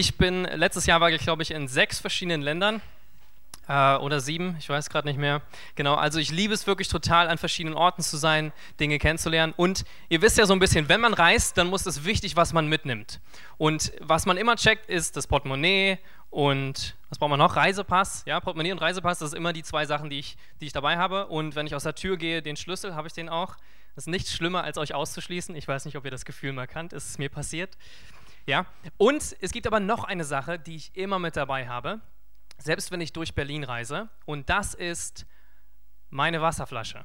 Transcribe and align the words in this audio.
Ich 0.00 0.16
bin, 0.16 0.44
letztes 0.44 0.86
Jahr 0.86 1.02
war 1.02 1.10
ich, 1.10 1.20
glaube 1.20 1.42
ich, 1.42 1.50
in 1.50 1.68
sechs 1.68 1.98
verschiedenen 2.00 2.40
Ländern 2.40 2.80
äh, 3.68 3.96
oder 3.96 4.20
sieben, 4.20 4.56
ich 4.58 4.66
weiß 4.66 4.88
gerade 4.88 5.06
nicht 5.06 5.18
mehr. 5.18 5.42
Genau, 5.74 5.94
also 5.94 6.18
ich 6.18 6.30
liebe 6.30 6.54
es 6.54 6.66
wirklich 6.66 6.88
total, 6.88 7.28
an 7.28 7.36
verschiedenen 7.36 7.76
Orten 7.76 8.00
zu 8.00 8.16
sein, 8.16 8.54
Dinge 8.80 8.98
kennenzulernen. 8.98 9.52
Und 9.54 9.84
ihr 10.08 10.22
wisst 10.22 10.38
ja 10.38 10.46
so 10.46 10.54
ein 10.54 10.58
bisschen, 10.58 10.88
wenn 10.88 11.02
man 11.02 11.12
reist, 11.12 11.58
dann 11.58 11.66
muss 11.66 11.84
es 11.84 12.06
wichtig, 12.06 12.34
was 12.34 12.54
man 12.54 12.66
mitnimmt. 12.66 13.20
Und 13.58 13.92
was 14.00 14.24
man 14.24 14.38
immer 14.38 14.56
checkt, 14.56 14.88
ist 14.88 15.18
das 15.18 15.26
Portemonnaie 15.26 15.98
und 16.30 16.96
was 17.10 17.18
braucht 17.18 17.28
man 17.28 17.38
noch? 17.38 17.56
Reisepass. 17.56 18.22
Ja, 18.24 18.40
Portemonnaie 18.40 18.72
und 18.72 18.78
Reisepass, 18.78 19.18
das 19.18 19.32
sind 19.32 19.36
immer 19.36 19.52
die 19.52 19.64
zwei 19.64 19.84
Sachen, 19.84 20.08
die 20.08 20.20
ich, 20.20 20.38
die 20.62 20.66
ich 20.68 20.72
dabei 20.72 20.96
habe. 20.96 21.26
Und 21.26 21.56
wenn 21.56 21.66
ich 21.66 21.74
aus 21.74 21.82
der 21.82 21.94
Tür 21.94 22.16
gehe, 22.16 22.40
den 22.40 22.56
Schlüssel, 22.56 22.94
habe 22.94 23.06
ich 23.06 23.12
den 23.12 23.28
auch. 23.28 23.54
Das 23.96 24.04
ist 24.04 24.10
nichts 24.10 24.32
schlimmer, 24.32 24.64
als 24.64 24.78
euch 24.78 24.94
auszuschließen. 24.94 25.54
Ich 25.56 25.68
weiß 25.68 25.84
nicht, 25.84 25.98
ob 25.98 26.06
ihr 26.06 26.10
das 26.10 26.24
Gefühl 26.24 26.54
mal 26.54 26.66
kannt. 26.66 26.94
Ist 26.94 27.10
es 27.10 27.18
mir 27.18 27.28
passiert. 27.28 27.76
Ja? 28.46 28.66
Und 28.96 29.36
es 29.40 29.52
gibt 29.52 29.66
aber 29.66 29.80
noch 29.80 30.04
eine 30.04 30.24
Sache, 30.24 30.58
die 30.58 30.76
ich 30.76 30.96
immer 30.96 31.18
mit 31.18 31.36
dabei 31.36 31.68
habe, 31.68 32.00
selbst 32.58 32.90
wenn 32.90 33.00
ich 33.00 33.12
durch 33.12 33.34
Berlin 33.34 33.64
reise, 33.64 34.08
und 34.26 34.48
das 34.50 34.74
ist 34.74 35.26
meine 36.10 36.42
Wasserflasche. 36.42 37.04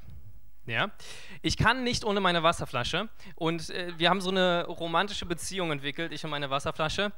Ja? 0.66 0.92
Ich 1.42 1.58
kann 1.58 1.84
nicht 1.84 2.04
ohne 2.04 2.20
meine 2.20 2.44
Wasserflasche 2.44 3.10
und 3.36 3.70
äh, 3.70 3.94
wir 3.98 4.10
haben 4.10 4.22
so 4.22 4.32
eine 4.32 4.66
romantische 4.66 5.26
Beziehung 5.26 5.72
entwickelt, 5.72 6.12
ich 6.12 6.24
und 6.24 6.32
meine 6.32 6.50
Wasserflasche. 6.50 7.12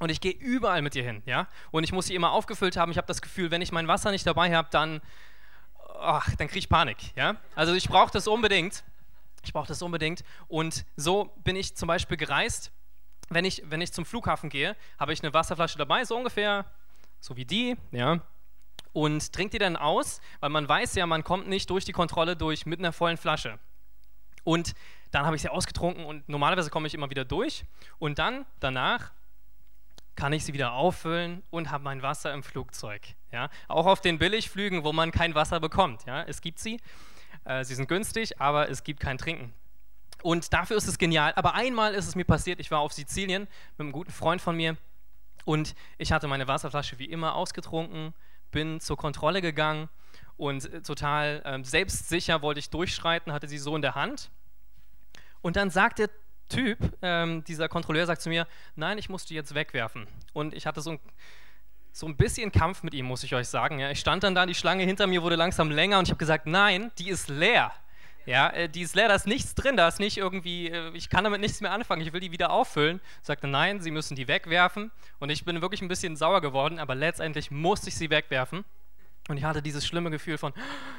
Und 0.00 0.10
ich 0.10 0.20
gehe 0.20 0.32
überall 0.32 0.82
mit 0.82 0.96
ihr 0.96 1.04
hin, 1.04 1.22
ja. 1.24 1.46
Und 1.70 1.84
ich 1.84 1.92
muss 1.92 2.06
sie 2.06 2.16
immer 2.16 2.32
aufgefüllt 2.32 2.76
haben. 2.76 2.90
Ich 2.90 2.98
habe 2.98 3.06
das 3.06 3.22
Gefühl, 3.22 3.52
wenn 3.52 3.62
ich 3.62 3.70
mein 3.70 3.86
Wasser 3.86 4.10
nicht 4.10 4.26
dabei 4.26 4.52
habe, 4.52 4.66
dann, 4.72 5.00
ach, 6.00 6.34
dann 6.34 6.48
kriege 6.48 6.58
ich 6.58 6.68
Panik, 6.68 6.96
ja. 7.14 7.36
Also 7.54 7.74
ich 7.74 7.88
brauche 7.88 8.10
das 8.10 8.26
unbedingt. 8.26 8.82
Ich 9.44 9.52
brauche 9.52 9.68
das 9.68 9.82
unbedingt. 9.82 10.24
Und 10.48 10.84
so 10.96 11.32
bin 11.44 11.54
ich 11.54 11.76
zum 11.76 11.86
Beispiel 11.86 12.16
gereist 12.16 12.72
wenn 13.28 13.44
ich, 13.44 13.62
wenn 13.66 13.80
ich 13.80 13.92
zum 13.92 14.04
Flughafen 14.04 14.50
gehe, 14.50 14.76
habe 14.98 15.12
ich 15.12 15.22
eine 15.22 15.32
Wasserflasche 15.32 15.78
dabei, 15.78 16.04
so 16.04 16.16
ungefähr 16.16 16.64
so 17.20 17.36
wie 17.36 17.44
die, 17.44 17.76
ja, 17.90 18.20
und 18.92 19.32
trinke 19.32 19.52
die 19.52 19.58
dann 19.58 19.76
aus, 19.76 20.20
weil 20.40 20.50
man 20.50 20.68
weiß 20.68 20.94
ja, 20.94 21.06
man 21.06 21.24
kommt 21.24 21.48
nicht 21.48 21.68
durch 21.68 21.84
die 21.84 21.92
Kontrolle 21.92 22.36
durch 22.36 22.64
mit 22.64 22.78
einer 22.78 22.92
vollen 22.92 23.16
Flasche. 23.16 23.58
Und 24.44 24.74
dann 25.10 25.26
habe 25.26 25.36
ich 25.36 25.42
sie 25.42 25.48
ausgetrunken 25.48 26.04
und 26.04 26.28
normalerweise 26.28 26.70
komme 26.70 26.86
ich 26.86 26.94
immer 26.94 27.10
wieder 27.10 27.24
durch 27.24 27.64
und 27.98 28.18
dann 28.18 28.46
danach 28.60 29.12
kann 30.14 30.32
ich 30.32 30.44
sie 30.44 30.52
wieder 30.52 30.74
auffüllen 30.74 31.42
und 31.50 31.70
habe 31.70 31.82
mein 31.82 32.02
Wasser 32.02 32.32
im 32.32 32.42
Flugzeug. 32.42 33.02
Ja? 33.32 33.48
Auch 33.66 33.86
auf 33.86 34.00
den 34.00 34.18
Billigflügen, 34.18 34.84
wo 34.84 34.92
man 34.92 35.10
kein 35.10 35.34
Wasser 35.34 35.58
bekommt. 35.60 36.04
Ja? 36.06 36.22
Es 36.22 36.40
gibt 36.40 36.60
sie, 36.60 36.80
äh, 37.44 37.64
sie 37.64 37.74
sind 37.74 37.88
günstig, 37.88 38.40
aber 38.40 38.68
es 38.68 38.84
gibt 38.84 39.00
kein 39.00 39.18
Trinken. 39.18 39.52
Und 40.24 40.54
dafür 40.54 40.78
ist 40.78 40.88
es 40.88 40.96
genial. 40.96 41.34
Aber 41.36 41.54
einmal 41.54 41.92
ist 41.92 42.08
es 42.08 42.14
mir 42.14 42.24
passiert, 42.24 42.58
ich 42.58 42.70
war 42.70 42.78
auf 42.78 42.94
Sizilien 42.94 43.42
mit 43.42 43.80
einem 43.80 43.92
guten 43.92 44.10
Freund 44.10 44.40
von 44.40 44.56
mir 44.56 44.78
und 45.44 45.74
ich 45.98 46.12
hatte 46.12 46.28
meine 46.28 46.48
Wasserflasche 46.48 46.98
wie 46.98 47.04
immer 47.04 47.34
ausgetrunken, 47.34 48.14
bin 48.50 48.80
zur 48.80 48.96
Kontrolle 48.96 49.42
gegangen 49.42 49.90
und 50.38 50.64
äh, 50.72 50.80
total 50.80 51.42
äh, 51.44 51.62
selbstsicher 51.62 52.40
wollte 52.40 52.58
ich 52.58 52.70
durchschreiten, 52.70 53.34
hatte 53.34 53.48
sie 53.48 53.58
so 53.58 53.76
in 53.76 53.82
der 53.82 53.96
Hand. 53.96 54.30
Und 55.42 55.56
dann 55.56 55.68
sagt 55.68 55.98
der 55.98 56.08
Typ, 56.48 56.78
ähm, 57.02 57.44
dieser 57.44 57.68
Kontrolleur, 57.68 58.06
sagt 58.06 58.22
zu 58.22 58.30
mir, 58.30 58.46
nein, 58.76 58.96
ich 58.96 59.10
muss 59.10 59.26
die 59.26 59.34
jetzt 59.34 59.54
wegwerfen. 59.54 60.06
Und 60.32 60.54
ich 60.54 60.66
hatte 60.66 60.80
so 60.80 60.92
ein, 60.92 61.00
so 61.92 62.06
ein 62.06 62.16
bisschen 62.16 62.50
Kampf 62.50 62.82
mit 62.82 62.94
ihm, 62.94 63.04
muss 63.04 63.24
ich 63.24 63.34
euch 63.34 63.48
sagen. 63.48 63.78
Ja. 63.78 63.90
Ich 63.90 64.00
stand 64.00 64.22
dann 64.22 64.34
da, 64.34 64.46
die 64.46 64.54
Schlange 64.54 64.84
hinter 64.84 65.06
mir 65.06 65.22
wurde 65.22 65.36
langsam 65.36 65.70
länger 65.70 65.98
und 65.98 66.04
ich 66.04 66.10
habe 66.12 66.18
gesagt, 66.18 66.46
nein, 66.46 66.92
die 66.96 67.10
ist 67.10 67.28
leer. 67.28 67.72
Ja, 68.26 68.48
äh, 68.50 68.68
die 68.68 68.82
ist 68.82 68.94
leer, 68.94 69.08
da 69.08 69.14
ist 69.14 69.26
nichts 69.26 69.54
drin, 69.54 69.76
da 69.76 69.86
ist 69.86 70.00
nicht 70.00 70.16
irgendwie, 70.16 70.68
äh, 70.68 70.90
ich 70.94 71.10
kann 71.10 71.24
damit 71.24 71.40
nichts 71.40 71.60
mehr 71.60 71.72
anfangen, 71.72 72.00
ich 72.02 72.12
will 72.12 72.20
die 72.20 72.32
wieder 72.32 72.50
auffüllen. 72.50 73.00
Sagte, 73.22 73.46
nein, 73.46 73.80
sie 73.80 73.90
müssen 73.90 74.16
die 74.16 74.28
wegwerfen. 74.28 74.90
Und 75.18 75.30
ich 75.30 75.44
bin 75.44 75.60
wirklich 75.60 75.82
ein 75.82 75.88
bisschen 75.88 76.16
sauer 76.16 76.40
geworden, 76.40 76.78
aber 76.78 76.94
letztendlich 76.94 77.50
musste 77.50 77.88
ich 77.88 77.96
sie 77.96 78.10
wegwerfen. 78.10 78.64
Und 79.28 79.36
ich 79.36 79.44
hatte 79.44 79.62
dieses 79.62 79.86
schlimme 79.86 80.10
Gefühl 80.10 80.38
von, 80.38 80.52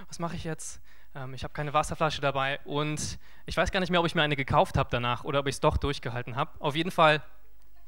was 0.07 0.19
mache 0.19 0.35
ich 0.35 0.43
jetzt? 0.43 0.81
Ähm, 1.15 1.33
ich 1.33 1.43
habe 1.43 1.53
keine 1.53 1.73
Wasserflasche 1.73 2.21
dabei 2.21 2.59
und 2.65 3.17
ich 3.45 3.57
weiß 3.57 3.71
gar 3.71 3.79
nicht 3.79 3.89
mehr, 3.89 3.99
ob 3.99 4.05
ich 4.05 4.15
mir 4.15 4.23
eine 4.23 4.35
gekauft 4.35 4.77
habe 4.77 4.89
danach 4.91 5.23
oder 5.23 5.39
ob 5.39 5.47
ich 5.47 5.55
es 5.55 5.61
doch 5.61 5.77
durchgehalten 5.77 6.35
habe. 6.35 6.51
Auf 6.59 6.75
jeden 6.75 6.91
Fall, 6.91 7.23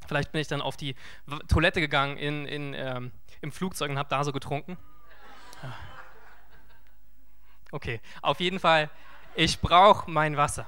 vielleicht 0.07 0.31
bin 0.31 0.41
ich 0.41 0.47
dann 0.47 0.61
auf 0.61 0.77
die 0.77 0.95
Toilette 1.47 1.79
gegangen 1.79 2.17
in, 2.17 2.45
in, 2.45 2.73
ähm, 2.73 3.11
im 3.41 3.51
Flugzeug 3.51 3.91
und 3.91 3.97
habe 3.97 4.09
da 4.09 4.23
so 4.23 4.31
getrunken. 4.31 4.77
Okay, 7.71 7.99
auf 8.21 8.39
jeden 8.39 8.59
Fall 8.59 8.89
ich 9.37 9.61
brauche 9.61 10.09
mein 10.09 10.35
Wasser. 10.35 10.65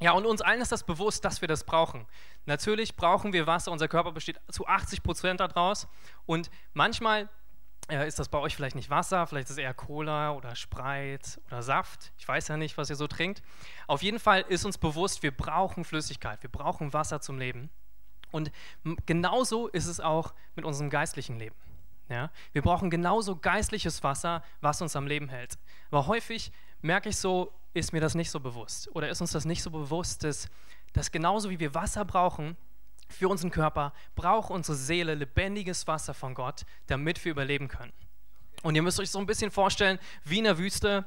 Ja, 0.00 0.10
und 0.12 0.26
uns 0.26 0.42
allen 0.42 0.60
ist 0.60 0.72
das 0.72 0.82
bewusst, 0.82 1.24
dass 1.24 1.40
wir 1.40 1.46
das 1.46 1.62
brauchen. 1.62 2.04
Natürlich 2.46 2.96
brauchen 2.96 3.32
wir 3.32 3.46
Wasser, 3.46 3.70
unser 3.70 3.86
Körper 3.86 4.10
besteht 4.10 4.40
zu 4.50 4.66
80 4.66 5.04
Prozent 5.04 5.38
daraus. 5.38 5.86
Und 6.26 6.50
manchmal 6.74 7.28
äh, 7.88 8.06
ist 8.08 8.18
das 8.18 8.28
bei 8.28 8.38
euch 8.38 8.56
vielleicht 8.56 8.74
nicht 8.74 8.90
Wasser, 8.90 9.24
vielleicht 9.28 9.44
ist 9.46 9.52
es 9.52 9.58
eher 9.58 9.72
Cola 9.72 10.32
oder 10.32 10.56
Spreit 10.56 11.40
oder 11.46 11.62
Saft. 11.62 12.12
Ich 12.18 12.26
weiß 12.26 12.48
ja 12.48 12.56
nicht, 12.56 12.76
was 12.76 12.90
ihr 12.90 12.96
so 12.96 13.06
trinkt. 13.06 13.40
Auf 13.86 14.02
jeden 14.02 14.18
Fall 14.18 14.44
ist 14.48 14.64
uns 14.64 14.78
bewusst, 14.78 15.22
wir 15.22 15.30
brauchen 15.30 15.84
Flüssigkeit, 15.84 16.42
wir 16.42 16.50
brauchen 16.50 16.92
Wasser 16.92 17.20
zum 17.20 17.38
Leben. 17.38 17.70
Und 18.32 18.50
genauso 19.06 19.68
ist 19.68 19.86
es 19.86 20.00
auch 20.00 20.34
mit 20.56 20.64
unserem 20.64 20.90
geistlichen 20.90 21.38
Leben. 21.38 21.54
Ja? 22.08 22.30
Wir 22.52 22.62
brauchen 22.62 22.90
genauso 22.90 23.36
geistliches 23.36 24.02
Wasser, 24.02 24.42
was 24.60 24.82
uns 24.82 24.96
am 24.96 25.06
Leben 25.06 25.28
hält. 25.28 25.56
Aber 25.92 26.08
häufig 26.08 26.50
merke 26.80 27.10
ich 27.10 27.16
so, 27.16 27.52
ist 27.74 27.92
mir 27.92 28.00
das 28.00 28.14
nicht 28.14 28.30
so 28.30 28.40
bewusst 28.40 28.88
oder 28.94 29.08
ist 29.08 29.20
uns 29.20 29.32
das 29.32 29.44
nicht 29.44 29.62
so 29.62 29.70
bewusst, 29.70 30.24
dass, 30.24 30.48
dass 30.92 31.10
genauso 31.10 31.50
wie 31.50 31.58
wir 31.58 31.74
Wasser 31.74 32.04
brauchen 32.04 32.56
für 33.08 33.28
unseren 33.28 33.50
Körper, 33.50 33.92
braucht 34.14 34.50
unsere 34.50 34.76
Seele 34.76 35.14
lebendiges 35.14 35.86
Wasser 35.86 36.14
von 36.14 36.34
Gott, 36.34 36.64
damit 36.86 37.24
wir 37.24 37.32
überleben 37.32 37.68
können. 37.68 37.92
Und 38.62 38.74
ihr 38.74 38.82
müsst 38.82 39.00
euch 39.00 39.10
so 39.10 39.18
ein 39.18 39.26
bisschen 39.26 39.50
vorstellen, 39.50 39.98
wie 40.24 40.38
in 40.38 40.44
der 40.44 40.58
Wüste, 40.58 41.04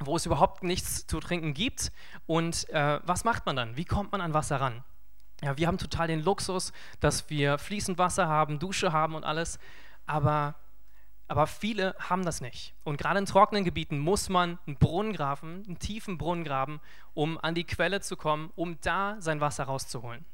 wo 0.00 0.16
es 0.16 0.26
überhaupt 0.26 0.62
nichts 0.62 1.06
zu 1.06 1.20
trinken 1.20 1.54
gibt. 1.54 1.92
Und 2.26 2.68
äh, 2.70 3.00
was 3.04 3.24
macht 3.24 3.46
man 3.46 3.56
dann? 3.56 3.76
Wie 3.76 3.84
kommt 3.84 4.12
man 4.12 4.20
an 4.20 4.34
Wasser 4.34 4.60
ran? 4.60 4.84
Ja, 5.42 5.56
wir 5.56 5.66
haben 5.66 5.78
total 5.78 6.08
den 6.08 6.22
Luxus, 6.22 6.72
dass 7.00 7.28
wir 7.30 7.58
fließend 7.58 7.98
Wasser 7.98 8.28
haben, 8.28 8.58
Dusche 8.58 8.92
haben 8.92 9.14
und 9.14 9.24
alles. 9.24 9.58
Aber 10.06 10.54
aber 11.26 11.46
viele 11.46 11.94
haben 11.98 12.24
das 12.24 12.40
nicht. 12.40 12.74
Und 12.84 12.98
gerade 12.98 13.18
in 13.18 13.26
trockenen 13.26 13.64
Gebieten 13.64 13.98
muss 13.98 14.28
man 14.28 14.58
einen 14.66 14.76
Brunnen 14.76 15.12
graben, 15.12 15.62
einen 15.66 15.78
tiefen 15.78 16.18
Brunnen 16.18 16.44
graben, 16.44 16.80
um 17.14 17.38
an 17.38 17.54
die 17.54 17.64
Quelle 17.64 18.00
zu 18.00 18.16
kommen, 18.16 18.50
um 18.56 18.78
da 18.82 19.16
sein 19.20 19.40
Wasser 19.40 19.64
rauszuholen. 19.64 20.24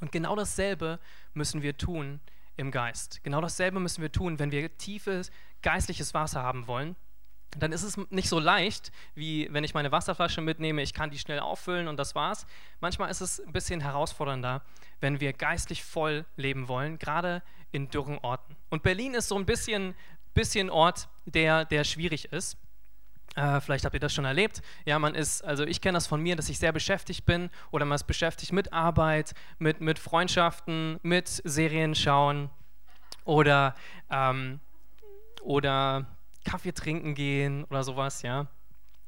Und 0.00 0.12
genau 0.12 0.36
dasselbe 0.36 0.98
müssen 1.34 1.62
wir 1.62 1.76
tun 1.76 2.20
im 2.56 2.70
Geist. 2.70 3.22
Genau 3.22 3.40
dasselbe 3.40 3.80
müssen 3.80 4.02
wir 4.02 4.12
tun, 4.12 4.38
wenn 4.38 4.52
wir 4.52 4.76
tiefes 4.78 5.30
geistliches 5.62 6.14
Wasser 6.14 6.42
haben 6.42 6.66
wollen. 6.66 6.96
Dann 7.58 7.72
ist 7.72 7.82
es 7.82 7.96
nicht 8.10 8.28
so 8.28 8.38
leicht, 8.38 8.92
wie 9.14 9.48
wenn 9.50 9.64
ich 9.64 9.74
meine 9.74 9.90
Wasserflasche 9.90 10.40
mitnehme, 10.40 10.82
ich 10.82 10.94
kann 10.94 11.10
die 11.10 11.18
schnell 11.18 11.40
auffüllen 11.40 11.88
und 11.88 11.96
das 11.96 12.14
war's. 12.14 12.46
Manchmal 12.78 13.10
ist 13.10 13.20
es 13.20 13.40
ein 13.40 13.52
bisschen 13.52 13.80
herausfordernder, 13.80 14.62
wenn 15.00 15.20
wir 15.20 15.32
geistlich 15.32 15.82
voll 15.82 16.24
leben 16.36 16.68
wollen, 16.68 16.98
gerade 16.98 17.42
in 17.72 17.88
dürren 17.88 18.18
Orten. 18.18 18.56
Und 18.68 18.84
Berlin 18.84 19.14
ist 19.14 19.28
so 19.28 19.36
ein 19.36 19.46
bisschen 19.46 19.94
bisschen 20.34 20.70
Ort, 20.70 21.08
der, 21.26 21.64
der 21.64 21.84
schwierig 21.84 22.32
ist. 22.32 22.56
Äh, 23.36 23.60
vielleicht 23.60 23.84
habt 23.84 23.94
ihr 23.94 24.00
das 24.00 24.12
schon 24.12 24.24
erlebt. 24.24 24.60
Ja, 24.84 24.98
man 24.98 25.14
ist, 25.14 25.44
also 25.44 25.64
ich 25.64 25.80
kenne 25.80 25.96
das 25.96 26.06
von 26.06 26.20
mir, 26.20 26.36
dass 26.36 26.48
ich 26.48 26.58
sehr 26.58 26.72
beschäftigt 26.72 27.24
bin 27.26 27.50
oder 27.70 27.84
man 27.84 27.96
ist 27.96 28.06
beschäftigt 28.06 28.52
mit 28.52 28.72
Arbeit, 28.72 29.34
mit, 29.58 29.80
mit 29.80 29.98
Freundschaften, 29.98 30.98
mit 31.02 31.28
Serien 31.28 31.94
schauen 31.94 32.50
oder, 33.24 33.74
ähm, 34.10 34.60
oder 35.42 36.06
Kaffee 36.44 36.72
trinken 36.72 37.14
gehen 37.14 37.64
oder 37.64 37.84
sowas, 37.84 38.22
ja. 38.22 38.48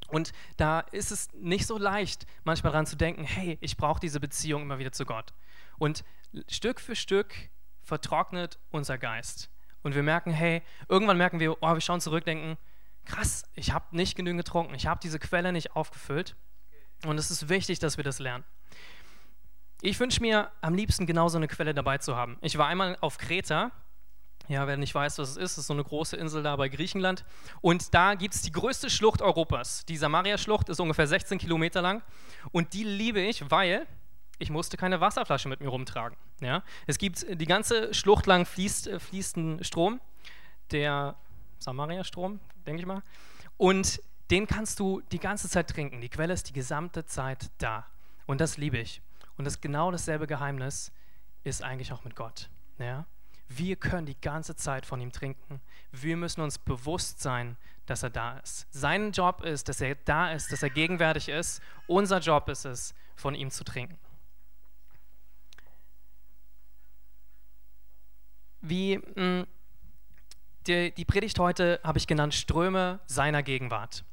Und 0.07 0.31
da 0.57 0.81
ist 0.91 1.11
es 1.11 1.33
nicht 1.33 1.65
so 1.65 1.77
leicht, 1.77 2.25
manchmal 2.43 2.71
daran 2.71 2.85
zu 2.85 2.95
denken, 2.95 3.23
hey, 3.23 3.57
ich 3.61 3.77
brauche 3.77 3.99
diese 3.99 4.19
Beziehung 4.19 4.61
immer 4.61 4.77
wieder 4.77 4.91
zu 4.91 5.05
Gott. 5.05 5.33
Und 5.79 6.03
Stück 6.47 6.79
für 6.79 6.95
Stück 6.95 7.33
vertrocknet 7.81 8.59
unser 8.69 8.97
Geist. 8.97 9.49
Und 9.83 9.95
wir 9.95 10.03
merken, 10.03 10.31
hey, 10.31 10.61
irgendwann 10.87 11.17
merken 11.17 11.39
wir, 11.39 11.61
oh, 11.61 11.73
wir 11.73 11.81
schauen 11.81 12.01
zurück, 12.01 12.25
denken, 12.25 12.57
krass, 13.05 13.43
ich 13.53 13.71
habe 13.71 13.95
nicht 13.95 14.15
genügend 14.15 14.39
getrunken, 14.45 14.73
ich 14.75 14.87
habe 14.87 14.99
diese 15.03 15.19
Quelle 15.19 15.51
nicht 15.51 15.75
aufgefüllt. 15.75 16.35
Und 17.05 17.17
es 17.17 17.29
ist 17.29 17.49
wichtig, 17.49 17.79
dass 17.79 17.97
wir 17.97 18.03
das 18.03 18.19
lernen. 18.19 18.45
Ich 19.81 19.99
wünsche 19.99 20.21
mir 20.21 20.49
am 20.61 20.73
liebsten 20.73 21.05
genauso 21.05 21.37
eine 21.37 21.49
Quelle 21.49 21.73
dabei 21.73 21.97
zu 21.97 22.15
haben. 22.15 22.37
Ich 22.41 22.57
war 22.57 22.67
einmal 22.67 22.97
auf 23.01 23.17
Kreta. 23.17 23.71
Ja, 24.47 24.67
wer 24.67 24.77
nicht 24.77 24.95
weiß, 24.95 25.19
was 25.19 25.31
es 25.31 25.37
ist, 25.37 25.57
ist 25.57 25.67
so 25.67 25.73
eine 25.73 25.83
große 25.83 26.15
Insel 26.15 26.43
da 26.43 26.55
bei 26.55 26.69
Griechenland. 26.69 27.25
Und 27.59 27.93
da 27.93 28.15
gibt 28.15 28.33
es 28.33 28.41
die 28.41 28.51
größte 28.51 28.89
Schlucht 28.89 29.21
Europas. 29.21 29.85
Die 29.85 29.97
Samaria-Schlucht 29.97 30.69
ist 30.69 30.79
ungefähr 30.79 31.07
16 31.07 31.37
Kilometer 31.37 31.81
lang. 31.81 32.01
Und 32.51 32.73
die 32.73 32.83
liebe 32.83 33.19
ich, 33.21 33.49
weil 33.51 33.85
ich 34.43 34.49
musste 34.49 34.77
keine 34.77 35.01
Wasserflasche 35.01 35.49
mit 35.49 35.61
mir 35.61 35.69
rumtragen. 35.69 36.17
Ja? 36.41 36.63
Es 36.85 36.97
gibt 36.97 37.25
die 37.27 37.45
ganze 37.45 37.93
Schlucht 37.93 38.25
lang 38.27 38.45
fließt, 38.45 38.87
äh, 38.87 38.99
fließt 38.99 39.37
ein 39.37 39.63
Strom, 39.63 39.99
der 40.71 41.15
Samaria-Strom, 41.59 42.39
denke 42.67 42.81
ich 42.81 42.85
mal. 42.85 43.01
Und 43.57 44.01
den 44.29 44.47
kannst 44.47 44.79
du 44.79 45.01
die 45.11 45.19
ganze 45.19 45.49
Zeit 45.49 45.69
trinken. 45.69 46.01
Die 46.01 46.09
Quelle 46.09 46.33
ist 46.33 46.49
die 46.49 46.53
gesamte 46.53 47.05
Zeit 47.05 47.49
da. 47.57 47.85
Und 48.25 48.41
das 48.41 48.57
liebe 48.57 48.77
ich. 48.77 49.01
Und 49.37 49.45
das 49.45 49.61
genau 49.61 49.91
dasselbe 49.91 50.27
Geheimnis 50.27 50.91
ist 51.43 51.63
eigentlich 51.63 51.91
auch 51.91 52.03
mit 52.03 52.15
Gott. 52.15 52.49
Ja? 52.77 53.05
wir 53.57 53.75
können 53.75 54.05
die 54.05 54.19
ganze 54.19 54.55
Zeit 54.55 54.85
von 54.85 55.01
ihm 55.01 55.11
trinken. 55.11 55.61
Wir 55.91 56.17
müssen 56.17 56.41
uns 56.41 56.57
bewusst 56.57 57.21
sein, 57.21 57.57
dass 57.85 58.03
er 58.03 58.09
da 58.09 58.37
ist. 58.39 58.67
Sein 58.71 59.11
Job 59.11 59.43
ist, 59.43 59.69
dass 59.69 59.81
er 59.81 59.95
da 59.95 60.31
ist, 60.31 60.51
dass 60.51 60.63
er 60.63 60.69
gegenwärtig 60.69 61.29
ist. 61.29 61.61
Unser 61.87 62.19
Job 62.19 62.49
ist 62.49 62.65
es, 62.65 62.93
von 63.15 63.35
ihm 63.35 63.51
zu 63.51 63.63
trinken. 63.63 63.97
Wie 68.63 68.97
mh, 68.97 69.03
hm, 69.15 69.47
die, 70.67 70.91
die 70.91 71.03
Predigt 71.03 71.37
heute 71.37 71.81
habe 71.83 71.97
ich 71.97 72.07
genannt 72.07 72.33
Ströme 72.33 73.01
seiner 73.05 73.43
Gegenwart. 73.43 74.05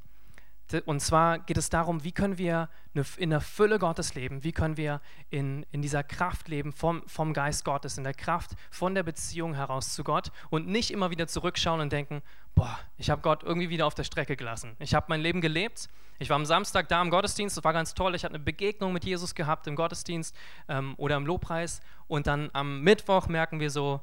Und 0.84 1.00
zwar 1.00 1.38
geht 1.38 1.56
es 1.56 1.68
darum, 1.68 2.04
wie 2.04 2.12
können 2.12 2.36
wir 2.36 2.68
in 3.16 3.30
der 3.30 3.40
Fülle 3.40 3.78
Gottes 3.78 4.14
leben, 4.14 4.44
wie 4.44 4.52
können 4.52 4.76
wir 4.76 5.00
in, 5.30 5.64
in 5.70 5.82
dieser 5.82 6.02
Kraft 6.02 6.48
leben 6.48 6.72
vom, 6.72 7.02
vom 7.08 7.32
Geist 7.32 7.64
Gottes, 7.64 7.98
in 7.98 8.04
der 8.04 8.14
Kraft 8.14 8.52
von 8.70 8.94
der 8.94 9.02
Beziehung 9.04 9.54
heraus 9.54 9.94
zu 9.94 10.04
Gott 10.04 10.30
und 10.48 10.68
nicht 10.68 10.92
immer 10.92 11.10
wieder 11.10 11.26
zurückschauen 11.26 11.80
und 11.80 11.92
denken, 11.92 12.22
boah, 12.54 12.78
ich 12.98 13.10
habe 13.10 13.22
Gott 13.22 13.42
irgendwie 13.42 13.68
wieder 13.68 13.86
auf 13.86 13.94
der 13.94 14.04
Strecke 14.04 14.36
gelassen. 14.36 14.76
Ich 14.78 14.94
habe 14.94 15.06
mein 15.08 15.20
Leben 15.20 15.40
gelebt, 15.40 15.88
ich 16.20 16.28
war 16.28 16.36
am 16.36 16.46
Samstag 16.46 16.88
da 16.88 17.00
im 17.02 17.10
Gottesdienst, 17.10 17.56
das 17.56 17.64
war 17.64 17.72
ganz 17.72 17.94
toll, 17.94 18.14
ich 18.14 18.24
hatte 18.24 18.34
eine 18.34 18.44
Begegnung 18.44 18.92
mit 18.92 19.04
Jesus 19.04 19.34
gehabt 19.34 19.66
im 19.66 19.74
Gottesdienst 19.74 20.36
ähm, 20.68 20.94
oder 20.98 21.16
im 21.16 21.26
Lobpreis. 21.26 21.80
Und 22.08 22.26
dann 22.26 22.50
am 22.52 22.82
Mittwoch 22.82 23.26
merken 23.28 23.58
wir 23.58 23.70
so, 23.70 24.00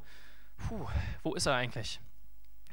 puh, 0.58 0.88
wo 1.24 1.36
ist 1.36 1.46
er 1.46 1.56
eigentlich? 1.56 2.00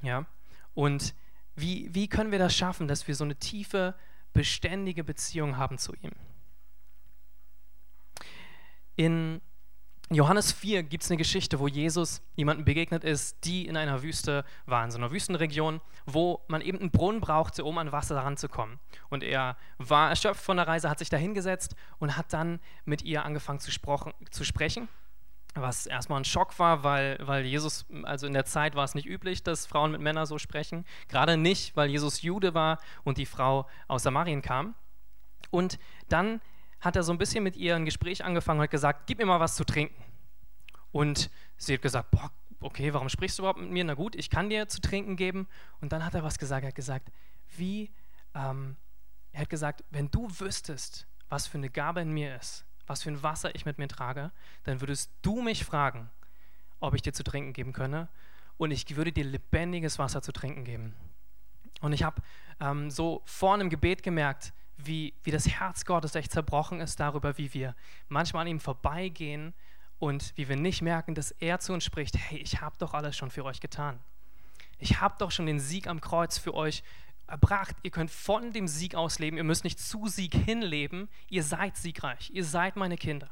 Ja, 0.02 0.26
und 0.74 1.14
wie, 1.56 1.94
wie 1.94 2.08
können 2.08 2.32
wir 2.32 2.38
das 2.38 2.54
schaffen, 2.54 2.88
dass 2.88 3.06
wir 3.06 3.14
so 3.14 3.24
eine 3.24 3.36
tiefe, 3.36 3.94
beständige 4.32 5.04
Beziehung 5.04 5.56
haben 5.56 5.78
zu 5.78 5.94
ihm? 5.94 6.10
In 8.96 9.40
Johannes 10.10 10.52
4 10.52 10.82
gibt 10.82 11.02
es 11.02 11.10
eine 11.10 11.16
Geschichte, 11.16 11.58
wo 11.58 11.66
Jesus 11.66 12.20
jemandem 12.36 12.64
begegnet 12.64 13.04
ist, 13.04 13.44
die 13.44 13.66
in 13.66 13.76
einer 13.76 14.02
Wüste 14.02 14.44
war, 14.66 14.84
in 14.84 14.90
so 14.90 14.98
einer 14.98 15.10
Wüstenregion, 15.10 15.80
wo 16.04 16.44
man 16.48 16.60
eben 16.60 16.78
einen 16.78 16.90
Brunnen 16.90 17.20
brauchte, 17.20 17.64
um 17.64 17.78
an 17.78 17.90
Wasser 17.90 18.16
ranzukommen. 18.16 18.78
Und 19.08 19.22
er 19.22 19.56
war 19.78 20.10
erschöpft 20.10 20.42
von 20.42 20.56
der 20.58 20.68
Reise, 20.68 20.90
hat 20.90 20.98
sich 20.98 21.08
da 21.08 21.16
hingesetzt 21.16 21.74
und 21.98 22.16
hat 22.16 22.32
dann 22.32 22.60
mit 22.84 23.02
ihr 23.02 23.24
angefangen 23.24 23.60
zu, 23.60 23.70
zu 24.30 24.44
sprechen 24.44 24.88
was 25.54 25.86
erstmal 25.86 26.20
ein 26.20 26.24
Schock 26.24 26.58
war, 26.58 26.82
weil, 26.82 27.18
weil 27.20 27.44
Jesus, 27.44 27.86
also 28.02 28.26
in 28.26 28.32
der 28.32 28.44
Zeit 28.44 28.74
war 28.74 28.84
es 28.84 28.94
nicht 28.94 29.06
üblich, 29.06 29.42
dass 29.42 29.66
Frauen 29.66 29.92
mit 29.92 30.00
Männern 30.00 30.26
so 30.26 30.38
sprechen. 30.38 30.84
Gerade 31.08 31.36
nicht, 31.36 31.76
weil 31.76 31.90
Jesus 31.90 32.22
Jude 32.22 32.54
war 32.54 32.78
und 33.04 33.18
die 33.18 33.26
Frau 33.26 33.68
aus 33.86 34.02
Samarien 34.02 34.42
kam. 34.42 34.74
Und 35.50 35.78
dann 36.08 36.40
hat 36.80 36.96
er 36.96 37.02
so 37.02 37.12
ein 37.12 37.18
bisschen 37.18 37.44
mit 37.44 37.56
ihr 37.56 37.76
ein 37.76 37.84
Gespräch 37.84 38.24
angefangen 38.24 38.58
und 38.58 38.64
hat 38.64 38.70
gesagt, 38.70 39.06
gib 39.06 39.18
mir 39.18 39.26
mal 39.26 39.40
was 39.40 39.54
zu 39.56 39.64
trinken. 39.64 40.02
Und 40.90 41.30
sie 41.56 41.74
hat 41.74 41.82
gesagt, 41.82 42.10
boah, 42.10 42.30
okay, 42.60 42.92
warum 42.92 43.08
sprichst 43.08 43.38
du 43.38 43.42
überhaupt 43.42 43.60
mit 43.60 43.70
mir? 43.70 43.84
Na 43.84 43.94
gut, 43.94 44.16
ich 44.16 44.30
kann 44.30 44.50
dir 44.50 44.68
zu 44.68 44.80
trinken 44.80 45.16
geben. 45.16 45.48
Und 45.80 45.92
dann 45.92 46.04
hat 46.04 46.14
er 46.14 46.22
was 46.22 46.38
gesagt, 46.38 46.64
er 46.64 46.68
hat 46.68 46.74
gesagt, 46.74 47.10
wie, 47.56 47.92
ähm, 48.34 48.76
er 49.32 49.42
hat 49.42 49.50
gesagt, 49.50 49.84
wenn 49.90 50.10
du 50.10 50.28
wüsstest, 50.38 51.06
was 51.28 51.46
für 51.46 51.58
eine 51.58 51.70
Gabe 51.70 52.00
in 52.00 52.12
mir 52.12 52.36
ist, 52.36 52.64
was 52.86 53.02
für 53.02 53.10
ein 53.10 53.22
Wasser 53.22 53.54
ich 53.54 53.66
mit 53.66 53.78
mir 53.78 53.88
trage, 53.88 54.30
dann 54.64 54.80
würdest 54.80 55.10
du 55.22 55.42
mich 55.42 55.64
fragen, 55.64 56.10
ob 56.80 56.94
ich 56.94 57.02
dir 57.02 57.12
zu 57.12 57.24
trinken 57.24 57.52
geben 57.52 57.72
könne. 57.72 58.08
Und 58.56 58.70
ich 58.70 58.94
würde 58.94 59.12
dir 59.12 59.24
lebendiges 59.24 59.98
Wasser 59.98 60.22
zu 60.22 60.32
trinken 60.32 60.64
geben. 60.64 60.94
Und 61.80 61.92
ich 61.92 62.02
habe 62.02 62.22
ähm, 62.60 62.90
so 62.90 63.22
vorne 63.24 63.64
im 63.64 63.70
Gebet 63.70 64.02
gemerkt, 64.02 64.52
wie, 64.76 65.14
wie 65.22 65.30
das 65.30 65.48
Herz 65.48 65.84
Gottes 65.84 66.14
echt 66.14 66.32
zerbrochen 66.32 66.80
ist 66.80 67.00
darüber, 67.00 67.36
wie 67.38 67.52
wir 67.54 67.74
manchmal 68.08 68.42
an 68.42 68.48
ihm 68.48 68.60
vorbeigehen 68.60 69.54
und 69.98 70.32
wie 70.36 70.48
wir 70.48 70.56
nicht 70.56 70.82
merken, 70.82 71.14
dass 71.14 71.30
er 71.32 71.60
zu 71.60 71.72
uns 71.72 71.84
spricht, 71.84 72.16
hey, 72.16 72.38
ich 72.38 72.60
habe 72.60 72.76
doch 72.78 72.94
alles 72.94 73.16
schon 73.16 73.30
für 73.30 73.44
euch 73.44 73.60
getan. 73.60 74.00
Ich 74.78 75.00
habe 75.00 75.14
doch 75.18 75.30
schon 75.30 75.46
den 75.46 75.60
Sieg 75.60 75.86
am 75.86 76.00
Kreuz 76.00 76.38
für 76.38 76.54
euch 76.54 76.82
erbracht. 77.26 77.76
Ihr 77.82 77.90
könnt 77.90 78.10
von 78.10 78.52
dem 78.52 78.68
Sieg 78.68 78.94
aus 78.94 79.18
leben. 79.18 79.36
Ihr 79.36 79.44
müsst 79.44 79.64
nicht 79.64 79.78
zu 79.78 80.08
Sieg 80.08 80.34
hinleben. 80.34 81.08
Ihr 81.28 81.42
seid 81.42 81.76
siegreich. 81.76 82.30
Ihr 82.32 82.44
seid 82.44 82.76
meine 82.76 82.96
Kinder. 82.96 83.30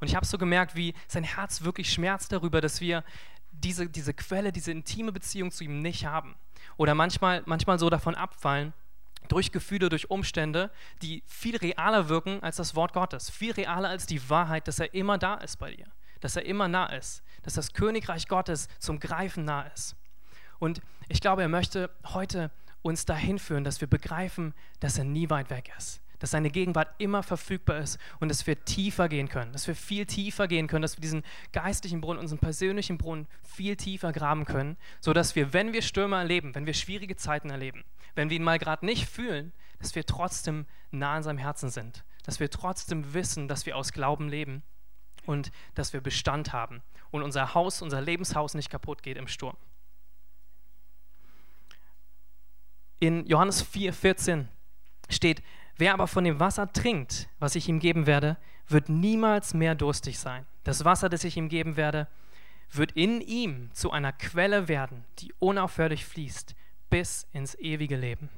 Und 0.00 0.08
ich 0.08 0.14
habe 0.14 0.26
so 0.26 0.38
gemerkt, 0.38 0.74
wie 0.74 0.94
sein 1.08 1.24
Herz 1.24 1.62
wirklich 1.62 1.92
schmerzt 1.92 2.32
darüber, 2.32 2.60
dass 2.60 2.80
wir 2.80 3.04
diese, 3.52 3.88
diese 3.88 4.14
Quelle, 4.14 4.52
diese 4.52 4.72
intime 4.72 5.12
Beziehung 5.12 5.50
zu 5.50 5.64
ihm 5.64 5.80
nicht 5.80 6.06
haben. 6.06 6.36
Oder 6.76 6.94
manchmal, 6.94 7.42
manchmal 7.46 7.78
so 7.78 7.90
davon 7.90 8.14
abfallen, 8.14 8.72
durch 9.28 9.52
Gefühle, 9.52 9.88
durch 9.88 10.10
Umstände, 10.10 10.70
die 11.02 11.22
viel 11.26 11.56
realer 11.56 12.08
wirken 12.08 12.42
als 12.42 12.56
das 12.56 12.74
Wort 12.74 12.92
Gottes. 12.92 13.30
Viel 13.30 13.52
realer 13.52 13.88
als 13.88 14.06
die 14.06 14.28
Wahrheit, 14.28 14.66
dass 14.66 14.80
er 14.80 14.92
immer 14.94 15.18
da 15.18 15.34
ist 15.34 15.58
bei 15.58 15.74
dir. 15.74 15.86
Dass 16.20 16.36
er 16.36 16.44
immer 16.44 16.68
nah 16.68 16.86
ist. 16.86 17.22
Dass 17.42 17.54
das 17.54 17.72
Königreich 17.72 18.28
Gottes 18.28 18.68
zum 18.78 18.98
Greifen 18.98 19.44
nah 19.44 19.62
ist. 19.62 19.96
Und 20.58 20.82
ich 21.08 21.20
glaube, 21.20 21.42
er 21.42 21.48
möchte 21.48 21.90
heute 22.12 22.50
uns 22.82 23.04
dahin 23.04 23.38
führen, 23.38 23.64
dass 23.64 23.80
wir 23.80 23.88
begreifen, 23.88 24.54
dass 24.80 24.98
er 24.98 25.04
nie 25.04 25.30
weit 25.30 25.50
weg 25.50 25.72
ist, 25.76 26.00
dass 26.18 26.30
seine 26.30 26.50
Gegenwart 26.50 26.94
immer 26.98 27.22
verfügbar 27.22 27.78
ist 27.78 27.98
und 28.20 28.28
dass 28.28 28.46
wir 28.46 28.64
tiefer 28.64 29.08
gehen 29.08 29.28
können, 29.28 29.52
dass 29.52 29.66
wir 29.66 29.74
viel 29.74 30.06
tiefer 30.06 30.48
gehen 30.48 30.66
können, 30.66 30.82
dass 30.82 30.96
wir 30.96 31.02
diesen 31.02 31.22
geistlichen 31.52 32.00
Brunnen, 32.00 32.20
unseren 32.20 32.38
persönlichen 32.38 32.98
Brunnen 32.98 33.26
viel 33.42 33.76
tiefer 33.76 34.12
graben 34.12 34.44
können, 34.44 34.76
sodass 35.00 35.34
wir, 35.34 35.52
wenn 35.52 35.72
wir 35.72 35.82
Stürme 35.82 36.16
erleben, 36.16 36.54
wenn 36.54 36.66
wir 36.66 36.74
schwierige 36.74 37.16
Zeiten 37.16 37.50
erleben, 37.50 37.84
wenn 38.14 38.30
wir 38.30 38.36
ihn 38.36 38.44
mal 38.44 38.58
gerade 38.58 38.86
nicht 38.86 39.06
fühlen, 39.06 39.52
dass 39.78 39.94
wir 39.94 40.04
trotzdem 40.04 40.66
nah 40.90 41.14
an 41.14 41.22
seinem 41.22 41.38
Herzen 41.38 41.70
sind, 41.70 42.04
dass 42.24 42.40
wir 42.40 42.50
trotzdem 42.50 43.14
wissen, 43.14 43.48
dass 43.48 43.66
wir 43.66 43.76
aus 43.76 43.92
Glauben 43.92 44.28
leben 44.28 44.62
und 45.26 45.50
dass 45.74 45.92
wir 45.92 46.00
Bestand 46.00 46.52
haben 46.52 46.82
und 47.10 47.22
unser 47.22 47.54
Haus, 47.54 47.82
unser 47.82 48.00
Lebenshaus 48.00 48.54
nicht 48.54 48.70
kaputt 48.70 49.02
geht 49.02 49.16
im 49.16 49.28
Sturm. 49.28 49.56
In 53.00 53.26
Johannes 53.26 53.62
4, 53.62 53.92
14 53.92 54.48
steht, 55.08 55.42
wer 55.76 55.94
aber 55.94 56.06
von 56.06 56.22
dem 56.22 56.38
Wasser 56.38 56.70
trinkt, 56.72 57.28
was 57.38 57.54
ich 57.54 57.68
ihm 57.68 57.80
geben 57.80 58.06
werde, 58.06 58.36
wird 58.68 58.88
niemals 58.88 59.54
mehr 59.54 59.74
durstig 59.74 60.18
sein. 60.18 60.46
Das 60.64 60.84
Wasser, 60.84 61.08
das 61.08 61.24
ich 61.24 61.36
ihm 61.36 61.48
geben 61.48 61.76
werde, 61.76 62.06
wird 62.70 62.92
in 62.92 63.22
ihm 63.22 63.70
zu 63.72 63.90
einer 63.90 64.12
Quelle 64.12 64.68
werden, 64.68 65.04
die 65.18 65.32
unaufhörlich 65.38 66.04
fließt 66.04 66.54
bis 66.90 67.26
ins 67.32 67.54
ewige 67.56 67.96
Leben. 67.96 68.28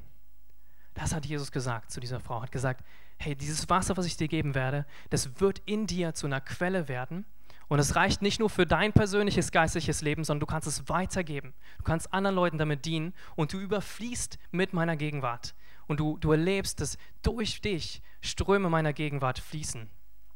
Das 0.93 1.13
hat 1.13 1.25
Jesus 1.25 1.51
gesagt 1.51 1.91
zu 1.91 1.99
dieser 1.99 2.19
Frau, 2.19 2.41
hat 2.41 2.51
gesagt, 2.51 2.85
hey, 3.17 3.35
dieses 3.35 3.69
Wasser, 3.69 3.97
was 3.97 4.05
ich 4.05 4.15
dir 4.15 4.27
geben 4.27 4.55
werde, 4.55 4.85
das 5.09 5.41
wird 5.41 5.61
in 5.65 5.87
dir 5.87 6.13
zu 6.13 6.25
einer 6.25 6.41
Quelle 6.41 6.87
werden 6.87 7.25
und 7.73 7.79
es 7.79 7.95
reicht 7.95 8.21
nicht 8.21 8.39
nur 8.39 8.51
für 8.51 8.67
dein 8.67 8.93
persönliches 8.93 9.51
geistliches 9.51 10.03
Leben, 10.03 10.23
sondern 10.23 10.41
du 10.41 10.45
kannst 10.45 10.67
es 10.67 10.89
weitergeben. 10.89 11.55
Du 11.79 11.83
kannst 11.83 12.13
anderen 12.13 12.35
Leuten 12.35 12.59
damit 12.59 12.85
dienen 12.85 13.15
und 13.35 13.51
du 13.51 13.57
überfließt 13.57 14.37
mit 14.51 14.73
meiner 14.73 14.95
Gegenwart. 14.95 15.55
Und 15.87 15.99
du, 15.99 16.19
du 16.19 16.31
erlebst, 16.31 16.81
dass 16.81 16.99
durch 17.23 17.61
dich 17.61 18.03
Ströme 18.21 18.69
meiner 18.69 18.93
Gegenwart 18.93 19.39
fließen. 19.39 19.89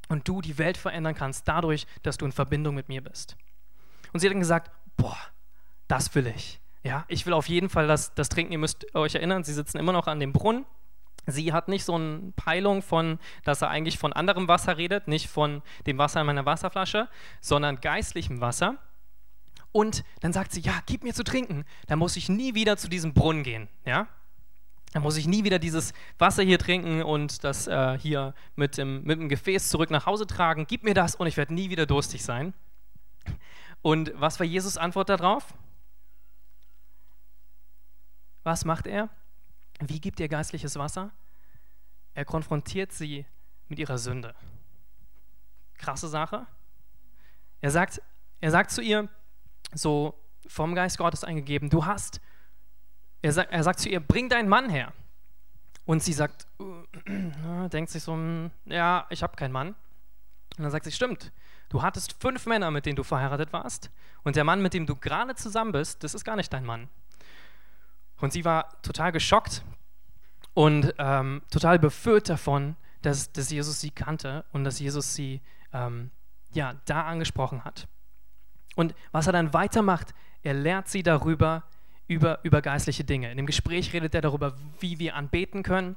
Und 0.09 0.27
du 0.27 0.41
die 0.41 0.57
Welt 0.57 0.77
verändern 0.77 1.13
kannst 1.13 1.47
dadurch, 1.47 1.85
dass 2.01 2.17
du 2.17 2.25
in 2.25 2.31
Verbindung 2.31 2.73
mit 2.73 2.89
mir 2.89 3.03
bist. 3.03 3.37
Und 4.13 4.19
sie 4.19 4.25
hat 4.25 4.33
dann 4.33 4.39
gesagt, 4.39 4.71
boah, 4.95 5.19
das 5.87 6.15
will 6.15 6.25
ich. 6.25 6.59
Ja, 6.81 7.05
ich 7.07 7.27
will 7.27 7.33
auf 7.33 7.49
jeden 7.49 7.69
Fall 7.69 7.85
das, 7.85 8.15
das 8.15 8.29
trinken. 8.29 8.51
Ihr 8.51 8.57
müsst 8.57 8.95
euch 8.95 9.13
erinnern, 9.13 9.43
sie 9.43 9.53
sitzen 9.53 9.77
immer 9.77 9.93
noch 9.93 10.07
an 10.07 10.19
dem 10.19 10.33
Brunnen 10.33 10.65
Sie 11.27 11.51
hat 11.51 11.67
nicht 11.67 11.83
so 11.83 11.95
eine 11.95 12.31
Peilung 12.37 12.81
von, 12.81 13.19
dass 13.43 13.61
er 13.61 13.69
eigentlich 13.69 13.99
von 13.99 14.13
anderem 14.13 14.47
Wasser 14.47 14.77
redet, 14.77 15.09
nicht 15.09 15.27
von 15.27 15.61
dem 15.85 15.97
Wasser 15.97 16.21
in 16.21 16.27
meiner 16.27 16.45
Wasserflasche, 16.45 17.09
sondern 17.41 17.81
geistlichem 17.81 18.39
Wasser. 18.39 18.77
Und 19.73 20.05
dann 20.21 20.31
sagt 20.31 20.53
sie, 20.53 20.61
ja, 20.61 20.79
gib 20.85 21.03
mir 21.03 21.13
zu 21.13 21.25
trinken. 21.25 21.65
Dann 21.87 21.99
muss 21.99 22.15
ich 22.15 22.29
nie 22.29 22.55
wieder 22.55 22.77
zu 22.77 22.87
diesem 22.87 23.13
Brunnen 23.13 23.43
gehen. 23.43 23.67
Ja? 23.85 24.07
Dann 24.93 25.03
muss 25.03 25.17
ich 25.17 25.27
nie 25.27 25.43
wieder 25.43 25.59
dieses 25.59 25.93
Wasser 26.17 26.43
hier 26.43 26.57
trinken 26.57 27.03
und 27.03 27.43
das 27.43 27.67
äh, 27.67 27.99
hier 27.99 28.33
mit 28.55 28.77
dem, 28.77 29.03
mit 29.03 29.19
dem 29.19 29.27
Gefäß 29.27 29.69
zurück 29.69 29.91
nach 29.91 30.05
Hause 30.05 30.27
tragen. 30.27 30.65
Gib 30.65 30.83
mir 30.83 30.93
das 30.93 31.15
und 31.15 31.27
ich 31.27 31.35
werde 31.35 31.53
nie 31.53 31.69
wieder 31.69 31.85
durstig 31.85 32.23
sein. 32.23 32.53
Und 33.81 34.13
was 34.15 34.39
war 34.39 34.45
Jesus' 34.45 34.77
Antwort 34.77 35.09
darauf? 35.09 35.53
Was 38.43 38.63
macht 38.63 38.87
er? 38.87 39.09
Wie 39.79 39.99
gibt 39.99 40.19
ihr 40.19 40.27
geistliches 40.27 40.75
Wasser? 40.77 41.11
Er 42.13 42.25
konfrontiert 42.25 42.91
sie 42.91 43.25
mit 43.67 43.79
ihrer 43.79 43.97
Sünde. 43.97 44.33
Krasse 45.75 46.07
Sache. 46.07 46.47
Er 47.61 47.71
sagt, 47.71 48.01
er 48.41 48.51
sagt 48.51 48.71
zu 48.71 48.81
ihr, 48.81 49.09
so 49.73 50.19
vom 50.47 50.75
Geist 50.75 50.97
Gottes 50.97 51.23
eingegeben, 51.23 51.69
du 51.69 51.85
hast, 51.85 52.21
er, 53.21 53.33
sagt, 53.33 53.51
er 53.51 53.63
sagt 53.63 53.79
zu 53.79 53.89
ihr, 53.89 53.99
bring 53.99 54.29
deinen 54.29 54.49
Mann 54.49 54.69
her. 54.69 54.93
Und 55.85 56.03
sie 56.03 56.13
sagt, 56.13 56.47
äh, 57.05 57.69
denkt 57.69 57.91
sich 57.91 58.03
so, 58.03 58.13
hm, 58.13 58.51
ja, 58.65 59.05
ich 59.09 59.23
habe 59.23 59.35
keinen 59.35 59.51
Mann. 59.51 59.69
Und 59.69 60.63
dann 60.63 60.71
sagt 60.71 60.85
sie, 60.85 60.91
stimmt, 60.91 61.31
du 61.69 61.81
hattest 61.81 62.21
fünf 62.21 62.45
Männer, 62.45 62.71
mit 62.71 62.85
denen 62.85 62.95
du 62.95 63.03
verheiratet 63.03 63.53
warst. 63.53 63.91
Und 64.23 64.35
der 64.35 64.43
Mann, 64.43 64.61
mit 64.61 64.73
dem 64.73 64.85
du 64.85 64.95
gerade 64.95 65.35
zusammen 65.35 65.71
bist, 65.71 66.03
das 66.03 66.13
ist 66.13 66.25
gar 66.25 66.35
nicht 66.35 66.51
dein 66.51 66.65
Mann. 66.65 66.89
Und 68.19 68.33
sie 68.33 68.45
war 68.45 68.81
total 68.81 69.11
geschockt 69.11 69.63
und 70.53 70.93
ähm, 70.97 71.41
total 71.51 71.79
befüllt 71.79 72.29
davon, 72.29 72.75
dass, 73.01 73.31
dass 73.31 73.51
Jesus 73.51 73.79
sie 73.79 73.91
kannte 73.91 74.43
und 74.51 74.63
dass 74.63 74.79
Jesus 74.79 75.13
sie 75.13 75.41
ähm, 75.73 76.11
ja, 76.53 76.75
da 76.85 77.03
angesprochen 77.03 77.63
hat. 77.63 77.87
Und 78.75 78.95
was 79.11 79.27
er 79.27 79.33
dann 79.33 79.53
weitermacht, 79.53 80.13
er 80.41 80.53
lehrt 80.53 80.87
sie 80.87 81.03
darüber, 81.03 81.63
über, 82.07 82.39
über 82.43 82.61
geistliche 82.61 83.03
Dinge. 83.03 83.29
In 83.31 83.37
dem 83.37 83.45
Gespräch 83.45 83.93
redet 83.93 84.15
er 84.15 84.21
darüber, 84.21 84.55
wie 84.79 84.97
wir 84.97 85.15
anbeten 85.15 85.63
können 85.63 85.95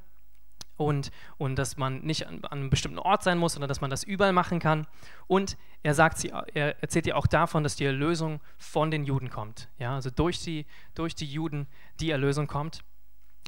und, 0.81 1.11
und 1.37 1.57
dass 1.57 1.77
man 1.77 2.01
nicht 2.01 2.27
an, 2.27 2.43
an, 2.45 2.61
einem 2.61 2.71
bestimmten 2.71 2.99
Ort 2.99 3.23
sein 3.23 3.37
muss, 3.37 3.53
sondern 3.53 3.69
dass 3.69 3.83
man 3.83 3.91
das 3.91 4.03
überall 4.03 4.33
machen 4.33 4.61
kann. 4.61 4.87
Und 5.27 5.59
er, 5.83 5.93
sagt 5.93 6.17
sie, 6.17 6.33
er 6.55 6.83
erzählt 6.83 7.07
ihr 7.07 7.19
auch 7.19 7.27
davon, 7.27 7.63
dass 7.63 7.77
die 7.77 7.85
Erlösung 7.85 8.41
von 8.57 8.91
den 8.91 9.05
Juden 9.05 9.29
kommt. 9.29 9.69
Ja, 9.79 9.95
also 9.95 10.09
durch 10.09 10.43
die, 10.43 10.65
durch 10.95 11.15
die 11.15 11.27
Juden 11.27 11.67
die 12.01 12.11
Erlösung 12.11 12.47
kommt 12.47 12.83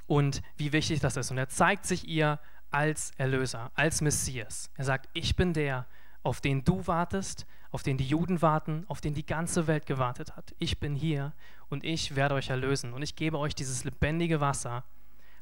und 0.06 0.42
wie 0.58 0.74
wichtig 0.74 1.00
das 1.00 1.16
ist. 1.16 1.30
Und 1.30 1.38
er 1.38 1.48
zeigt 1.48 1.86
sich 1.86 2.06
ihr 2.06 2.38
als 2.70 3.12
Erlöser, 3.16 3.70
als 3.74 4.02
Messias. 4.02 4.70
Er 4.76 4.84
sagt, 4.84 5.08
ich 5.14 5.34
bin 5.34 5.54
der, 5.54 5.86
auf 6.22 6.42
den 6.42 6.64
du 6.64 6.86
wartest, 6.86 7.46
auf 7.70 7.82
den 7.82 7.96
die 7.96 8.06
Juden 8.06 8.42
warten, 8.42 8.84
auf 8.88 9.00
den 9.00 9.14
die 9.14 9.24
ganze 9.24 9.66
Welt 9.66 9.86
gewartet 9.86 10.36
hat. 10.36 10.54
Ich 10.58 10.80
bin 10.80 10.94
hier 10.94 11.32
und 11.70 11.82
ich 11.82 12.14
werde 12.14 12.34
euch 12.34 12.50
erlösen 12.50 12.92
und 12.92 13.00
ich 13.00 13.16
gebe 13.16 13.38
euch 13.38 13.54
dieses 13.54 13.84
lebendige 13.84 14.42
Wasser, 14.42 14.84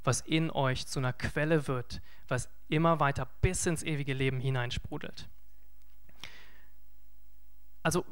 was 0.05 0.21
in 0.23 0.51
euch 0.51 0.87
zu 0.87 0.99
einer 0.99 1.13
Quelle 1.13 1.69
wird, 1.69 2.01
was 2.29 2.49
immer 2.69 3.01
weiter 3.01 3.29
bis 3.43 3.67
ins 3.67 3.83
ewige 3.83 4.15
Leben 4.15 4.41
hineinsprudelt. 4.41 5.29
Also, 7.83 8.05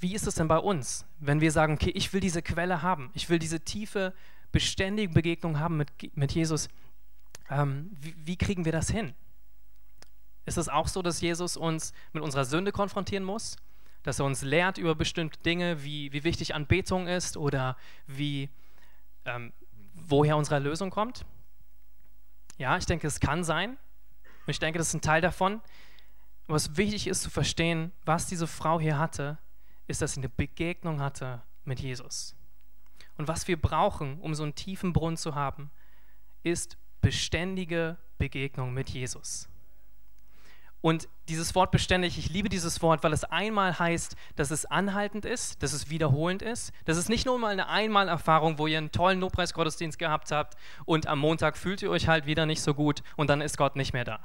wie 0.00 0.14
ist 0.14 0.26
es 0.26 0.36
denn 0.36 0.48
bei 0.48 0.58
uns, 0.58 1.06
wenn 1.18 1.40
wir 1.40 1.50
sagen, 1.50 1.74
okay, 1.74 1.90
ich 1.90 2.12
will 2.12 2.20
diese 2.20 2.42
Quelle 2.42 2.82
haben, 2.82 3.10
ich 3.14 3.28
will 3.28 3.38
diese 3.38 3.60
tiefe, 3.60 4.14
beständige 4.52 5.12
Begegnung 5.12 5.58
haben 5.58 5.76
mit, 5.76 6.16
mit 6.16 6.32
Jesus? 6.32 6.68
Ähm, 7.50 7.90
wie, 8.00 8.14
wie 8.18 8.36
kriegen 8.36 8.64
wir 8.64 8.72
das 8.72 8.90
hin? 8.90 9.14
Ist 10.44 10.56
es 10.56 10.68
auch 10.68 10.88
so, 10.88 11.02
dass 11.02 11.20
Jesus 11.20 11.56
uns 11.56 11.92
mit 12.12 12.22
unserer 12.22 12.44
Sünde 12.44 12.72
konfrontieren 12.72 13.24
muss? 13.24 13.56
Dass 14.02 14.18
er 14.18 14.24
uns 14.24 14.42
lehrt 14.42 14.78
über 14.78 14.94
bestimmte 14.94 15.38
Dinge, 15.40 15.82
wie, 15.84 16.12
wie 16.12 16.24
wichtig 16.24 16.54
Anbetung 16.54 17.08
ist 17.08 17.36
oder 17.36 17.76
wie, 18.06 18.48
ähm, 19.24 19.52
woher 20.10 20.36
unsere 20.36 20.56
Erlösung 20.56 20.90
kommt? 20.90 21.24
Ja, 22.56 22.76
ich 22.76 22.86
denke, 22.86 23.06
es 23.06 23.20
kann 23.20 23.44
sein. 23.44 23.70
Und 23.70 24.50
ich 24.50 24.58
denke, 24.58 24.78
das 24.78 24.88
ist 24.88 24.94
ein 24.94 25.00
Teil 25.00 25.20
davon. 25.20 25.60
Was 26.46 26.76
wichtig 26.76 27.06
ist 27.06 27.22
zu 27.22 27.30
verstehen, 27.30 27.92
was 28.04 28.26
diese 28.26 28.46
Frau 28.46 28.80
hier 28.80 28.98
hatte, 28.98 29.38
ist, 29.86 30.02
dass 30.02 30.14
sie 30.14 30.20
eine 30.20 30.28
Begegnung 30.28 31.00
hatte 31.00 31.42
mit 31.64 31.80
Jesus. 31.80 32.34
Und 33.16 33.28
was 33.28 33.48
wir 33.48 33.60
brauchen, 33.60 34.18
um 34.20 34.34
so 34.34 34.44
einen 34.44 34.54
tiefen 34.54 34.92
Brunnen 34.92 35.16
zu 35.16 35.34
haben, 35.34 35.70
ist 36.42 36.78
beständige 37.00 37.96
Begegnung 38.16 38.72
mit 38.72 38.90
Jesus. 38.90 39.48
Und 40.80 41.08
dieses 41.28 41.54
Wort 41.54 41.72
beständig, 41.72 42.18
ich 42.18 42.30
liebe 42.30 42.48
dieses 42.48 42.80
Wort, 42.82 43.02
weil 43.02 43.12
es 43.12 43.24
einmal 43.24 43.78
heißt, 43.78 44.14
dass 44.36 44.50
es 44.50 44.64
anhaltend 44.64 45.24
ist, 45.24 45.62
dass 45.62 45.72
es 45.72 45.90
wiederholend 45.90 46.40
ist. 46.40 46.72
Das 46.84 46.96
ist 46.96 47.08
nicht 47.08 47.26
nur 47.26 47.38
mal 47.38 47.52
eine 47.52 47.68
Einmalerfahrung, 47.68 48.58
wo 48.58 48.66
ihr 48.68 48.78
einen 48.78 48.92
tollen 48.92 49.20
Lobpreisgottesdienst 49.20 49.98
gehabt 49.98 50.30
habt 50.30 50.56
und 50.84 51.08
am 51.08 51.18
Montag 51.18 51.56
fühlt 51.56 51.82
ihr 51.82 51.90
euch 51.90 52.06
halt 52.06 52.26
wieder 52.26 52.46
nicht 52.46 52.62
so 52.62 52.74
gut 52.74 53.02
und 53.16 53.28
dann 53.28 53.40
ist 53.40 53.56
Gott 53.56 53.74
nicht 53.74 53.92
mehr 53.92 54.04
da. 54.04 54.20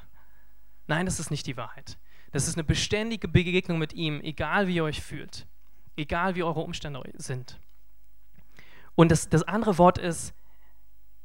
Nein, 0.86 1.06
das 1.06 1.20
ist 1.20 1.32
nicht 1.32 1.48
die 1.48 1.58
Wahrheit. 1.58 1.98
Das 2.32 2.48
ist 2.48 2.56
eine 2.56 2.64
beständige 2.64 3.28
Begegnung 3.28 3.80
mit 3.80 3.94
ihm, 3.94 4.22
egal 4.22 4.68
wie 4.68 4.76
ihr 4.76 4.84
euch 4.84 5.02
fühlt, 5.02 5.48
egal 5.96 6.36
wie 6.36 6.44
eure 6.44 6.62
Umstände 6.62 7.02
sind. 7.16 7.60
Und 8.96 9.12
das, 9.12 9.28
das 9.30 9.44
andere 9.44 9.78
Wort 9.80 9.98
ist, 9.98 10.34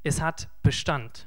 es 0.04 0.23
hat 0.23 0.49
Bestand. 0.62 1.26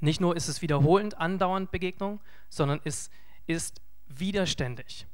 Nicht 0.00 0.20
nur 0.20 0.36
ist 0.36 0.48
es 0.48 0.62
wiederholend, 0.62 1.18
andauernd 1.18 1.70
Begegnung, 1.70 2.20
sondern 2.48 2.80
es 2.84 3.10
ist 3.46 3.80
widerständig. 4.08 5.06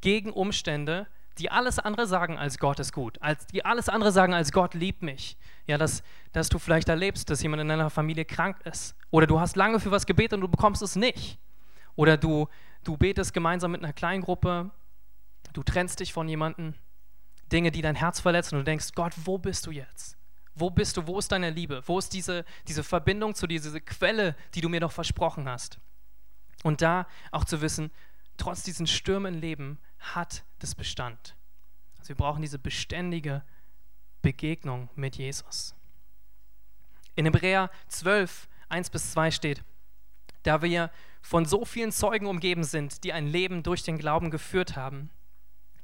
Gegen 0.00 0.32
Umstände, 0.32 1.06
die 1.38 1.50
alles 1.50 1.78
andere 1.78 2.06
sagen 2.06 2.38
als 2.38 2.58
Gott 2.58 2.80
ist 2.80 2.92
gut, 2.92 3.20
als, 3.20 3.46
die 3.46 3.64
alles 3.64 3.88
andere 3.88 4.12
sagen 4.12 4.32
als 4.32 4.52
Gott 4.52 4.74
liebt 4.74 5.02
mich. 5.02 5.36
Ja, 5.66 5.76
dass, 5.76 6.02
dass 6.32 6.48
du 6.48 6.58
vielleicht 6.58 6.88
erlebst, 6.88 7.28
dass 7.28 7.42
jemand 7.42 7.60
in 7.60 7.68
deiner 7.68 7.90
Familie 7.90 8.24
krank 8.24 8.58
ist. 8.64 8.94
Oder 9.10 9.26
du 9.26 9.40
hast 9.40 9.56
lange 9.56 9.80
für 9.80 9.90
was 9.90 10.06
gebetet 10.06 10.34
und 10.34 10.40
du 10.40 10.48
bekommst 10.48 10.80
es 10.82 10.96
nicht. 10.96 11.38
Oder 11.96 12.16
du, 12.16 12.48
du 12.84 12.96
betest 12.96 13.34
gemeinsam 13.34 13.72
mit 13.72 13.82
einer 13.82 13.92
Kleingruppe, 13.92 14.70
du 15.52 15.62
trennst 15.62 16.00
dich 16.00 16.12
von 16.12 16.28
jemandem. 16.28 16.74
Dinge, 17.52 17.70
die 17.70 17.82
dein 17.82 17.94
Herz 17.94 18.20
verletzen 18.20 18.56
und 18.56 18.62
du 18.62 18.64
denkst, 18.64 18.88
Gott, 18.94 19.12
wo 19.24 19.38
bist 19.38 19.66
du 19.66 19.70
jetzt? 19.70 20.16
Wo 20.56 20.70
bist 20.70 20.96
du? 20.96 21.06
Wo 21.06 21.18
ist 21.18 21.30
deine 21.30 21.50
Liebe? 21.50 21.82
Wo 21.86 21.98
ist 21.98 22.12
diese, 22.12 22.44
diese 22.66 22.82
Verbindung 22.82 23.34
zu 23.34 23.46
dir, 23.46 23.60
diese 23.60 23.80
Quelle, 23.80 24.34
die 24.54 24.62
du 24.62 24.68
mir 24.68 24.80
doch 24.80 24.90
versprochen 24.90 25.48
hast? 25.48 25.78
Und 26.64 26.80
da 26.80 27.06
auch 27.30 27.44
zu 27.44 27.60
wissen, 27.60 27.92
trotz 28.38 28.62
diesen 28.62 28.86
Stürmen 28.86 29.34
im 29.34 29.40
Leben 29.40 29.78
hat 29.98 30.44
das 30.58 30.74
Bestand. 30.74 31.36
Also 31.98 32.08
wir 32.08 32.16
brauchen 32.16 32.42
diese 32.42 32.58
beständige 32.58 33.44
Begegnung 34.22 34.88
mit 34.94 35.16
Jesus. 35.16 35.74
In 37.14 37.26
Hebräer 37.26 37.70
12, 37.88 38.48
1 38.70 38.90
bis 38.90 39.12
2 39.12 39.30
steht, 39.30 39.62
da 40.42 40.62
wir 40.62 40.90
von 41.20 41.44
so 41.44 41.64
vielen 41.64 41.92
Zeugen 41.92 42.26
umgeben 42.26 42.64
sind, 42.64 43.04
die 43.04 43.12
ein 43.12 43.26
Leben 43.26 43.62
durch 43.62 43.82
den 43.82 43.98
Glauben 43.98 44.30
geführt 44.30 44.76
haben, 44.76 45.10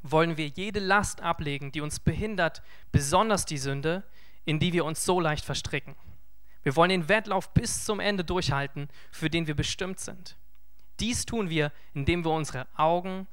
wollen 0.03 0.37
wir 0.37 0.49
jede 0.49 0.81
Last 0.81 1.21
ablegen, 1.21 1.73
die 1.73 1.81
uns 1.81 2.01
behindert, 2.01 2.63
besonders 2.91 3.45
die 3.45 3.59
Sünde, 3.59 4.05
in 4.45 4.59
die 4.59 4.73
wir 4.73 4.85
uns 4.85 5.05
so 5.05 5.21
leicht 5.21 5.45
verstricken. 5.45 5.95
Wir 6.63 6.77
wollen 6.77 6.91
den 6.91 7.09
Wettlauf 7.09 7.53
bis 7.55 7.85
zum 7.85 8.01
Ende 8.01 8.25
durchhalten, 8.25 8.89
für 9.11 9.31
den 9.31 9.47
wir 9.47 9.55
bestimmt 9.55 10.01
sind. 10.01 10.37
Dies 11.01 11.25
tun 11.25 11.51
wir, 11.51 11.73
indem 11.95 12.25
wir 12.25 12.31
unsere 12.31 12.67
Augen 12.77 13.27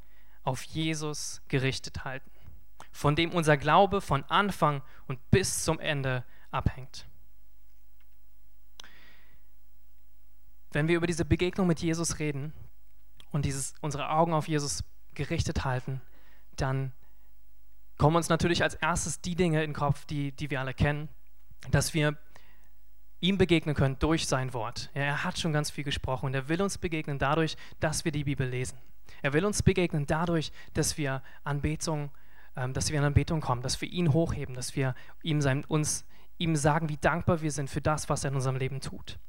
auf 0.43 0.63
Jesus 0.63 1.41
gerichtet 1.47 2.03
halten, 2.03 2.31
von 2.91 3.15
dem 3.15 3.31
unser 3.31 3.57
Glaube 3.57 4.01
von 4.01 4.23
Anfang 4.25 4.81
und 5.07 5.19
bis 5.29 5.63
zum 5.63 5.79
Ende 5.79 6.23
abhängt. 6.49 7.05
Wenn 10.71 10.87
wir 10.87 10.97
über 10.97 11.07
diese 11.07 11.25
Begegnung 11.25 11.67
mit 11.67 11.81
Jesus 11.81 12.19
reden 12.19 12.53
und 13.31 13.45
dieses, 13.45 13.73
unsere 13.81 14.09
Augen 14.09 14.33
auf 14.33 14.47
Jesus 14.47 14.83
gerichtet 15.13 15.65
halten, 15.65 16.01
dann 16.55 16.91
kommen 17.99 18.15
uns 18.15 18.29
natürlich 18.29 18.63
als 18.63 18.73
erstes 18.75 19.21
die 19.21 19.35
Dinge 19.35 19.61
in 19.63 19.71
den 19.71 19.75
Kopf, 19.75 20.05
die, 20.05 20.31
die 20.31 20.49
wir 20.49 20.61
alle 20.61 20.73
kennen, 20.73 21.09
dass 21.69 21.93
wir 21.93 22.17
ihm 23.19 23.37
begegnen 23.37 23.75
können 23.75 23.99
durch 23.99 24.25
sein 24.25 24.53
Wort. 24.53 24.89
Ja, 24.95 25.01
er 25.01 25.23
hat 25.25 25.37
schon 25.37 25.51
ganz 25.53 25.69
viel 25.69 25.83
gesprochen 25.83 26.27
und 26.27 26.33
er 26.33 26.47
will 26.47 26.61
uns 26.61 26.77
begegnen 26.77 27.19
dadurch, 27.19 27.57
dass 27.81 28.05
wir 28.05 28.13
die 28.13 28.23
Bibel 28.23 28.47
lesen. 28.47 28.79
Er 29.21 29.33
will 29.33 29.43
uns 29.43 29.61
begegnen 29.61 30.07
dadurch, 30.07 30.53
dass 30.73 30.97
wir 30.97 31.21
Anbetung, 31.43 32.11
ähm, 32.55 32.73
dass 32.73 32.89
wir 32.89 32.99
in 32.99 33.05
Anbetung 33.05 33.41
kommen, 33.41 33.61
dass 33.61 33.81
wir 33.81 33.89
ihn 33.89 34.13
hochheben, 34.13 34.55
dass 34.55 34.77
wir 34.77 34.95
ihm 35.21 35.41
sein, 35.41 35.65
uns 35.65 36.05
ihm 36.37 36.55
sagen, 36.55 36.87
wie 36.87 36.97
dankbar 36.97 37.41
wir 37.41 37.51
sind 37.51 37.69
für 37.69 37.81
das, 37.81 38.07
was 38.07 38.23
er 38.23 38.29
in 38.29 38.35
unserem 38.35 38.55
Leben 38.55 38.79
tut. 38.79 39.19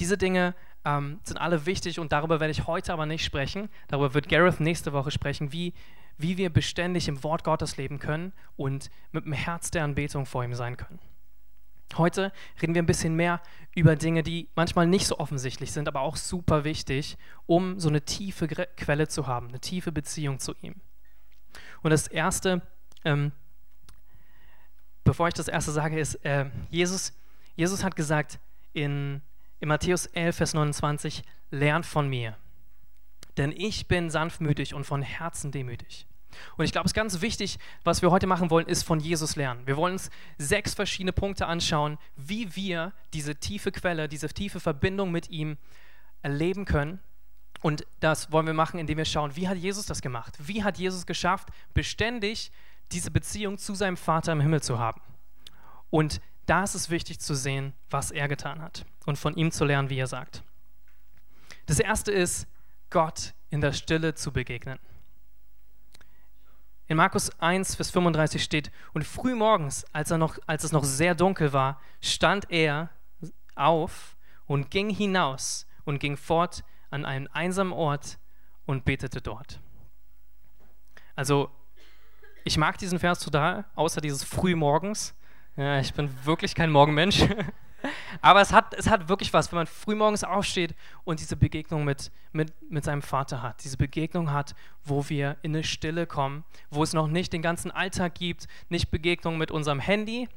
Diese 0.00 0.16
Dinge 0.16 0.54
ähm, 0.86 1.20
sind 1.24 1.36
alle 1.36 1.66
wichtig 1.66 1.98
und 1.98 2.10
darüber 2.12 2.40
werde 2.40 2.52
ich 2.52 2.66
heute 2.66 2.94
aber 2.94 3.04
nicht 3.04 3.22
sprechen. 3.24 3.68
Darüber 3.88 4.14
wird 4.14 4.30
Gareth 4.30 4.60
nächste 4.60 4.94
Woche 4.94 5.10
sprechen, 5.10 5.52
wie, 5.52 5.74
wie 6.18 6.36
wir 6.36 6.50
beständig 6.50 7.08
im 7.08 7.22
Wort 7.22 7.44
Gottes 7.44 7.76
leben 7.76 7.98
können 7.98 8.32
und 8.56 8.90
mit 9.12 9.24
dem 9.24 9.32
Herz 9.32 9.70
der 9.70 9.84
Anbetung 9.84 10.26
vor 10.26 10.44
ihm 10.44 10.54
sein 10.54 10.76
können. 10.76 10.98
Heute 11.96 12.32
reden 12.60 12.74
wir 12.74 12.82
ein 12.82 12.86
bisschen 12.86 13.14
mehr 13.14 13.40
über 13.74 13.96
Dinge, 13.96 14.22
die 14.22 14.48
manchmal 14.54 14.86
nicht 14.86 15.06
so 15.06 15.18
offensichtlich 15.18 15.72
sind, 15.72 15.88
aber 15.88 16.00
auch 16.00 16.16
super 16.16 16.64
wichtig, 16.64 17.16
um 17.46 17.80
so 17.80 17.88
eine 17.88 18.02
tiefe 18.02 18.46
Quelle 18.46 19.08
zu 19.08 19.26
haben, 19.26 19.48
eine 19.48 19.60
tiefe 19.60 19.90
Beziehung 19.90 20.38
zu 20.38 20.54
ihm. 20.60 20.74
Und 21.82 21.90
das 21.90 22.06
Erste, 22.06 22.62
ähm, 23.04 23.32
bevor 25.04 25.28
ich 25.28 25.34
das 25.34 25.48
Erste 25.48 25.72
sage, 25.72 25.98
ist, 25.98 26.16
äh, 26.24 26.50
Jesus, 26.68 27.14
Jesus 27.56 27.82
hat 27.82 27.96
gesagt 27.96 28.38
in, 28.74 29.22
in 29.60 29.68
Matthäus 29.68 30.06
11, 30.06 30.36
Vers 30.36 30.54
29, 30.54 31.22
lernt 31.50 31.86
von 31.86 32.08
mir, 32.08 32.36
denn 33.38 33.52
ich 33.52 33.86
bin 33.86 34.10
sanftmütig 34.10 34.74
und 34.74 34.84
von 34.84 35.02
Herzen 35.02 35.52
demütig. 35.52 36.06
Und 36.56 36.64
ich 36.64 36.72
glaube, 36.72 36.86
es 36.86 36.90
ist 36.90 36.96
ganz 36.96 37.20
wichtig, 37.20 37.58
was 37.84 38.02
wir 38.02 38.10
heute 38.10 38.26
machen 38.26 38.50
wollen, 38.50 38.66
ist 38.66 38.82
von 38.82 39.00
Jesus 39.00 39.36
lernen. 39.36 39.66
Wir 39.66 39.76
wollen 39.76 39.94
uns 39.94 40.10
sechs 40.36 40.74
verschiedene 40.74 41.12
Punkte 41.12 41.46
anschauen, 41.46 41.98
wie 42.16 42.54
wir 42.54 42.92
diese 43.12 43.36
tiefe 43.36 43.72
Quelle, 43.72 44.08
diese 44.08 44.28
tiefe 44.28 44.60
Verbindung 44.60 45.10
mit 45.10 45.30
ihm 45.30 45.56
erleben 46.22 46.64
können. 46.64 47.00
Und 47.60 47.86
das 48.00 48.30
wollen 48.30 48.46
wir 48.46 48.54
machen, 48.54 48.78
indem 48.78 48.98
wir 48.98 49.04
schauen, 49.04 49.34
wie 49.34 49.48
hat 49.48 49.56
Jesus 49.56 49.86
das 49.86 50.00
gemacht? 50.00 50.36
Wie 50.38 50.62
hat 50.62 50.78
Jesus 50.78 51.06
geschafft, 51.06 51.48
beständig 51.74 52.52
diese 52.92 53.10
Beziehung 53.10 53.58
zu 53.58 53.74
seinem 53.74 53.96
Vater 53.96 54.32
im 54.32 54.40
Himmel 54.40 54.62
zu 54.62 54.78
haben? 54.78 55.00
Und 55.90 56.20
da 56.46 56.64
ist 56.64 56.74
es 56.74 56.90
wichtig 56.90 57.18
zu 57.18 57.34
sehen, 57.34 57.72
was 57.90 58.10
er 58.10 58.28
getan 58.28 58.62
hat 58.62 58.84
und 59.06 59.18
von 59.18 59.34
ihm 59.34 59.50
zu 59.50 59.64
lernen, 59.64 59.90
wie 59.90 59.98
er 59.98 60.06
sagt. 60.06 60.42
Das 61.66 61.80
erste 61.80 62.12
ist, 62.12 62.46
Gott 62.90 63.34
in 63.50 63.60
der 63.60 63.72
Stille 63.72 64.14
zu 64.14 64.32
begegnen. 64.32 64.78
In 66.86 66.96
Markus 66.96 67.30
1, 67.38 67.74
Vers 67.74 67.90
35 67.90 68.42
steht, 68.42 68.70
und 68.94 69.04
früh 69.04 69.34
morgens, 69.34 69.84
als, 69.92 70.10
er 70.10 70.16
noch, 70.18 70.38
als 70.46 70.64
es 70.64 70.72
noch 70.72 70.84
sehr 70.84 71.14
dunkel 71.14 71.52
war, 71.52 71.80
stand 72.00 72.50
er 72.50 72.88
auf 73.54 74.16
und 74.46 74.70
ging 74.70 74.88
hinaus 74.88 75.66
und 75.84 75.98
ging 75.98 76.16
fort 76.16 76.64
an 76.90 77.04
einen 77.04 77.28
einsamen 77.28 77.74
Ort 77.74 78.18
und 78.64 78.86
betete 78.86 79.20
dort. 79.20 79.60
Also 81.14 81.50
ich 82.44 82.56
mag 82.56 82.78
diesen 82.78 82.98
Vers 82.98 83.20
total, 83.20 83.66
außer 83.74 84.00
dieses 84.00 84.24
Frühmorgens. 84.24 85.14
Ja, 85.56 85.80
ich 85.80 85.92
bin 85.92 86.08
wirklich 86.24 86.54
kein 86.54 86.70
Morgenmensch. 86.70 87.22
Aber 88.20 88.40
es 88.40 88.52
hat, 88.52 88.74
es 88.74 88.88
hat 88.88 89.08
wirklich 89.08 89.32
was, 89.32 89.52
wenn 89.52 89.58
man 89.58 89.66
frühmorgens 89.66 90.24
aufsteht 90.24 90.74
und 91.04 91.20
diese 91.20 91.36
Begegnung 91.36 91.84
mit, 91.84 92.10
mit, 92.32 92.52
mit 92.70 92.84
seinem 92.84 93.02
Vater 93.02 93.42
hat. 93.42 93.62
Diese 93.64 93.76
Begegnung 93.76 94.32
hat, 94.32 94.54
wo 94.84 95.08
wir 95.08 95.36
in 95.42 95.54
eine 95.54 95.64
Stille 95.64 96.06
kommen, 96.06 96.44
wo 96.70 96.82
es 96.82 96.92
noch 96.92 97.06
nicht 97.06 97.32
den 97.32 97.42
ganzen 97.42 97.70
Alltag 97.70 98.14
gibt, 98.14 98.48
nicht 98.68 98.90
Begegnung 98.90 99.38
mit 99.38 99.50
unserem 99.50 99.80
Handy. 99.80 100.28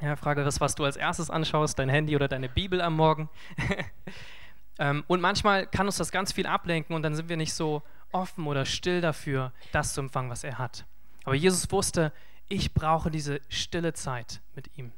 Ja, 0.00 0.16
Frage 0.16 0.42
ist, 0.42 0.60
was 0.60 0.74
du 0.74 0.84
als 0.84 0.96
erstes 0.96 1.30
anschaust, 1.30 1.78
dein 1.78 1.88
Handy 1.88 2.16
oder 2.16 2.26
deine 2.26 2.48
Bibel 2.48 2.80
am 2.80 2.96
Morgen. 2.96 3.28
ähm, 4.78 5.04
und 5.06 5.20
manchmal 5.20 5.66
kann 5.66 5.86
uns 5.86 5.96
das 5.96 6.10
ganz 6.10 6.32
viel 6.32 6.46
ablenken 6.46 6.96
und 6.96 7.02
dann 7.02 7.14
sind 7.14 7.28
wir 7.28 7.36
nicht 7.36 7.54
so 7.54 7.82
offen 8.10 8.46
oder 8.46 8.64
still 8.64 9.00
dafür, 9.00 9.52
das 9.72 9.94
zu 9.94 10.00
empfangen, 10.00 10.30
was 10.30 10.42
er 10.42 10.58
hat. 10.58 10.84
Aber 11.24 11.34
Jesus 11.34 11.70
wusste, 11.70 12.12
ich 12.48 12.74
brauche 12.74 13.10
diese 13.10 13.40
stille 13.48 13.92
Zeit 13.92 14.40
mit 14.54 14.76
ihm 14.76 14.92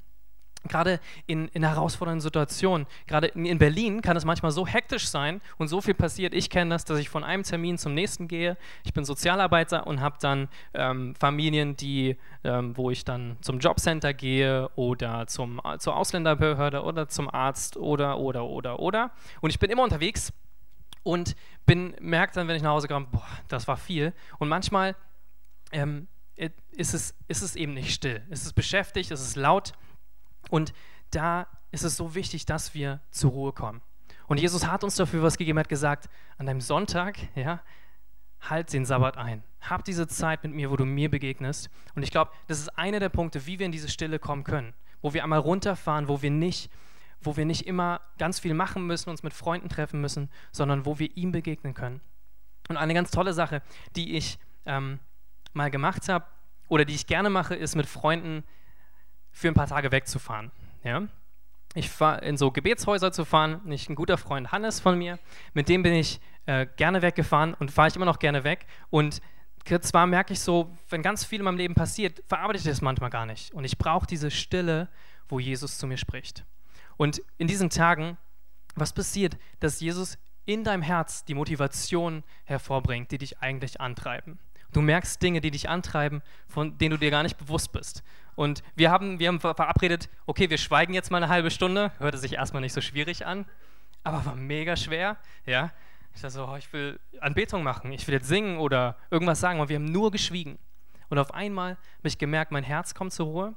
gerade 0.68 1.00
in, 1.26 1.48
in 1.48 1.64
herausfordernden 1.64 2.20
Situationen. 2.20 2.86
Gerade 3.06 3.28
in 3.28 3.58
Berlin 3.58 4.02
kann 4.02 4.16
es 4.16 4.24
manchmal 4.24 4.52
so 4.52 4.66
hektisch 4.66 5.08
sein 5.08 5.40
und 5.58 5.68
so 5.68 5.80
viel 5.80 5.94
passiert. 5.94 6.34
Ich 6.34 6.50
kenne 6.50 6.70
das, 6.70 6.84
dass 6.84 6.98
ich 6.98 7.08
von 7.08 7.24
einem 7.24 7.42
Termin 7.42 7.78
zum 7.78 7.94
nächsten 7.94 8.28
gehe. 8.28 8.56
Ich 8.84 8.92
bin 8.92 9.04
Sozialarbeiter 9.04 9.86
und 9.86 10.00
habe 10.00 10.16
dann 10.20 10.48
ähm, 10.74 11.14
Familien, 11.16 11.76
die, 11.76 12.16
ähm, 12.44 12.76
wo 12.76 12.90
ich 12.90 13.04
dann 13.04 13.36
zum 13.40 13.58
Jobcenter 13.58 14.14
gehe 14.14 14.68
oder 14.76 15.26
zum, 15.26 15.60
zur 15.78 15.96
Ausländerbehörde 15.96 16.82
oder 16.82 17.08
zum 17.08 17.32
Arzt 17.32 17.76
oder, 17.76 18.18
oder, 18.18 18.44
oder, 18.44 18.78
oder. 18.78 19.10
Und 19.40 19.50
ich 19.50 19.58
bin 19.58 19.70
immer 19.70 19.82
unterwegs 19.82 20.32
und 21.02 21.36
bin, 21.66 21.94
merke 22.00 22.34
dann, 22.34 22.48
wenn 22.48 22.56
ich 22.56 22.62
nach 22.62 22.72
Hause 22.72 22.88
komme, 22.88 23.06
boah, 23.10 23.26
das 23.48 23.68
war 23.68 23.76
viel. 23.76 24.12
Und 24.38 24.48
manchmal 24.48 24.96
ähm, 25.72 26.08
ist, 26.76 26.94
es, 26.94 27.14
ist 27.28 27.42
es 27.42 27.56
eben 27.56 27.74
nicht 27.74 27.92
still. 27.92 28.22
Es 28.30 28.44
ist 28.44 28.52
beschäftigt, 28.52 29.10
es 29.10 29.20
ist 29.20 29.36
laut. 29.36 29.72
Und 30.50 30.72
da 31.10 31.46
ist 31.70 31.84
es 31.84 31.96
so 31.96 32.14
wichtig, 32.14 32.46
dass 32.46 32.74
wir 32.74 33.00
zur 33.10 33.30
Ruhe 33.30 33.52
kommen. 33.52 33.82
Und 34.26 34.40
Jesus 34.40 34.66
hat 34.66 34.82
uns 34.82 34.96
dafür 34.96 35.22
was 35.22 35.38
gegeben, 35.38 35.58
hat 35.58 35.68
gesagt, 35.68 36.08
an 36.38 36.46
deinem 36.46 36.60
Sonntag, 36.60 37.16
ja, 37.34 37.60
halt 38.40 38.72
den 38.72 38.84
Sabbat 38.84 39.16
ein. 39.16 39.42
Hab 39.60 39.84
diese 39.84 40.06
Zeit 40.06 40.42
mit 40.42 40.52
mir, 40.52 40.70
wo 40.70 40.76
du 40.76 40.84
mir 40.84 41.10
begegnest. 41.10 41.70
Und 41.94 42.02
ich 42.02 42.10
glaube, 42.10 42.32
das 42.46 42.58
ist 42.58 42.68
einer 42.78 43.00
der 43.00 43.08
Punkte, 43.08 43.46
wie 43.46 43.58
wir 43.58 43.66
in 43.66 43.72
diese 43.72 43.88
Stille 43.88 44.18
kommen 44.18 44.44
können, 44.44 44.74
wo 45.00 45.14
wir 45.14 45.22
einmal 45.22 45.38
runterfahren, 45.38 46.08
wo 46.08 46.22
wir 46.22 46.30
nicht, 46.30 46.70
wo 47.20 47.36
wir 47.36 47.44
nicht 47.44 47.66
immer 47.66 48.00
ganz 48.18 48.38
viel 48.38 48.54
machen 48.54 48.86
müssen, 48.86 49.10
uns 49.10 49.22
mit 49.22 49.32
Freunden 49.32 49.68
treffen 49.68 50.00
müssen, 50.00 50.30
sondern 50.52 50.86
wo 50.86 50.98
wir 50.98 51.16
ihm 51.16 51.32
begegnen 51.32 51.74
können. 51.74 52.00
Und 52.68 52.76
eine 52.76 52.94
ganz 52.94 53.10
tolle 53.10 53.32
Sache, 53.32 53.62
die 53.94 54.16
ich 54.16 54.38
ähm, 54.64 54.98
mal 55.52 55.70
gemacht 55.70 56.08
habe 56.08 56.26
oder 56.68 56.84
die 56.84 56.94
ich 56.94 57.06
gerne 57.06 57.30
mache, 57.30 57.54
ist 57.54 57.76
mit 57.76 57.86
Freunden 57.86 58.44
für 59.36 59.48
ein 59.48 59.54
paar 59.54 59.66
Tage 59.66 59.92
wegzufahren. 59.92 60.50
Ja? 60.82 61.02
Ich 61.74 61.90
fahre 61.90 62.24
in 62.24 62.38
so 62.38 62.50
Gebetshäuser 62.50 63.12
zu 63.12 63.26
fahren. 63.26 63.60
Nicht 63.64 63.90
ein 63.90 63.94
guter 63.94 64.16
Freund 64.16 64.50
Hannes 64.50 64.80
von 64.80 64.96
mir, 64.96 65.18
mit 65.52 65.68
dem 65.68 65.82
bin 65.82 65.92
ich 65.92 66.20
äh, 66.46 66.66
gerne 66.76 67.02
weggefahren 67.02 67.52
und 67.52 67.70
fahre 67.70 67.88
ich 67.88 67.96
immer 67.96 68.06
noch 68.06 68.18
gerne 68.18 68.44
weg. 68.44 68.66
Und 68.88 69.20
zwar 69.82 70.06
merke 70.06 70.32
ich 70.32 70.40
so, 70.40 70.74
wenn 70.88 71.02
ganz 71.02 71.22
viel 71.24 71.40
in 71.40 71.44
meinem 71.44 71.58
Leben 71.58 71.74
passiert, 71.74 72.22
verarbeite 72.26 72.58
ich 72.58 72.64
das 72.64 72.80
manchmal 72.80 73.10
gar 73.10 73.26
nicht. 73.26 73.52
Und 73.52 73.64
ich 73.64 73.76
brauche 73.76 74.06
diese 74.06 74.30
Stille, 74.30 74.88
wo 75.28 75.38
Jesus 75.38 75.76
zu 75.76 75.86
mir 75.86 75.98
spricht. 75.98 76.46
Und 76.96 77.20
in 77.36 77.46
diesen 77.46 77.68
Tagen, 77.68 78.16
was 78.74 78.94
passiert, 78.94 79.36
dass 79.60 79.80
Jesus 79.80 80.16
in 80.46 80.64
deinem 80.64 80.82
Herz 80.82 81.26
die 81.26 81.34
Motivation 81.34 82.24
hervorbringt, 82.44 83.10
die 83.10 83.18
dich 83.18 83.42
eigentlich 83.42 83.82
antreiben. 83.82 84.38
Du 84.72 84.80
merkst 84.80 85.22
Dinge, 85.22 85.40
die 85.40 85.50
dich 85.50 85.68
antreiben, 85.68 86.22
von 86.48 86.78
denen 86.78 86.92
du 86.92 86.98
dir 86.98 87.10
gar 87.10 87.22
nicht 87.22 87.36
bewusst 87.36 87.72
bist. 87.72 88.02
Und 88.36 88.62
wir 88.76 88.90
haben, 88.90 89.18
wir 89.18 89.28
haben 89.28 89.40
verabredet, 89.40 90.08
okay, 90.26 90.48
wir 90.50 90.58
schweigen 90.58 90.94
jetzt 90.94 91.10
mal 91.10 91.16
eine 91.22 91.28
halbe 91.28 91.50
Stunde. 91.50 91.90
Hörte 91.98 92.18
sich 92.18 92.34
erstmal 92.34 92.60
nicht 92.60 92.74
so 92.74 92.82
schwierig 92.82 93.26
an, 93.26 93.46
aber 94.04 94.24
war 94.24 94.36
mega 94.36 94.76
schwer. 94.76 95.16
Ja? 95.46 95.72
Ich 96.14 96.20
dachte 96.20 96.34
so, 96.34 96.46
oh, 96.46 96.56
ich 96.56 96.72
will 96.72 97.00
Anbetung 97.20 97.62
machen, 97.62 97.92
ich 97.92 98.06
will 98.06 98.14
jetzt 98.14 98.28
singen 98.28 98.58
oder 98.58 98.96
irgendwas 99.10 99.40
sagen. 99.40 99.58
Und 99.58 99.70
wir 99.70 99.76
haben 99.76 99.86
nur 99.86 100.10
geschwiegen. 100.10 100.58
Und 101.08 101.18
auf 101.18 101.32
einmal 101.32 101.72
habe 101.98 102.08
ich 102.08 102.18
gemerkt, 102.18 102.52
mein 102.52 102.62
Herz 102.62 102.94
kommt 102.94 103.12
zur 103.12 103.26
Ruhe 103.26 103.54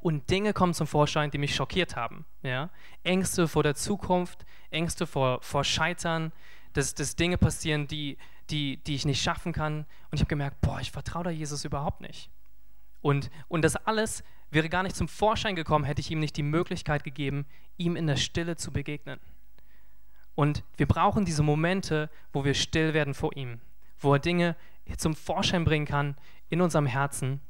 und 0.00 0.28
Dinge 0.30 0.52
kommen 0.52 0.74
zum 0.74 0.86
Vorschein, 0.86 1.30
die 1.30 1.38
mich 1.38 1.54
schockiert 1.54 1.96
haben. 1.96 2.26
Ja? 2.42 2.68
Ängste 3.04 3.48
vor 3.48 3.62
der 3.62 3.74
Zukunft, 3.74 4.44
Ängste 4.70 5.06
vor, 5.06 5.40
vor 5.40 5.64
Scheitern, 5.64 6.30
dass, 6.74 6.94
dass 6.94 7.16
Dinge 7.16 7.38
passieren, 7.38 7.86
die, 7.86 8.18
die, 8.50 8.76
die 8.84 8.96
ich 8.96 9.06
nicht 9.06 9.22
schaffen 9.22 9.54
kann. 9.54 9.86
Und 10.10 10.14
ich 10.14 10.20
habe 10.20 10.28
gemerkt, 10.28 10.60
boah, 10.60 10.78
ich 10.80 10.90
vertraue 10.90 11.24
da 11.24 11.30
Jesus 11.30 11.64
überhaupt 11.64 12.02
nicht. 12.02 12.28
Und, 13.04 13.30
und 13.48 13.60
das 13.60 13.76
alles 13.76 14.24
wäre 14.50 14.70
gar 14.70 14.82
nicht 14.82 14.96
zum 14.96 15.08
Vorschein 15.08 15.54
gekommen, 15.54 15.84
hätte 15.84 16.00
ich 16.00 16.10
ihm 16.10 16.20
nicht 16.20 16.38
die 16.38 16.42
Möglichkeit 16.42 17.04
gegeben, 17.04 17.44
ihm 17.76 17.96
in 17.96 18.06
der 18.06 18.16
Stille 18.16 18.56
zu 18.56 18.72
begegnen. 18.72 19.20
Und 20.34 20.64
wir 20.78 20.88
brauchen 20.88 21.26
diese 21.26 21.42
Momente, 21.42 22.08
wo 22.32 22.46
wir 22.46 22.54
still 22.54 22.94
werden 22.94 23.12
vor 23.12 23.36
ihm, 23.36 23.60
wo 23.98 24.14
er 24.14 24.20
Dinge 24.20 24.56
zum 24.96 25.14
Vorschein 25.14 25.64
bringen 25.64 25.84
kann 25.84 26.16
in 26.48 26.62
unserem 26.62 26.86
Herzen, 26.86 27.42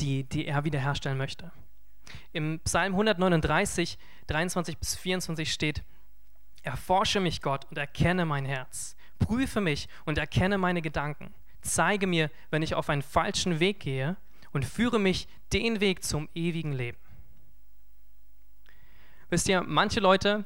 die, 0.00 0.24
die 0.24 0.46
er 0.46 0.64
wiederherstellen 0.64 1.16
möchte. 1.16 1.52
Im 2.32 2.58
Psalm 2.64 2.94
139, 2.94 3.98
23 4.26 4.78
bis 4.78 4.96
24 4.96 5.52
steht, 5.52 5.84
Erforsche 6.64 7.20
mich, 7.20 7.40
Gott, 7.40 7.66
und 7.70 7.78
erkenne 7.78 8.24
mein 8.24 8.46
Herz. 8.46 8.96
Prüfe 9.20 9.60
mich 9.60 9.88
und 10.06 10.18
erkenne 10.18 10.58
meine 10.58 10.82
Gedanken. 10.82 11.32
Zeige 11.60 12.08
mir, 12.08 12.32
wenn 12.50 12.62
ich 12.62 12.74
auf 12.74 12.88
einen 12.88 13.02
falschen 13.02 13.60
Weg 13.60 13.78
gehe 13.78 14.16
und 14.52 14.64
führe 14.64 14.98
mich 14.98 15.28
den 15.52 15.80
Weg 15.80 16.04
zum 16.04 16.28
ewigen 16.34 16.72
Leben. 16.72 16.98
Wisst 19.30 19.48
ihr, 19.48 19.62
manche 19.62 20.00
Leute 20.00 20.44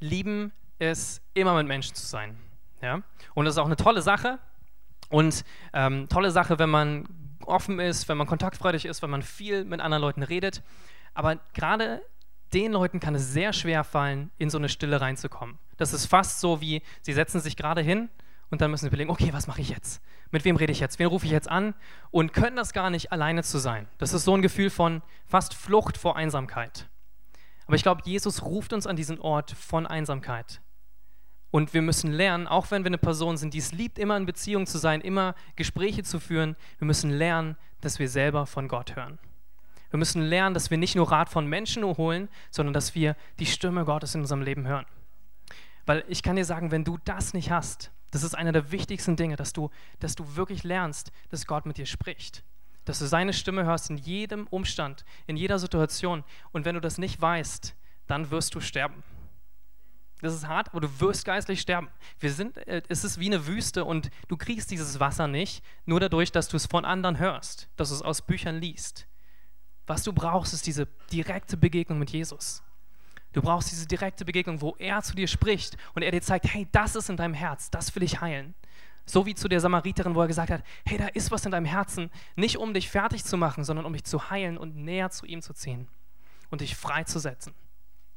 lieben 0.00 0.52
es, 0.78 1.22
immer 1.32 1.54
mit 1.54 1.66
Menschen 1.66 1.94
zu 1.94 2.06
sein. 2.06 2.36
Ja? 2.82 3.02
Und 3.34 3.46
das 3.46 3.54
ist 3.54 3.58
auch 3.58 3.66
eine 3.66 3.76
tolle 3.76 4.02
Sache. 4.02 4.38
Und 5.08 5.44
ähm, 5.72 6.08
tolle 6.08 6.30
Sache, 6.30 6.58
wenn 6.58 6.70
man 6.70 7.08
offen 7.46 7.78
ist, 7.78 8.08
wenn 8.08 8.16
man 8.16 8.26
kontaktfreudig 8.26 8.84
ist, 8.84 9.02
wenn 9.02 9.10
man 9.10 9.22
viel 9.22 9.64
mit 9.64 9.80
anderen 9.80 10.02
Leuten 10.02 10.22
redet. 10.22 10.62
Aber 11.14 11.36
gerade 11.52 12.02
den 12.52 12.72
Leuten 12.72 13.00
kann 13.00 13.14
es 13.14 13.32
sehr 13.32 13.52
schwer 13.52 13.84
fallen, 13.84 14.30
in 14.38 14.50
so 14.50 14.58
eine 14.58 14.68
Stille 14.68 15.00
reinzukommen. 15.00 15.58
Das 15.76 15.92
ist 15.92 16.06
fast 16.06 16.40
so 16.40 16.60
wie, 16.60 16.82
sie 17.02 17.12
setzen 17.12 17.40
sich 17.40 17.56
gerade 17.56 17.80
hin 17.80 18.08
und 18.50 18.60
dann 18.60 18.70
müssen 18.70 18.82
sie 18.82 18.88
überlegen, 18.88 19.10
okay, 19.10 19.32
was 19.32 19.46
mache 19.46 19.60
ich 19.60 19.70
jetzt? 19.70 20.00
Mit 20.34 20.44
wem 20.44 20.56
rede 20.56 20.72
ich 20.72 20.80
jetzt? 20.80 20.98
Wen 20.98 21.06
rufe 21.06 21.26
ich 21.26 21.30
jetzt 21.30 21.48
an? 21.48 21.74
Und 22.10 22.32
können 22.32 22.56
das 22.56 22.72
gar 22.72 22.90
nicht, 22.90 23.12
alleine 23.12 23.44
zu 23.44 23.58
sein. 23.58 23.86
Das 23.98 24.12
ist 24.12 24.24
so 24.24 24.34
ein 24.34 24.42
Gefühl 24.42 24.68
von 24.68 25.00
fast 25.26 25.54
Flucht 25.54 25.96
vor 25.96 26.16
Einsamkeit. 26.16 26.88
Aber 27.66 27.76
ich 27.76 27.84
glaube, 27.84 28.02
Jesus 28.04 28.42
ruft 28.42 28.72
uns 28.72 28.88
an 28.88 28.96
diesen 28.96 29.20
Ort 29.20 29.52
von 29.52 29.86
Einsamkeit. 29.86 30.60
Und 31.52 31.72
wir 31.72 31.82
müssen 31.82 32.10
lernen, 32.10 32.48
auch 32.48 32.72
wenn 32.72 32.82
wir 32.82 32.88
eine 32.88 32.98
Person 32.98 33.36
sind, 33.36 33.54
die 33.54 33.58
es 33.58 33.70
liebt, 33.70 33.96
immer 33.96 34.16
in 34.16 34.26
Beziehung 34.26 34.66
zu 34.66 34.76
sein, 34.76 35.02
immer 35.02 35.36
Gespräche 35.54 36.02
zu 36.02 36.18
führen, 36.18 36.56
wir 36.78 36.86
müssen 36.86 37.10
lernen, 37.10 37.56
dass 37.80 38.00
wir 38.00 38.08
selber 38.08 38.44
von 38.46 38.66
Gott 38.66 38.96
hören. 38.96 39.20
Wir 39.90 39.98
müssen 39.98 40.20
lernen, 40.20 40.52
dass 40.52 40.68
wir 40.68 40.78
nicht 40.78 40.96
nur 40.96 41.12
Rat 41.12 41.28
von 41.28 41.46
Menschen 41.46 41.84
holen, 41.84 42.28
sondern 42.50 42.72
dass 42.72 42.96
wir 42.96 43.14
die 43.38 43.46
Stimme 43.46 43.84
Gottes 43.84 44.16
in 44.16 44.22
unserem 44.22 44.42
Leben 44.42 44.66
hören. 44.66 44.86
Weil 45.86 46.04
ich 46.08 46.24
kann 46.24 46.34
dir 46.34 46.44
sagen, 46.44 46.72
wenn 46.72 46.82
du 46.82 46.98
das 47.04 47.34
nicht 47.34 47.52
hast, 47.52 47.92
das 48.14 48.22
ist 48.22 48.36
einer 48.36 48.52
der 48.52 48.70
wichtigsten 48.70 49.16
Dinge, 49.16 49.34
dass 49.34 49.52
du, 49.52 49.70
dass 49.98 50.14
du 50.14 50.36
wirklich 50.36 50.62
lernst, 50.62 51.10
dass 51.30 51.46
Gott 51.46 51.66
mit 51.66 51.78
dir 51.78 51.86
spricht. 51.86 52.44
Dass 52.84 53.00
du 53.00 53.06
seine 53.06 53.32
Stimme 53.32 53.64
hörst 53.64 53.90
in 53.90 53.96
jedem 53.96 54.46
Umstand, 54.46 55.04
in 55.26 55.36
jeder 55.36 55.58
Situation. 55.58 56.22
Und 56.52 56.64
wenn 56.64 56.76
du 56.76 56.80
das 56.80 56.96
nicht 56.96 57.20
weißt, 57.20 57.74
dann 58.06 58.30
wirst 58.30 58.54
du 58.54 58.60
sterben. 58.60 59.02
Das 60.20 60.32
ist 60.32 60.46
hart, 60.46 60.68
aber 60.68 60.82
du 60.82 61.00
wirst 61.00 61.24
geistlich 61.24 61.60
sterben. 61.60 61.88
Wir 62.20 62.32
sind, 62.32 62.56
äh, 62.68 62.82
es 62.88 63.02
ist 63.02 63.18
wie 63.18 63.26
eine 63.26 63.48
Wüste 63.48 63.84
und 63.84 64.10
du 64.28 64.36
kriegst 64.36 64.70
dieses 64.70 65.00
Wasser 65.00 65.26
nicht, 65.26 65.64
nur 65.84 65.98
dadurch, 65.98 66.30
dass 66.30 66.46
du 66.46 66.56
es 66.56 66.66
von 66.66 66.84
anderen 66.84 67.18
hörst, 67.18 67.68
dass 67.74 67.88
du 67.88 67.96
es 67.96 68.02
aus 68.02 68.22
Büchern 68.22 68.60
liest. 68.60 69.08
Was 69.88 70.04
du 70.04 70.12
brauchst, 70.12 70.54
ist 70.54 70.68
diese 70.68 70.86
direkte 71.10 71.56
Begegnung 71.56 71.98
mit 71.98 72.10
Jesus. 72.10 72.62
Du 73.34 73.42
brauchst 73.42 73.72
diese 73.72 73.86
direkte 73.88 74.24
Begegnung, 74.24 74.60
wo 74.60 74.76
er 74.78 75.02
zu 75.02 75.12
dir 75.14 75.26
spricht 75.26 75.76
und 75.94 76.02
er 76.02 76.12
dir 76.12 76.22
zeigt, 76.22 76.46
hey, 76.46 76.68
das 76.70 76.94
ist 76.94 77.10
in 77.10 77.16
deinem 77.16 77.34
Herz, 77.34 77.68
das 77.68 77.94
will 77.94 78.04
ich 78.04 78.20
heilen. 78.20 78.54
So 79.06 79.26
wie 79.26 79.34
zu 79.34 79.48
der 79.48 79.58
Samariterin, 79.58 80.14
wo 80.14 80.20
er 80.20 80.28
gesagt 80.28 80.50
hat, 80.50 80.62
hey, 80.86 80.98
da 80.98 81.08
ist 81.08 81.32
was 81.32 81.44
in 81.44 81.50
deinem 81.50 81.66
Herzen, 81.66 82.10
nicht 82.36 82.58
um 82.58 82.72
dich 82.72 82.88
fertig 82.88 83.24
zu 83.24 83.36
machen, 83.36 83.64
sondern 83.64 83.86
um 83.86 83.92
dich 83.92 84.04
zu 84.04 84.30
heilen 84.30 84.56
und 84.56 84.76
näher 84.76 85.10
zu 85.10 85.26
ihm 85.26 85.42
zu 85.42 85.52
ziehen 85.52 85.88
und 86.50 86.60
dich 86.60 86.76
freizusetzen 86.76 87.52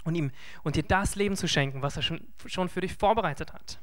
und 0.03 0.13
ihm 0.13 0.31
und 0.61 0.75
dir 0.75 0.83
das 0.83 1.15
Leben 1.15 1.35
zu 1.35 1.47
schenken, 1.47 1.81
was 1.81 1.95
er 1.95 2.03
schon, 2.03 2.21
schon 2.45 2.69
für 2.69 2.81
dich 2.81 2.93
vorbereitet 2.93 3.53
hat. 3.53 3.79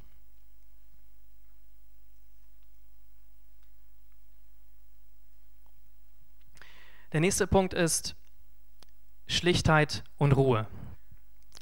Der 7.13 7.21
nächste 7.21 7.49
Punkt 7.49 7.75
ist 7.75 8.15
Schlichtheit 9.27 10.05
und 10.17 10.33
Ruhe. 10.33 10.69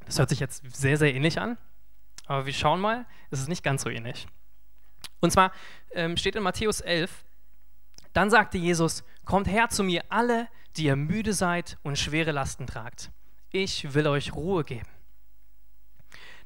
Das 0.06 0.18
hört 0.18 0.28
sich 0.28 0.40
jetzt 0.40 0.62
sehr, 0.74 0.96
sehr 0.96 1.14
ähnlich 1.14 1.40
an, 1.40 1.58
aber 2.26 2.46
wir 2.46 2.52
schauen 2.52 2.80
mal, 2.80 3.06
es 3.30 3.40
ist 3.40 3.48
nicht 3.48 3.62
ganz 3.62 3.82
so 3.82 3.90
ähnlich. 3.90 4.26
Und 5.20 5.30
zwar 5.30 5.52
ähm, 5.92 6.16
steht 6.16 6.36
in 6.36 6.42
Matthäus 6.42 6.80
11, 6.80 7.24
Dann 8.12 8.30
sagte 8.30 8.58
Jesus, 8.58 9.04
kommt 9.24 9.48
her 9.48 9.68
zu 9.68 9.84
mir 9.84 10.04
alle, 10.08 10.48
die 10.76 10.84
ihr 10.84 10.96
müde 10.96 11.32
seid 11.32 11.78
und 11.82 11.98
schwere 11.98 12.32
Lasten 12.32 12.66
tragt. 12.66 13.10
Ich 13.50 13.94
will 13.94 14.06
euch 14.06 14.34
Ruhe 14.34 14.64
geben. 14.64 14.88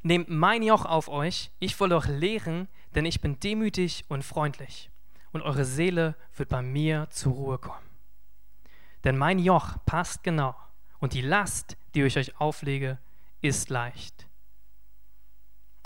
Nehmt 0.02 0.28
mein 0.28 0.62
Joch 0.62 0.84
auf 0.84 1.08
euch, 1.08 1.50
ich 1.58 1.78
will 1.80 1.92
euch 1.92 2.06
lehren, 2.06 2.68
denn 2.94 3.04
ich 3.04 3.20
bin 3.20 3.40
demütig 3.40 4.04
und 4.08 4.24
freundlich, 4.24 4.90
und 5.32 5.42
eure 5.42 5.64
Seele 5.64 6.14
wird 6.36 6.48
bei 6.48 6.62
mir 6.62 7.08
zur 7.10 7.32
Ruhe 7.32 7.58
kommen. 7.58 7.86
Denn 9.04 9.16
mein 9.16 9.38
Joch 9.38 9.76
passt 9.84 10.22
genau, 10.22 10.54
und 10.98 11.12
die 11.12 11.22
Last, 11.22 11.76
die 11.94 12.02
ich 12.02 12.16
euch 12.16 12.40
auflege, 12.40 12.98
ist 13.40 13.70
leicht. 13.70 14.26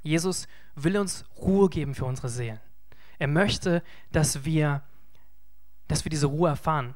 Jesus 0.02 0.46
will 0.74 0.96
uns 0.96 1.24
Ruhe 1.36 1.68
geben 1.68 1.94
für 1.94 2.04
unsere 2.04 2.28
Seelen. 2.28 2.60
Er 3.18 3.28
möchte, 3.28 3.82
dass 4.12 4.44
wir, 4.44 4.82
dass 5.88 6.04
wir 6.04 6.10
diese 6.10 6.26
Ruhe 6.26 6.48
erfahren. 6.48 6.94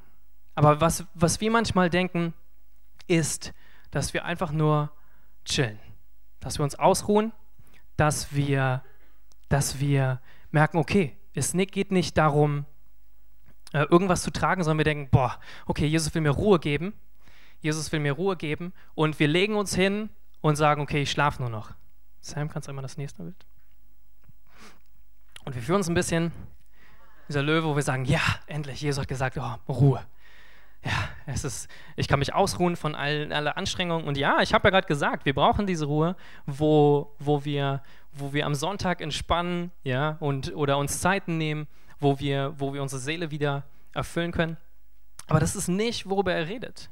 Aber 0.54 0.80
was, 0.80 1.04
was 1.14 1.40
wir 1.40 1.50
manchmal 1.50 1.90
denken, 1.90 2.32
ist, 3.06 3.52
dass 3.90 4.14
wir 4.14 4.24
einfach 4.24 4.52
nur 4.52 4.90
chillen, 5.44 5.78
dass 6.40 6.58
wir 6.58 6.64
uns 6.64 6.76
ausruhen, 6.76 7.32
dass 7.96 8.34
wir, 8.34 8.82
dass 9.48 9.80
wir 9.80 10.20
merken, 10.50 10.78
okay, 10.78 11.16
es 11.34 11.52
geht 11.52 11.92
nicht 11.92 12.16
darum, 12.16 12.64
äh, 13.72 13.82
irgendwas 13.90 14.22
zu 14.22 14.30
tragen, 14.30 14.62
sondern 14.62 14.78
wir 14.78 14.84
denken, 14.84 15.08
boah, 15.10 15.38
okay, 15.66 15.86
Jesus 15.86 16.14
will 16.14 16.22
mir 16.22 16.30
Ruhe 16.30 16.58
geben, 16.58 16.94
Jesus 17.60 17.90
will 17.92 18.00
mir 18.00 18.12
Ruhe 18.12 18.36
geben 18.36 18.72
und 18.94 19.18
wir 19.18 19.28
legen 19.28 19.56
uns 19.56 19.74
hin 19.74 20.10
und 20.44 20.56
sagen, 20.56 20.82
okay, 20.82 21.00
ich 21.00 21.10
schlafe 21.10 21.40
nur 21.40 21.48
noch. 21.48 21.70
Sam, 22.20 22.50
kannst 22.50 22.68
du 22.68 22.70
einmal 22.70 22.82
das 22.82 22.98
nächste 22.98 23.22
Bild? 23.22 23.46
Und 25.46 25.54
wir 25.54 25.62
fühlen 25.62 25.76
uns 25.76 25.88
ein 25.88 25.94
bisschen, 25.94 26.32
dieser 27.28 27.42
Löwe, 27.42 27.66
wo 27.66 27.74
wir 27.74 27.82
sagen, 27.82 28.04
ja, 28.04 28.20
endlich, 28.46 28.82
Jesus 28.82 29.00
hat 29.00 29.08
gesagt, 29.08 29.38
oh, 29.38 29.72
Ruhe. 29.72 30.04
Ja, 30.84 31.08
es 31.24 31.44
ist, 31.44 31.70
ich 31.96 32.08
kann 32.08 32.18
mich 32.18 32.34
ausruhen 32.34 32.76
von 32.76 32.94
allen, 32.94 33.32
aller 33.32 33.56
Anstrengungen. 33.56 34.06
Und 34.06 34.18
ja, 34.18 34.42
ich 34.42 34.52
habe 34.52 34.68
ja 34.68 34.70
gerade 34.70 34.86
gesagt, 34.86 35.24
wir 35.24 35.34
brauchen 35.34 35.66
diese 35.66 35.86
Ruhe, 35.86 36.14
wo, 36.44 37.16
wo, 37.18 37.42
wir, 37.46 37.82
wo 38.12 38.34
wir 38.34 38.44
am 38.44 38.54
Sonntag 38.54 39.00
entspannen 39.00 39.72
ja, 39.82 40.18
und, 40.20 40.54
oder 40.54 40.76
uns 40.76 41.00
Zeiten 41.00 41.38
nehmen, 41.38 41.68
wo 42.00 42.18
wir, 42.18 42.52
wo 42.58 42.74
wir 42.74 42.82
unsere 42.82 43.00
Seele 43.00 43.30
wieder 43.30 43.64
erfüllen 43.94 44.30
können. 44.30 44.58
Aber 45.26 45.40
das 45.40 45.56
ist 45.56 45.68
nicht, 45.68 46.06
worüber 46.06 46.34
er 46.34 46.48
redet 46.48 46.90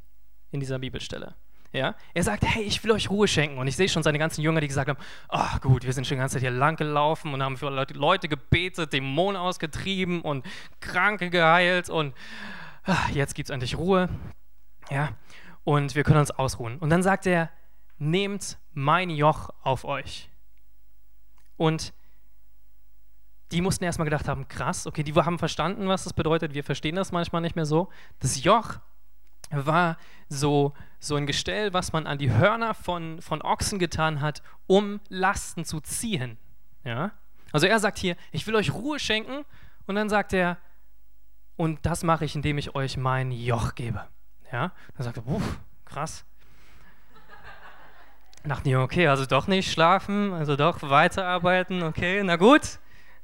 in 0.52 0.60
dieser 0.60 0.78
Bibelstelle. 0.78 1.34
Ja? 1.72 1.94
Er 2.12 2.22
sagt, 2.22 2.44
hey, 2.44 2.62
ich 2.62 2.82
will 2.84 2.92
euch 2.92 3.10
Ruhe 3.10 3.26
schenken. 3.26 3.58
Und 3.58 3.66
ich 3.66 3.76
sehe 3.76 3.88
schon 3.88 4.02
seine 4.02 4.18
ganzen 4.18 4.42
Jünger, 4.42 4.60
die 4.60 4.68
gesagt 4.68 4.88
haben, 4.88 4.98
ach 5.28 5.56
oh, 5.56 5.68
gut, 5.68 5.84
wir 5.84 5.92
sind 5.92 6.06
schon 6.06 6.16
die 6.16 6.20
ganze 6.20 6.34
Zeit 6.34 6.42
hier 6.42 6.50
lang 6.50 6.76
gelaufen 6.76 7.32
und 7.32 7.42
haben 7.42 7.56
für 7.56 7.70
Leute 7.70 8.28
gebetet, 8.28 8.92
Dämonen 8.92 9.40
ausgetrieben 9.40 10.20
und 10.20 10.44
Kranke 10.80 11.30
geheilt 11.30 11.88
und 11.88 12.14
ach, 12.84 13.08
jetzt 13.10 13.34
gibt 13.34 13.48
es 13.48 13.52
endlich 13.52 13.78
Ruhe. 13.78 14.08
Ja? 14.90 15.10
Und 15.64 15.94
wir 15.94 16.04
können 16.04 16.20
uns 16.20 16.30
ausruhen. 16.30 16.78
Und 16.78 16.90
dann 16.90 17.02
sagt 17.02 17.26
er, 17.26 17.50
nehmt 17.98 18.58
mein 18.72 19.10
Joch 19.10 19.50
auf 19.62 19.84
euch. 19.84 20.28
Und 21.56 21.94
die 23.52 23.60
mussten 23.60 23.84
erstmal 23.84 24.06
gedacht 24.06 24.28
haben, 24.28 24.48
krass, 24.48 24.86
okay, 24.86 25.02
die 25.02 25.14
haben 25.14 25.38
verstanden, 25.38 25.86
was 25.86 26.04
das 26.04 26.12
bedeutet. 26.12 26.54
Wir 26.54 26.64
verstehen 26.64 26.96
das 26.96 27.12
manchmal 27.12 27.42
nicht 27.42 27.54
mehr 27.54 27.66
so. 27.66 27.90
Das 28.18 28.42
Joch 28.42 28.80
war 29.52 29.96
so, 30.28 30.72
so 30.98 31.16
ein 31.16 31.26
Gestell, 31.26 31.72
was 31.72 31.92
man 31.92 32.06
an 32.06 32.18
die 32.18 32.32
Hörner 32.32 32.74
von, 32.74 33.20
von 33.20 33.42
Ochsen 33.42 33.78
getan 33.78 34.20
hat, 34.20 34.42
um 34.66 35.00
Lasten 35.08 35.64
zu 35.64 35.80
ziehen. 35.80 36.38
Ja? 36.84 37.12
Also 37.52 37.66
er 37.66 37.78
sagt 37.78 37.98
hier, 37.98 38.16
ich 38.30 38.46
will 38.46 38.56
euch 38.56 38.72
Ruhe 38.72 38.98
schenken 38.98 39.44
und 39.86 39.94
dann 39.94 40.08
sagt 40.08 40.32
er, 40.32 40.58
und 41.56 41.84
das 41.84 42.02
mache 42.02 42.24
ich, 42.24 42.34
indem 42.34 42.58
ich 42.58 42.74
euch 42.74 42.96
mein 42.96 43.30
Joch 43.30 43.74
gebe. 43.74 44.06
Ja? 44.50 44.72
Dann 44.96 45.04
sagt 45.04 45.18
er, 45.18 45.26
uff, 45.26 45.58
krass. 45.84 46.24
Dachte 48.44 48.70
ich, 48.70 48.76
okay, 48.76 49.08
also 49.08 49.26
doch 49.26 49.46
nicht 49.46 49.70
schlafen, 49.70 50.32
also 50.32 50.56
doch 50.56 50.82
weiterarbeiten, 50.82 51.82
okay, 51.82 52.22
na 52.24 52.36
gut. 52.36 52.78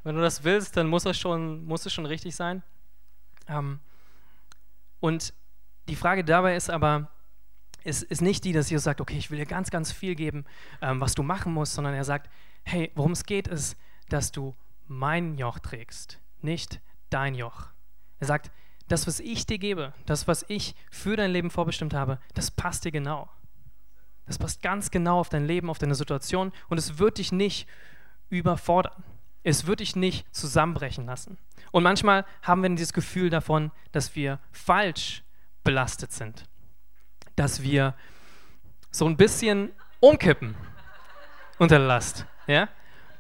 Wenn 0.05 0.15
du 0.15 0.21
das 0.21 0.45
willst, 0.45 0.77
dann 0.77 0.87
muss 0.87 1.05
es 1.07 1.19
schon, 1.19 1.65
muss 1.65 1.85
es 1.85 1.93
schon 1.93 2.07
richtig 2.07 2.37
sein. 2.37 2.63
Ähm, 3.49 3.81
und 5.01 5.33
die 5.89 5.97
Frage 5.97 6.25
dabei 6.25 6.55
ist 6.55 6.71
aber, 6.71 7.11
ist, 7.85 8.03
ist 8.03 8.21
nicht 8.23 8.45
die, 8.45 8.53
dass 8.53 8.71
Jesus 8.71 8.85
sagt, 8.85 9.01
okay, 9.01 9.17
ich 9.17 9.31
will 9.31 9.39
dir 9.39 9.47
ganz, 9.47 9.71
ganz 9.71 9.91
viel 9.93 10.15
geben, 10.15 10.45
ähm, 10.83 11.01
was 11.01 11.15
du 11.15 11.23
machen 11.23 11.53
musst, 11.53 11.75
sondern 11.75 11.95
er 11.95 12.05
sagt, 12.05 12.31
hey, 12.65 12.93
worum 12.95 13.13
es 13.13 13.25
geht, 13.25 13.49
ist, 13.49 13.77
dass 14.09 14.31
du 14.31 14.55
mein 14.87 15.37
Joch 15.37 15.59
trägst, 15.59 16.21
nicht 16.41 16.81
dein 17.11 17.35
Joch. 17.35 17.69
Er 18.21 18.27
sagt, 18.27 18.51
das, 18.89 19.07
was 19.07 19.21
ich 19.21 19.47
dir 19.47 19.59
gebe, 19.59 19.93
das, 20.07 20.29
was 20.29 20.45
ich 20.49 20.75
für 20.91 21.17
dein 21.17 21.31
Leben 21.31 21.51
vorbestimmt 21.51 21.95
habe, 21.95 22.19
das 22.35 22.51
passt 22.51 22.85
dir 22.85 22.93
genau. 22.93 23.29
Das 24.27 24.39
passt 24.39 24.63
ganz 24.63 24.91
genau 24.91 25.21
auf 25.21 25.29
dein 25.29 25.47
Leben, 25.47 25.71
auf 25.71 25.79
deine 25.79 25.95
Situation 25.95 26.53
und 26.69 26.79
es 26.79 26.99
wird 26.99 27.19
dich 27.19 27.33
nicht 27.33 27.67
überfordern. 28.29 29.05
Es 29.43 29.67
wird 29.67 29.81
dich 29.81 29.97
nicht 29.97 30.27
zusammenbrechen 30.35 31.07
lassen. 31.07 31.39
Und 31.71 31.83
manchmal 31.83 32.27
haben 32.43 32.63
wir 32.63 32.69
dieses 32.71 32.93
Gefühl 32.93 33.31
davon, 33.31 33.71
dass 33.93 34.15
wir 34.15 34.41
falsch 34.53 35.23
belastet 35.69 36.13
sind. 36.13 36.45
Dass 37.37 37.63
wir 37.63 37.93
so 38.91 39.05
ein 39.05 39.19
bisschen 39.19 39.71
umkippen 40.01 40.57
unter 41.59 41.79
Last. 41.79 42.25
Ja? 42.47 42.71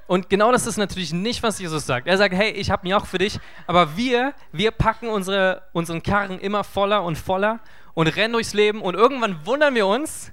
Und 0.06 0.30
genau 0.30 0.50
das 0.50 0.66
ist 0.66 0.78
natürlich 0.78 1.12
nicht, 1.12 1.42
was 1.42 1.58
Jesus 1.58 1.84
sagt. 1.84 2.06
Er 2.06 2.16
sagt, 2.16 2.34
hey, 2.34 2.52
ich 2.52 2.70
habe 2.70 2.84
ein 2.84 2.90
Joch 2.90 3.04
für 3.04 3.18
dich, 3.18 3.38
aber 3.66 3.98
wir, 3.98 4.32
wir 4.50 4.70
packen 4.70 5.08
unsere, 5.08 5.64
unseren 5.74 6.02
Karren 6.02 6.38
immer 6.38 6.64
voller 6.64 7.02
und 7.02 7.18
voller 7.18 7.61
und 7.92 8.06
rennen 8.06 8.32
durchs 8.32 8.54
Leben 8.54 8.80
und 8.80 8.94
irgendwann 8.94 9.44
wundern 9.44 9.74
wir 9.74 9.87
uns, 9.87 10.32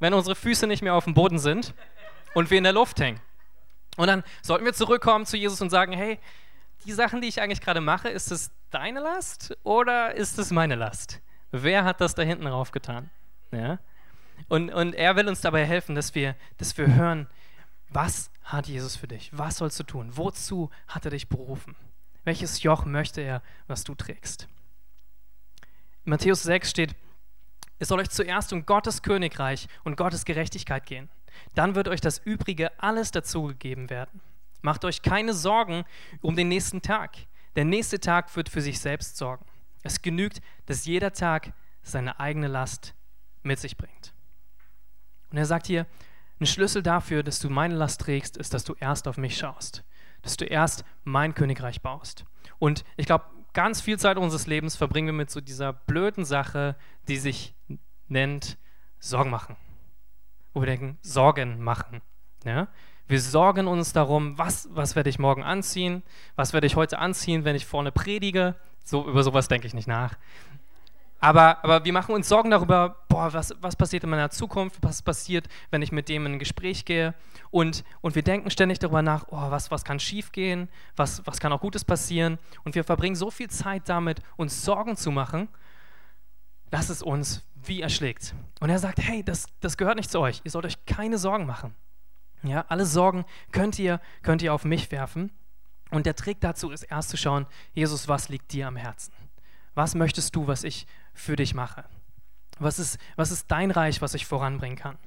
wenn 0.00 0.12
unsere 0.12 0.36
Füße 0.36 0.66
nicht 0.66 0.82
mehr 0.82 0.92
auf 0.92 1.04
dem 1.04 1.14
Boden 1.14 1.38
sind 1.38 1.72
und 2.34 2.50
wir 2.50 2.58
in 2.58 2.64
der 2.64 2.74
Luft 2.74 3.00
hängen. 3.00 3.22
Und 3.96 4.08
dann 4.08 4.22
sollten 4.42 4.66
wir 4.66 4.74
zurückkommen 4.74 5.24
zu 5.24 5.38
Jesus 5.38 5.62
und 5.62 5.70
sagen, 5.70 5.94
hey, 5.94 6.18
die 6.84 6.92
Sachen, 6.92 7.22
die 7.22 7.28
ich 7.28 7.40
eigentlich 7.40 7.62
gerade 7.62 7.80
mache, 7.80 8.10
ist 8.10 8.30
es 8.30 8.50
deine 8.70 9.00
Last 9.00 9.56
oder 9.62 10.14
ist 10.14 10.38
es 10.38 10.50
meine 10.50 10.74
Last? 10.74 11.22
Wer 11.62 11.84
hat 11.84 12.00
das 12.00 12.14
da 12.14 12.22
hinten 12.22 12.46
rauf 12.46 12.72
getan? 12.72 13.10
Ja? 13.52 13.78
Und, 14.48 14.70
und 14.70 14.94
er 14.94 15.14
will 15.14 15.28
uns 15.28 15.40
dabei 15.40 15.64
helfen, 15.64 15.94
dass 15.94 16.14
wir, 16.14 16.34
dass 16.58 16.76
wir 16.76 16.92
hören, 16.92 17.28
was 17.90 18.30
hat 18.42 18.66
Jesus 18.66 18.96
für 18.96 19.06
dich? 19.06 19.30
Was 19.32 19.58
sollst 19.58 19.78
du 19.78 19.84
tun? 19.84 20.16
Wozu 20.16 20.70
hat 20.88 21.04
er 21.04 21.12
dich 21.12 21.28
berufen? 21.28 21.76
Welches 22.24 22.62
Joch 22.62 22.84
möchte 22.84 23.20
er, 23.20 23.42
was 23.68 23.84
du 23.84 23.94
trägst? 23.94 24.48
In 26.04 26.10
Matthäus 26.10 26.42
6 26.42 26.70
steht, 26.70 26.96
es 27.78 27.88
soll 27.88 28.00
euch 28.00 28.10
zuerst 28.10 28.52
um 28.52 28.66
Gottes 28.66 29.02
Königreich 29.02 29.68
und 29.84 29.96
Gottes 29.96 30.24
Gerechtigkeit 30.24 30.86
gehen. 30.86 31.08
Dann 31.54 31.74
wird 31.74 31.88
euch 31.88 32.00
das 32.00 32.18
Übrige 32.18 32.70
alles 32.80 33.10
dazugegeben 33.10 33.90
werden. 33.90 34.20
Macht 34.60 34.84
euch 34.84 35.02
keine 35.02 35.34
Sorgen 35.34 35.84
um 36.20 36.34
den 36.34 36.48
nächsten 36.48 36.82
Tag. 36.82 37.16
Der 37.54 37.64
nächste 37.64 38.00
Tag 38.00 38.34
wird 38.34 38.48
für 38.48 38.60
sich 38.60 38.80
selbst 38.80 39.16
sorgen. 39.16 39.44
Es 39.84 40.02
genügt, 40.02 40.40
dass 40.66 40.86
jeder 40.86 41.12
Tag 41.12 41.52
seine 41.82 42.18
eigene 42.18 42.48
Last 42.48 42.94
mit 43.42 43.60
sich 43.60 43.76
bringt. 43.76 44.12
Und 45.30 45.38
er 45.38 45.46
sagt 45.46 45.66
hier, 45.66 45.86
ein 46.40 46.46
Schlüssel 46.46 46.82
dafür, 46.82 47.22
dass 47.22 47.38
du 47.38 47.48
meine 47.48 47.76
Last 47.76 48.00
trägst, 48.00 48.36
ist, 48.36 48.54
dass 48.54 48.64
du 48.64 48.74
erst 48.80 49.06
auf 49.06 49.18
mich 49.18 49.36
schaust, 49.36 49.84
dass 50.22 50.36
du 50.36 50.44
erst 50.44 50.84
mein 51.04 51.34
Königreich 51.34 51.80
baust. 51.80 52.24
Und 52.58 52.84
ich 52.96 53.06
glaube, 53.06 53.26
ganz 53.52 53.80
viel 53.80 53.98
Zeit 53.98 54.16
unseres 54.16 54.46
Lebens 54.46 54.74
verbringen 54.74 55.08
wir 55.08 55.12
mit 55.12 55.30
so 55.30 55.40
dieser 55.40 55.72
blöden 55.72 56.24
Sache, 56.24 56.76
die 57.06 57.18
sich 57.18 57.54
nennt 58.08 58.58
Sorgen 58.98 59.30
machen. 59.30 59.56
Wo 60.52 60.60
wir 60.60 60.66
denken, 60.66 60.98
Sorgen 61.02 61.62
machen. 61.62 62.00
Ja? 62.44 62.68
Wir 63.06 63.20
sorgen 63.20 63.66
uns 63.66 63.92
darum, 63.92 64.38
was, 64.38 64.68
was 64.72 64.96
werde 64.96 65.10
ich 65.10 65.18
morgen 65.18 65.42
anziehen, 65.42 66.02
was 66.36 66.52
werde 66.52 66.66
ich 66.66 66.76
heute 66.76 66.98
anziehen, 66.98 67.44
wenn 67.44 67.54
ich 67.54 67.66
vorne 67.66 67.92
predige. 67.92 68.56
So, 68.84 69.08
über 69.08 69.22
sowas 69.22 69.48
denke 69.48 69.66
ich 69.66 69.74
nicht 69.74 69.88
nach. 69.88 70.16
Aber, 71.24 71.64
aber 71.64 71.86
wir 71.86 71.92
machen 71.94 72.14
uns 72.14 72.28
Sorgen 72.28 72.50
darüber, 72.50 72.96
boah, 73.08 73.32
was, 73.32 73.54
was 73.62 73.76
passiert 73.76 74.04
in 74.04 74.10
meiner 74.10 74.28
Zukunft, 74.28 74.76
was 74.82 75.00
passiert, 75.00 75.48
wenn 75.70 75.80
ich 75.80 75.90
mit 75.90 76.10
dem 76.10 76.26
in 76.26 76.32
ein 76.32 76.38
Gespräch 76.38 76.84
gehe. 76.84 77.14
Und, 77.50 77.82
und 78.02 78.14
wir 78.14 78.22
denken 78.22 78.50
ständig 78.50 78.78
darüber 78.78 79.00
nach, 79.00 79.24
oh, 79.28 79.50
was, 79.50 79.70
was 79.70 79.84
kann 79.84 79.98
schiefgehen, 79.98 80.68
was, 80.96 81.26
was 81.26 81.40
kann 81.40 81.50
auch 81.50 81.62
Gutes 81.62 81.82
passieren. 81.82 82.38
Und 82.62 82.74
wir 82.74 82.84
verbringen 82.84 83.16
so 83.16 83.30
viel 83.30 83.48
Zeit 83.48 83.88
damit, 83.88 84.20
uns 84.36 84.66
Sorgen 84.66 84.96
zu 84.96 85.10
machen, 85.10 85.48
dass 86.70 86.90
es 86.90 87.02
uns 87.02 87.42
wie 87.54 87.80
erschlägt. 87.80 88.34
Und 88.60 88.68
er 88.68 88.78
sagt, 88.78 88.98
hey, 88.98 89.24
das, 89.24 89.46
das 89.60 89.78
gehört 89.78 89.96
nicht 89.96 90.10
zu 90.10 90.20
euch. 90.20 90.42
Ihr 90.44 90.50
sollt 90.50 90.66
euch 90.66 90.84
keine 90.84 91.16
Sorgen 91.16 91.46
machen. 91.46 91.74
Ja, 92.42 92.66
alle 92.68 92.84
Sorgen 92.84 93.24
könnt 93.50 93.78
ihr, 93.78 93.98
könnt 94.22 94.42
ihr 94.42 94.52
auf 94.52 94.66
mich 94.66 94.90
werfen. 94.90 95.30
Und 95.94 96.06
der 96.06 96.16
Trick 96.16 96.40
dazu 96.40 96.70
ist 96.70 96.82
erst 96.82 97.10
zu 97.10 97.16
schauen, 97.16 97.46
Jesus, 97.72 98.08
was 98.08 98.28
liegt 98.28 98.52
dir 98.52 98.66
am 98.66 98.74
Herzen? 98.74 99.12
Was 99.74 99.94
möchtest 99.94 100.34
du, 100.34 100.48
was 100.48 100.64
ich 100.64 100.88
für 101.12 101.36
dich 101.36 101.54
mache? 101.54 101.84
Was 102.58 102.80
ist, 102.80 102.98
was 103.14 103.30
ist 103.30 103.48
dein 103.48 103.70
Reich, 103.70 104.02
was 104.02 104.14
ich 104.14 104.26
voranbringen 104.26 104.76
kann? 104.76 104.98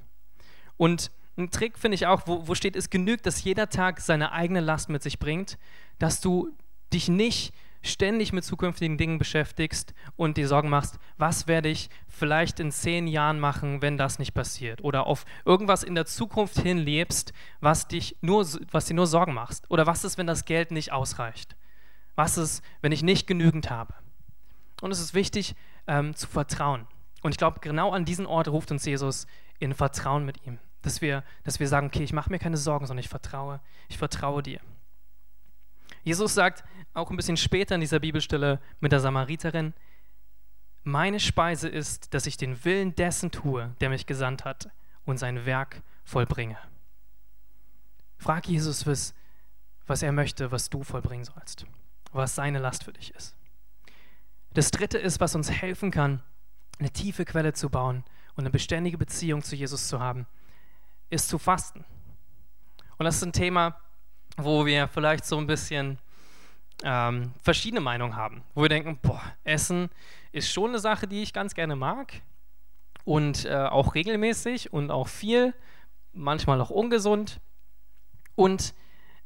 Und 0.78 1.10
ein 1.36 1.50
Trick 1.50 1.78
finde 1.78 1.94
ich 1.94 2.06
auch, 2.06 2.22
wo, 2.26 2.48
wo 2.48 2.54
steht, 2.54 2.74
es 2.74 2.88
genügt, 2.88 3.26
dass 3.26 3.44
jeder 3.44 3.68
Tag 3.68 4.00
seine 4.00 4.32
eigene 4.32 4.60
Last 4.60 4.88
mit 4.88 5.02
sich 5.02 5.18
bringt, 5.18 5.58
dass 5.98 6.22
du 6.22 6.56
dich 6.90 7.10
nicht 7.10 7.52
ständig 7.82 8.32
mit 8.32 8.44
zukünftigen 8.44 8.98
Dingen 8.98 9.18
beschäftigst 9.18 9.94
und 10.16 10.36
dir 10.36 10.48
Sorgen 10.48 10.68
machst, 10.68 10.98
was 11.16 11.46
werde 11.46 11.68
ich 11.68 11.90
vielleicht 12.08 12.60
in 12.60 12.72
zehn 12.72 13.06
Jahren 13.06 13.40
machen, 13.40 13.82
wenn 13.82 13.96
das 13.96 14.18
nicht 14.18 14.34
passiert? 14.34 14.82
Oder 14.82 15.06
auf 15.06 15.24
irgendwas 15.44 15.82
in 15.82 15.94
der 15.94 16.06
Zukunft 16.06 16.58
hin 16.60 16.78
lebst, 16.78 17.32
was, 17.60 17.88
dich 17.88 18.16
nur, 18.20 18.46
was 18.70 18.86
dir 18.86 18.94
nur 18.94 19.06
Sorgen 19.06 19.34
machst? 19.34 19.70
Oder 19.70 19.86
was 19.86 20.04
ist, 20.04 20.18
wenn 20.18 20.26
das 20.26 20.44
Geld 20.44 20.70
nicht 20.70 20.92
ausreicht? 20.92 21.56
Was 22.14 22.36
ist, 22.36 22.62
wenn 22.82 22.92
ich 22.92 23.02
nicht 23.02 23.26
genügend 23.26 23.70
habe? 23.70 23.94
Und 24.80 24.90
es 24.90 25.00
ist 25.00 25.14
wichtig 25.14 25.54
ähm, 25.86 26.14
zu 26.14 26.26
vertrauen. 26.26 26.86
Und 27.22 27.32
ich 27.32 27.38
glaube, 27.38 27.60
genau 27.60 27.92
an 27.92 28.04
diesen 28.04 28.26
Ort 28.26 28.48
ruft 28.48 28.70
uns 28.70 28.84
Jesus 28.84 29.26
in 29.58 29.74
Vertrauen 29.74 30.24
mit 30.24 30.46
ihm. 30.46 30.58
Dass 30.82 31.00
wir, 31.00 31.24
dass 31.42 31.58
wir 31.58 31.66
sagen, 31.66 31.88
okay, 31.88 32.04
ich 32.04 32.12
mache 32.12 32.30
mir 32.30 32.38
keine 32.38 32.56
Sorgen, 32.56 32.86
sondern 32.86 33.02
ich 33.02 33.08
vertraue, 33.08 33.60
ich 33.88 33.98
vertraue 33.98 34.42
dir. 34.42 34.60
Jesus 36.02 36.34
sagt 36.34 36.64
auch 36.94 37.10
ein 37.10 37.16
bisschen 37.16 37.36
später 37.36 37.74
in 37.74 37.80
dieser 37.80 38.00
Bibelstelle 38.00 38.60
mit 38.80 38.92
der 38.92 39.00
Samariterin, 39.00 39.74
meine 40.84 41.20
Speise 41.20 41.68
ist, 41.68 42.14
dass 42.14 42.26
ich 42.26 42.36
den 42.36 42.64
Willen 42.64 42.94
dessen 42.94 43.30
tue, 43.30 43.74
der 43.80 43.90
mich 43.90 44.06
gesandt 44.06 44.44
hat 44.44 44.70
und 45.04 45.18
sein 45.18 45.44
Werk 45.44 45.82
vollbringe. 46.04 46.56
Frag 48.16 48.48
Jesus, 48.48 48.86
was, 48.86 49.14
was 49.86 50.02
er 50.02 50.12
möchte, 50.12 50.50
was 50.50 50.70
du 50.70 50.82
vollbringen 50.82 51.24
sollst, 51.24 51.66
was 52.12 52.34
seine 52.34 52.58
Last 52.58 52.84
für 52.84 52.92
dich 52.92 53.14
ist. 53.14 53.36
Das 54.54 54.70
Dritte 54.70 54.98
ist, 54.98 55.20
was 55.20 55.34
uns 55.34 55.50
helfen 55.50 55.90
kann, 55.90 56.22
eine 56.78 56.90
tiefe 56.90 57.24
Quelle 57.24 57.52
zu 57.52 57.68
bauen 57.68 58.04
und 58.34 58.42
eine 58.42 58.50
beständige 58.50 58.98
Beziehung 58.98 59.42
zu 59.42 59.56
Jesus 59.56 59.88
zu 59.88 60.00
haben, 60.00 60.26
ist 61.10 61.28
zu 61.28 61.38
fasten. 61.38 61.84
Und 62.96 63.04
das 63.04 63.16
ist 63.16 63.24
ein 63.24 63.32
Thema, 63.32 63.80
wo 64.38 64.64
wir 64.64 64.88
vielleicht 64.88 65.26
so 65.26 65.36
ein 65.36 65.46
bisschen 65.46 65.98
ähm, 66.84 67.32
verschiedene 67.42 67.80
Meinungen 67.80 68.16
haben, 68.16 68.42
wo 68.54 68.62
wir 68.62 68.68
denken, 68.68 68.98
boah, 69.02 69.20
Essen 69.44 69.90
ist 70.32 70.50
schon 70.50 70.70
eine 70.70 70.78
Sache, 70.78 71.06
die 71.06 71.22
ich 71.22 71.32
ganz 71.32 71.54
gerne 71.54 71.76
mag 71.76 72.12
und 73.04 73.44
äh, 73.44 73.54
auch 73.54 73.94
regelmäßig 73.94 74.72
und 74.72 74.90
auch 74.90 75.08
viel, 75.08 75.54
manchmal 76.12 76.60
auch 76.60 76.70
ungesund. 76.70 77.40
Und 78.36 78.74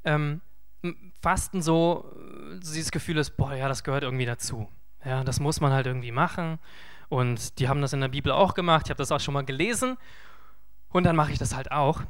ähm, 0.05 0.41
Fasten 1.21 1.61
so, 1.61 2.11
äh, 2.17 2.59
dieses 2.61 2.91
Gefühl 2.91 3.19
ist, 3.19 3.37
boah, 3.37 3.55
ja, 3.55 3.69
das 3.69 3.85
gehört 3.85 4.03
irgendwie 4.03 4.25
dazu. 4.25 4.69
Ja, 5.05 5.25
das 5.25 5.41
muss 5.41 5.61
man 5.61 5.73
halt 5.73 5.87
irgendwie 5.87 6.13
machen. 6.13 6.59
Und 7.09 7.59
die 7.59 7.69
haben 7.69 7.83
das 7.83 7.93
in 7.93 8.01
der 8.01 8.09
Bibel 8.09 8.33
auch 8.33 8.55
gemacht, 8.55 8.87
ich 8.87 8.91
habe 8.91 8.99
das 8.99 9.13
auch 9.13 9.21
schon 9.21 9.35
mal 9.35 9.45
gelesen. 9.45 9.99
Und 10.89 11.05
dann 11.05 11.17
mache 11.17 11.33
ich 11.33 11.39
das 11.39 11.55
halt 11.55 11.71
auch 11.71 12.03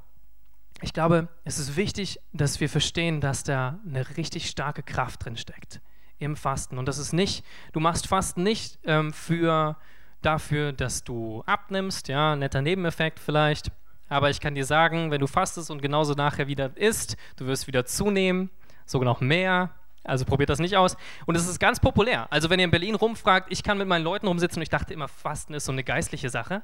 ich 0.83 0.93
glaube, 0.93 1.29
es 1.45 1.59
ist 1.59 1.77
wichtig, 1.77 2.19
dass 2.33 2.61
wir 2.61 2.69
verstehen, 2.69 3.21
dass 3.21 3.45
da 3.45 3.79
eine 3.87 4.17
richtig 4.17 4.49
starke 4.49 4.83
Kraft 4.83 5.25
drin 5.25 5.37
steckt 5.37 5.81
im 6.19 6.37
Fasten. 6.37 6.79
Und 6.79 6.87
das 6.87 6.99
ist 6.99 7.13
nicht, 7.13 7.45
du 7.73 7.81
machst 7.81 8.07
Fasten 8.07 8.43
nicht 8.43 8.79
ähm, 8.85 9.13
für, 9.13 9.77
dafür, 10.23 10.73
dass 10.73 11.05
du 11.05 11.43
abnimmst, 11.47 12.09
ja, 12.09 12.37
netter 12.37 12.63
Nebeneffekt 12.63 13.19
vielleicht. 13.19 13.71
Aber 14.09 14.31
ich 14.31 14.41
kann 14.41 14.55
dir 14.55 14.65
sagen, 14.65 15.11
wenn 15.11 15.21
du 15.21 15.27
fastest 15.27 15.71
und 15.71 15.81
genauso 15.81 16.15
nachher 16.15 16.47
wieder 16.47 16.77
isst, 16.77 17.17
du 17.37 17.47
wirst 17.47 17.67
wieder 17.67 17.87
zunehmen, 17.87 18.51
sogar 18.87 19.07
noch 19.07 19.21
mehr. 19.21 19.71
Also 20.05 20.25
probiert 20.25 20.51
das 20.51 20.59
nicht 20.59 20.77
aus. 20.77 20.97
Und 21.27 21.37
es 21.37 21.49
ist 21.49 21.61
ganz 21.61 21.79
populär. 21.79 22.27
Also 22.31 22.51
wenn 22.51 22.59
ihr 22.59 22.65
in 22.65 22.71
Berlin 22.73 22.97
rumfragt, 22.97 23.47
ich 23.51 23.63
kann 23.63 23.79
mit 23.79 23.87
meinen 23.87 24.03
Leuten 24.03 24.27
rumsitzen 24.27 24.59
und 24.59 24.63
ich 24.63 24.69
dachte 24.69 24.93
immer, 24.93 25.07
Fasten 25.07 25.55
ist 25.55 25.65
so 25.65 25.73
eine 25.73 25.85
geistliche 25.85 26.29
Sache. 26.29 26.63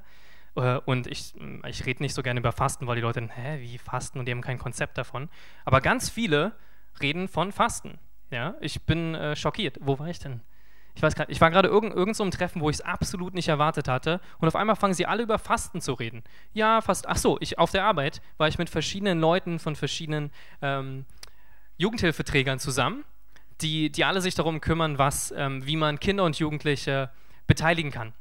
Äh, 0.57 0.79
und 0.85 1.07
ich, 1.07 1.35
ich 1.67 1.87
rede 1.87 2.03
nicht 2.03 2.15
so 2.15 2.23
gerne 2.23 2.41
über 2.41 2.53
Fasten, 2.53 2.87
weil 2.87 2.97
die 2.97 3.03
Leute 3.03 3.21
hä, 3.21 3.61
wie 3.61 3.79
Fasten? 3.79 4.19
Und 4.19 4.27
die 4.27 4.33
haben 4.33 4.41
kein 4.41 4.59
Konzept 4.59 4.99
davon. 4.99 5.29
Aber 5.65 5.81
ganz 5.81 6.11
viele 6.11 6.53
reden 7.01 7.29
von 7.29 7.53
Fasten. 7.53 7.99
Ja, 8.31 8.55
ich 8.61 8.83
bin 8.83 9.15
äh, 9.15 9.37
schockiert. 9.37 9.79
Wo 9.81 9.99
war 9.99 10.09
ich 10.09 10.19
denn? 10.19 10.43
Ich 10.95 11.03
weiß 11.03 11.15
gerade, 11.15 11.31
ich 11.31 11.41
war 11.41 11.51
gerade 11.51 11.69
irgend, 11.69 11.95
irgend 11.95 12.17
so 12.17 12.25
einem 12.25 12.33
Treffen, 12.33 12.61
wo 12.61 12.71
ich 12.71 12.77
es 12.77 12.81
absolut 12.81 13.33
nicht 13.33 13.49
erwartet 13.49 13.87
hatte. 13.87 14.21
Und 14.39 14.49
auf 14.49 14.57
einmal 14.57 14.75
fangen 14.75 14.95
sie 14.95 15.07
alle 15.07 15.23
über 15.23 15.39
Fasten 15.39 15.81
zu 15.81 15.93
reden. 15.93 16.25
Ja, 16.53 16.81
fast. 16.81 17.09
Ach 17.09 17.17
so, 17.17 17.39
ich, 17.41 17.59
auf 17.59 17.71
der 17.71 17.85
Arbeit 17.85 18.21
war 18.37 18.49
ich 18.49 18.59
mit 18.59 18.69
verschiedenen 18.69 19.21
Leuten 19.21 19.61
von 19.61 19.77
verschiedenen 19.77 20.33
ähm, 20.61 21.05
Jugendhilfeträgern 21.77 22.59
zusammen, 22.59 23.05
die, 23.61 23.91
die 23.91 24.05
alle 24.05 24.21
sich 24.21 24.35
darum 24.35 24.61
kümmern, 24.61 24.99
was, 24.99 25.33
ähm, 25.37 25.65
wie 25.65 25.77
man 25.77 26.01
Kinder 26.01 26.25
und 26.25 26.39
Jugendliche 26.39 27.11
beteiligen 27.47 27.93
kann. 27.93 28.13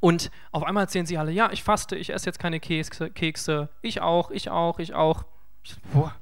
Und 0.00 0.30
auf 0.52 0.62
einmal 0.62 0.84
erzählen 0.84 1.06
sie 1.06 1.18
alle, 1.18 1.32
ja, 1.32 1.50
ich 1.52 1.62
faste, 1.62 1.96
ich 1.96 2.10
esse 2.10 2.26
jetzt 2.26 2.38
keine 2.38 2.60
Kekse, 2.60 3.10
Kekse. 3.10 3.68
ich 3.82 4.00
auch, 4.00 4.30
ich 4.30 4.50
auch, 4.50 4.78
ich 4.78 4.94
auch. 4.94 5.24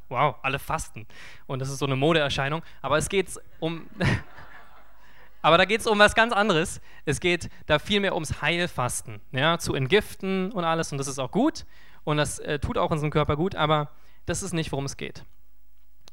Wow, 0.08 0.36
alle 0.42 0.58
fasten. 0.58 1.06
Und 1.46 1.58
das 1.58 1.68
ist 1.68 1.78
so 1.78 1.84
eine 1.84 1.96
Modeerscheinung. 1.96 2.62
Aber 2.80 2.96
es 2.96 3.08
geht 3.08 3.28
um. 3.60 3.86
Aber 5.42 5.58
da 5.58 5.66
geht 5.66 5.80
es 5.80 5.86
um 5.86 5.98
was 5.98 6.14
ganz 6.14 6.32
anderes. 6.32 6.80
Es 7.04 7.20
geht 7.20 7.50
da 7.66 7.78
vielmehr 7.78 8.14
ums 8.14 8.40
Heilfasten, 8.40 9.20
ja, 9.32 9.58
zu 9.58 9.74
entgiften 9.74 10.50
und 10.52 10.64
alles. 10.64 10.90
Und 10.92 10.96
das 10.96 11.08
ist 11.08 11.18
auch 11.18 11.30
gut. 11.30 11.66
Und 12.04 12.16
das 12.16 12.38
äh, 12.38 12.58
tut 12.58 12.78
auch 12.78 12.90
unserem 12.90 13.10
Körper 13.10 13.36
gut. 13.36 13.54
Aber 13.54 13.90
das 14.24 14.42
ist 14.42 14.54
nicht, 14.54 14.72
worum 14.72 14.86
es 14.86 14.96
geht. 14.96 15.24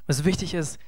Was 0.06 0.24
wichtig 0.24 0.52
ist, 0.52 0.78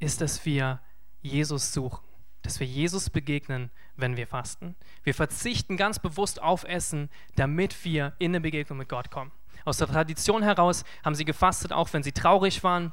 ist, 0.00 0.20
dass 0.20 0.44
wir 0.44 0.80
Jesus 1.22 1.72
suchen 1.72 2.04
dass 2.44 2.60
wir 2.60 2.66
Jesus 2.66 3.10
begegnen, 3.10 3.70
wenn 3.96 4.16
wir 4.16 4.26
fasten. 4.26 4.76
Wir 5.02 5.14
verzichten 5.14 5.76
ganz 5.76 5.98
bewusst 5.98 6.40
auf 6.40 6.64
Essen, 6.64 7.08
damit 7.36 7.84
wir 7.84 8.12
in 8.18 8.32
eine 8.32 8.40
Begegnung 8.40 8.78
mit 8.78 8.88
Gott 8.88 9.10
kommen. 9.10 9.32
Aus 9.64 9.78
der 9.78 9.88
Tradition 9.88 10.42
heraus 10.42 10.84
haben 11.02 11.14
sie 11.14 11.24
gefastet, 11.24 11.72
auch 11.72 11.92
wenn 11.92 12.02
sie 12.02 12.12
traurig 12.12 12.62
waren 12.62 12.92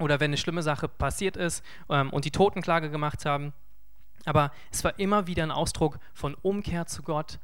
oder 0.00 0.18
wenn 0.18 0.30
eine 0.30 0.38
schlimme 0.38 0.62
Sache 0.62 0.88
passiert 0.88 1.36
ist 1.36 1.62
ähm, 1.90 2.10
und 2.10 2.24
die 2.24 2.30
Totenklage 2.30 2.90
gemacht 2.90 3.26
haben. 3.26 3.52
Aber 4.24 4.50
es 4.72 4.82
war 4.82 4.98
immer 4.98 5.26
wieder 5.26 5.42
ein 5.42 5.50
Ausdruck 5.50 5.98
von 6.14 6.34
Umkehr 6.34 6.86
zu 6.86 7.02
Gott, 7.02 7.38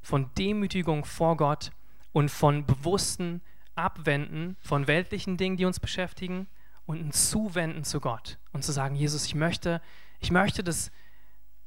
von 0.00 0.30
Demütigung 0.38 1.04
vor 1.04 1.36
Gott 1.36 1.70
und 2.12 2.30
von 2.30 2.64
bewussten 2.64 3.42
Abwenden 3.74 4.56
von 4.60 4.86
weltlichen 4.86 5.36
Dingen, 5.36 5.56
die 5.56 5.64
uns 5.64 5.80
beschäftigen 5.80 6.46
und 6.86 7.04
ein 7.04 7.12
Zuwenden 7.12 7.84
zu 7.84 8.00
Gott 8.00 8.38
und 8.52 8.64
zu 8.64 8.72
sagen, 8.72 8.94
Jesus, 8.94 9.26
ich 9.26 9.34
möchte 9.34 9.80
ich 10.24 10.30
möchte, 10.30 10.64
dass 10.64 10.90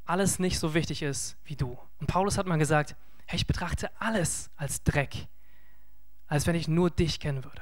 alles 0.05 0.39
nicht 0.39 0.57
so 0.57 0.73
wichtig 0.73 1.03
ist 1.03 1.37
wie 1.45 1.55
du. 1.55 1.77
Und 1.99 2.07
Paulus 2.07 2.37
hat 2.37 2.47
mal 2.47 2.57
gesagt, 2.57 2.95
hey, 3.27 3.37
ich 3.37 3.45
betrachte 3.45 3.91
alles 3.99 4.49
als 4.55 4.83
Dreck, 4.83 5.27
als 6.27 6.47
wenn 6.47 6.55
ich 6.55 6.67
nur 6.67 6.89
dich 6.89 7.19
kennen 7.19 7.43
würde. 7.43 7.61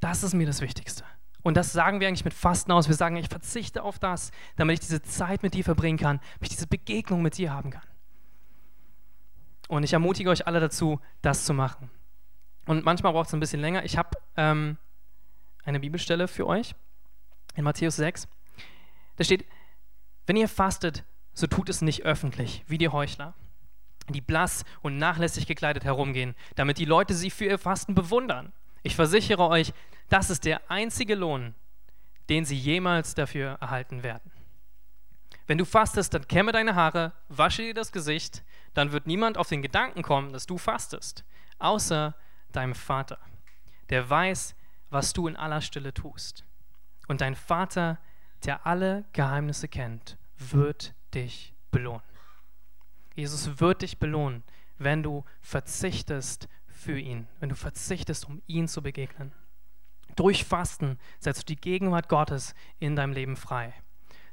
Das 0.00 0.22
ist 0.22 0.32
mir 0.32 0.46
das 0.46 0.62
Wichtigste. 0.62 1.04
Und 1.42 1.54
das 1.56 1.72
sagen 1.72 2.00
wir 2.00 2.08
eigentlich 2.08 2.24
mit 2.24 2.34
Fasten 2.34 2.72
aus. 2.72 2.88
Wir 2.88 2.94
sagen, 2.94 3.16
ich 3.16 3.28
verzichte 3.28 3.82
auf 3.82 3.98
das, 3.98 4.30
damit 4.56 4.74
ich 4.74 4.80
diese 4.80 5.02
Zeit 5.02 5.42
mit 5.42 5.54
dir 5.54 5.64
verbringen 5.64 5.98
kann, 5.98 6.18
damit 6.18 6.50
ich 6.50 6.56
diese 6.56 6.66
Begegnung 6.66 7.20
mit 7.22 7.36
dir 7.36 7.52
haben 7.52 7.70
kann. 7.70 7.86
Und 9.68 9.82
ich 9.82 9.92
ermutige 9.92 10.30
euch 10.30 10.46
alle 10.46 10.60
dazu, 10.60 11.00
das 11.20 11.44
zu 11.44 11.52
machen. 11.52 11.90
Und 12.64 12.84
manchmal 12.84 13.12
braucht 13.12 13.28
es 13.28 13.34
ein 13.34 13.40
bisschen 13.40 13.60
länger. 13.60 13.84
Ich 13.84 13.98
habe 13.98 14.16
ähm, 14.36 14.78
eine 15.64 15.78
Bibelstelle 15.78 16.26
für 16.26 16.46
euch 16.46 16.74
in 17.54 17.64
Matthäus 17.64 17.96
6. 17.96 18.26
Da 19.16 19.24
steht, 19.24 19.46
wenn 20.26 20.36
ihr 20.36 20.48
fastet, 20.48 21.04
so 21.32 21.46
tut 21.46 21.68
es 21.68 21.82
nicht 21.82 22.04
öffentlich, 22.04 22.64
wie 22.66 22.78
die 22.78 22.88
Heuchler, 22.88 23.34
die 24.08 24.20
blass 24.20 24.64
und 24.82 24.98
nachlässig 24.98 25.46
gekleidet 25.46 25.84
herumgehen, 25.84 26.34
damit 26.54 26.78
die 26.78 26.84
Leute 26.84 27.14
sie 27.14 27.30
für 27.30 27.44
ihr 27.44 27.58
Fasten 27.58 27.94
bewundern. 27.94 28.52
Ich 28.82 28.96
versichere 28.96 29.48
euch, 29.48 29.72
das 30.08 30.30
ist 30.30 30.44
der 30.44 30.70
einzige 30.70 31.14
Lohn, 31.14 31.54
den 32.28 32.44
sie 32.44 32.56
jemals 32.56 33.14
dafür 33.14 33.58
erhalten 33.60 34.02
werden. 34.02 34.30
Wenn 35.46 35.58
du 35.58 35.64
fastest, 35.64 36.14
dann 36.14 36.26
kämme 36.26 36.52
deine 36.52 36.74
Haare, 36.74 37.12
wasche 37.28 37.62
dir 37.62 37.74
das 37.74 37.92
Gesicht, 37.92 38.42
dann 38.74 38.92
wird 38.92 39.06
niemand 39.06 39.38
auf 39.38 39.48
den 39.48 39.62
Gedanken 39.62 40.02
kommen, 40.02 40.32
dass 40.32 40.46
du 40.46 40.58
fastest, 40.58 41.24
außer 41.58 42.14
deinem 42.52 42.74
Vater, 42.74 43.18
der 43.90 44.08
weiß, 44.08 44.56
was 44.90 45.12
du 45.12 45.28
in 45.28 45.36
aller 45.36 45.60
Stille 45.60 45.94
tust. 45.94 46.44
Und 47.06 47.20
dein 47.20 47.36
Vater, 47.36 47.98
der 48.46 48.66
alle 48.66 49.04
Geheimnisse 49.12 49.68
kennt, 49.68 50.16
wird 50.38 50.94
dich 51.14 51.54
belohnen. 51.70 52.02
Jesus 53.14 53.60
wird 53.60 53.82
dich 53.82 53.98
belohnen, 53.98 54.42
wenn 54.78 55.02
du 55.02 55.24
verzichtest 55.40 56.48
für 56.66 56.98
ihn, 56.98 57.26
wenn 57.40 57.48
du 57.48 57.54
verzichtest, 57.54 58.26
um 58.26 58.42
ihn 58.46 58.68
zu 58.68 58.82
begegnen. 58.82 59.32
Durch 60.14 60.44
Fasten 60.44 60.98
setzt 61.18 61.42
du 61.42 61.54
die 61.54 61.60
Gegenwart 61.60 62.08
Gottes 62.08 62.54
in 62.78 62.96
deinem 62.96 63.12
Leben 63.12 63.36
frei. 63.36 63.74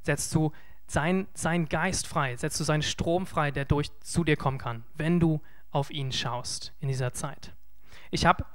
Setzt 0.01 0.33
du 0.35 0.51
seinen 0.85 1.27
sein 1.33 1.67
Geist 1.67 2.07
frei, 2.07 2.35
setzt 2.35 2.59
du 2.59 2.63
seinen 2.63 2.81
Strom 2.81 3.25
frei, 3.25 3.51
der 3.51 3.65
durch 3.65 3.89
zu 4.01 4.23
dir 4.23 4.37
kommen 4.37 4.57
kann, 4.57 4.83
wenn 4.95 5.19
du 5.19 5.41
auf 5.71 5.89
ihn 5.89 6.11
schaust 6.11 6.73
in 6.79 6.89
dieser 6.89 7.13
Zeit. 7.13 7.53
Ich 8.11 8.25
habe 8.25 8.45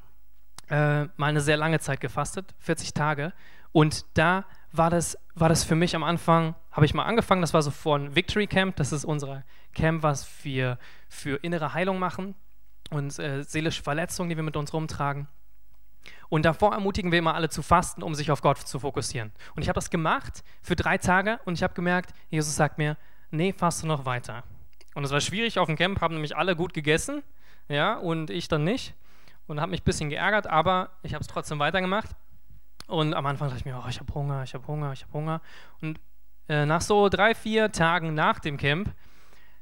äh, 0.68 1.04
mal 1.16 1.26
eine 1.26 1.40
sehr 1.40 1.56
lange 1.56 1.80
Zeit 1.80 2.00
gefastet, 2.00 2.54
40 2.60 2.92
Tage, 2.94 3.32
und 3.72 4.04
da 4.14 4.44
war 4.72 4.90
das, 4.90 5.18
war 5.34 5.48
das 5.48 5.64
für 5.64 5.74
mich 5.74 5.96
am 5.96 6.02
Anfang, 6.02 6.54
habe 6.70 6.86
ich 6.86 6.94
mal 6.94 7.04
angefangen, 7.04 7.40
das 7.40 7.54
war 7.54 7.62
so 7.62 7.70
von 7.70 8.14
Victory 8.14 8.46
Camp, 8.46 8.76
das 8.76 8.92
ist 8.92 9.04
unser 9.04 9.44
Camp, 9.74 10.02
was 10.02 10.28
wir 10.44 10.78
für 11.08 11.36
innere 11.42 11.74
Heilung 11.74 11.98
machen 11.98 12.34
und 12.90 13.18
äh, 13.18 13.42
seelische 13.42 13.82
Verletzungen, 13.82 14.28
die 14.28 14.36
wir 14.36 14.42
mit 14.42 14.56
uns 14.56 14.72
rumtragen. 14.72 15.28
Und 16.28 16.44
davor 16.44 16.72
ermutigen 16.72 17.10
wir 17.10 17.18
immer 17.18 17.34
alle 17.34 17.48
zu 17.48 17.62
fasten, 17.62 18.02
um 18.02 18.14
sich 18.14 18.30
auf 18.30 18.42
Gott 18.42 18.58
zu 18.58 18.78
fokussieren. 18.80 19.32
Und 19.56 19.62
ich 19.62 19.68
habe 19.68 19.76
das 19.76 19.90
gemacht 19.90 20.44
für 20.62 20.76
drei 20.76 20.98
Tage 20.98 21.40
und 21.44 21.54
ich 21.54 21.62
habe 21.62 21.74
gemerkt, 21.74 22.12
Jesus 22.28 22.54
sagt 22.54 22.78
mir, 22.78 22.96
nee, 23.30 23.52
faste 23.52 23.86
noch 23.86 24.04
weiter. 24.04 24.44
Und 24.94 25.04
es 25.04 25.10
war 25.10 25.20
schwierig 25.20 25.58
auf 25.58 25.66
dem 25.66 25.76
Camp, 25.76 26.00
haben 26.00 26.14
nämlich 26.14 26.36
alle 26.36 26.56
gut 26.56 26.74
gegessen, 26.74 27.22
ja, 27.68 27.94
und 27.94 28.30
ich 28.30 28.48
dann 28.48 28.64
nicht. 28.64 28.94
Und 29.46 29.60
habe 29.60 29.70
mich 29.70 29.80
ein 29.80 29.84
bisschen 29.84 30.10
geärgert, 30.10 30.46
aber 30.46 30.90
ich 31.02 31.14
habe 31.14 31.22
es 31.22 31.28
trotzdem 31.28 31.58
weitergemacht. 31.58 32.10
Und 32.88 33.12
am 33.14 33.26
Anfang 33.26 33.48
dachte 33.48 33.60
ich 33.60 33.66
mir, 33.66 33.80
oh, 33.84 33.88
ich 33.88 34.00
habe 34.00 34.12
Hunger, 34.14 34.42
ich 34.42 34.54
habe 34.54 34.66
Hunger, 34.66 34.92
ich 34.92 35.02
habe 35.02 35.12
Hunger. 35.12 35.42
Und 35.82 36.00
äh, 36.48 36.64
nach 36.64 36.80
so 36.80 37.08
drei, 37.10 37.34
vier 37.34 37.70
Tagen 37.70 38.14
nach 38.14 38.40
dem 38.40 38.56
Camp 38.56 38.88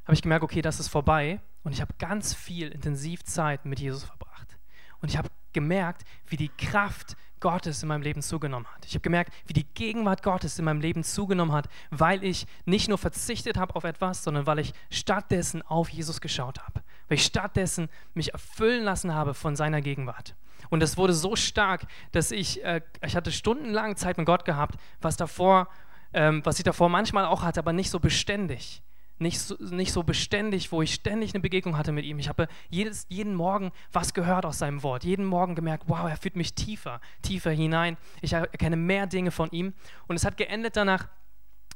habe 0.04 0.14
ich 0.14 0.22
gemerkt, 0.22 0.44
okay, 0.44 0.62
das 0.62 0.78
ist 0.78 0.88
vorbei. 0.88 1.40
Und 1.64 1.72
ich 1.72 1.80
habe 1.80 1.92
ganz 1.98 2.32
viel 2.32 2.68
intensiv 2.68 3.24
Zeit 3.24 3.64
mit 3.64 3.80
Jesus 3.80 4.04
verbracht. 4.04 4.56
Und 5.00 5.10
ich 5.10 5.18
habe 5.18 5.28
gemerkt, 5.52 6.04
wie 6.28 6.36
die 6.36 6.50
Kraft 6.50 7.16
Gottes 7.40 7.82
in 7.82 7.88
meinem 7.88 8.02
Leben 8.02 8.22
zugenommen 8.22 8.68
hat. 8.72 8.86
Ich 8.86 8.94
habe 8.94 9.02
gemerkt, 9.02 9.32
wie 9.46 9.52
die 9.52 9.66
Gegenwart 9.74 10.22
Gottes 10.22 10.58
in 10.60 10.64
meinem 10.64 10.80
Leben 10.80 11.02
zugenommen 11.02 11.52
hat, 11.52 11.68
weil 11.90 12.22
ich 12.22 12.46
nicht 12.64 12.88
nur 12.88 12.98
verzichtet 12.98 13.58
habe 13.58 13.74
auf 13.74 13.82
etwas, 13.82 14.22
sondern 14.22 14.46
weil 14.46 14.60
ich 14.60 14.72
stattdessen 14.88 15.62
auf 15.62 15.88
Jesus 15.88 16.20
geschaut 16.20 16.60
habe. 16.60 16.82
Weil 17.08 17.16
ich 17.16 17.24
stattdessen 17.24 17.88
mich 18.14 18.32
erfüllen 18.32 18.84
lassen 18.84 19.12
habe 19.12 19.34
von 19.34 19.56
seiner 19.56 19.80
Gegenwart. 19.80 20.36
Und 20.70 20.82
es 20.82 20.96
wurde 20.96 21.12
so 21.12 21.36
stark, 21.36 21.86
dass 22.12 22.30
ich, 22.30 22.64
äh, 22.64 22.80
ich 23.04 23.16
hatte 23.16 23.32
stundenlang 23.32 23.96
Zeit 23.96 24.18
mit 24.18 24.26
Gott 24.26 24.44
gehabt, 24.44 24.76
was 25.00 25.16
davor, 25.16 25.68
ähm, 26.12 26.40
was 26.44 26.58
ich 26.58 26.64
davor 26.64 26.88
manchmal 26.88 27.24
auch 27.24 27.42
hatte, 27.42 27.60
aber 27.60 27.72
nicht 27.72 27.90
so 27.90 28.00
beständig 28.00 28.82
nicht 29.18 29.40
so, 29.40 29.56
nicht 29.60 29.92
so 29.92 30.02
beständig, 30.02 30.72
wo 30.72 30.82
ich 30.82 30.94
ständig 30.94 31.34
eine 31.34 31.40
Begegnung 31.40 31.76
hatte 31.76 31.92
mit 31.92 32.04
ihm. 32.04 32.18
Ich 32.18 32.28
habe 32.28 32.48
jedes, 32.68 33.06
jeden 33.08 33.34
Morgen 33.34 33.72
was 33.92 34.14
gehört 34.14 34.44
aus 34.44 34.58
seinem 34.58 34.82
Wort. 34.82 35.04
Jeden 35.04 35.24
Morgen 35.24 35.54
gemerkt, 35.54 35.84
wow, 35.86 36.08
er 36.08 36.16
führt 36.16 36.36
mich 36.36 36.54
tiefer, 36.54 37.00
tiefer 37.22 37.50
hinein. 37.50 37.96
Ich 38.20 38.32
erkenne 38.34 38.76
mehr 38.76 39.06
Dinge 39.06 39.30
von 39.30 39.50
ihm. 39.50 39.72
Und 40.06 40.16
es 40.16 40.24
hat 40.24 40.36
geendet 40.36 40.76
danach, 40.76 41.08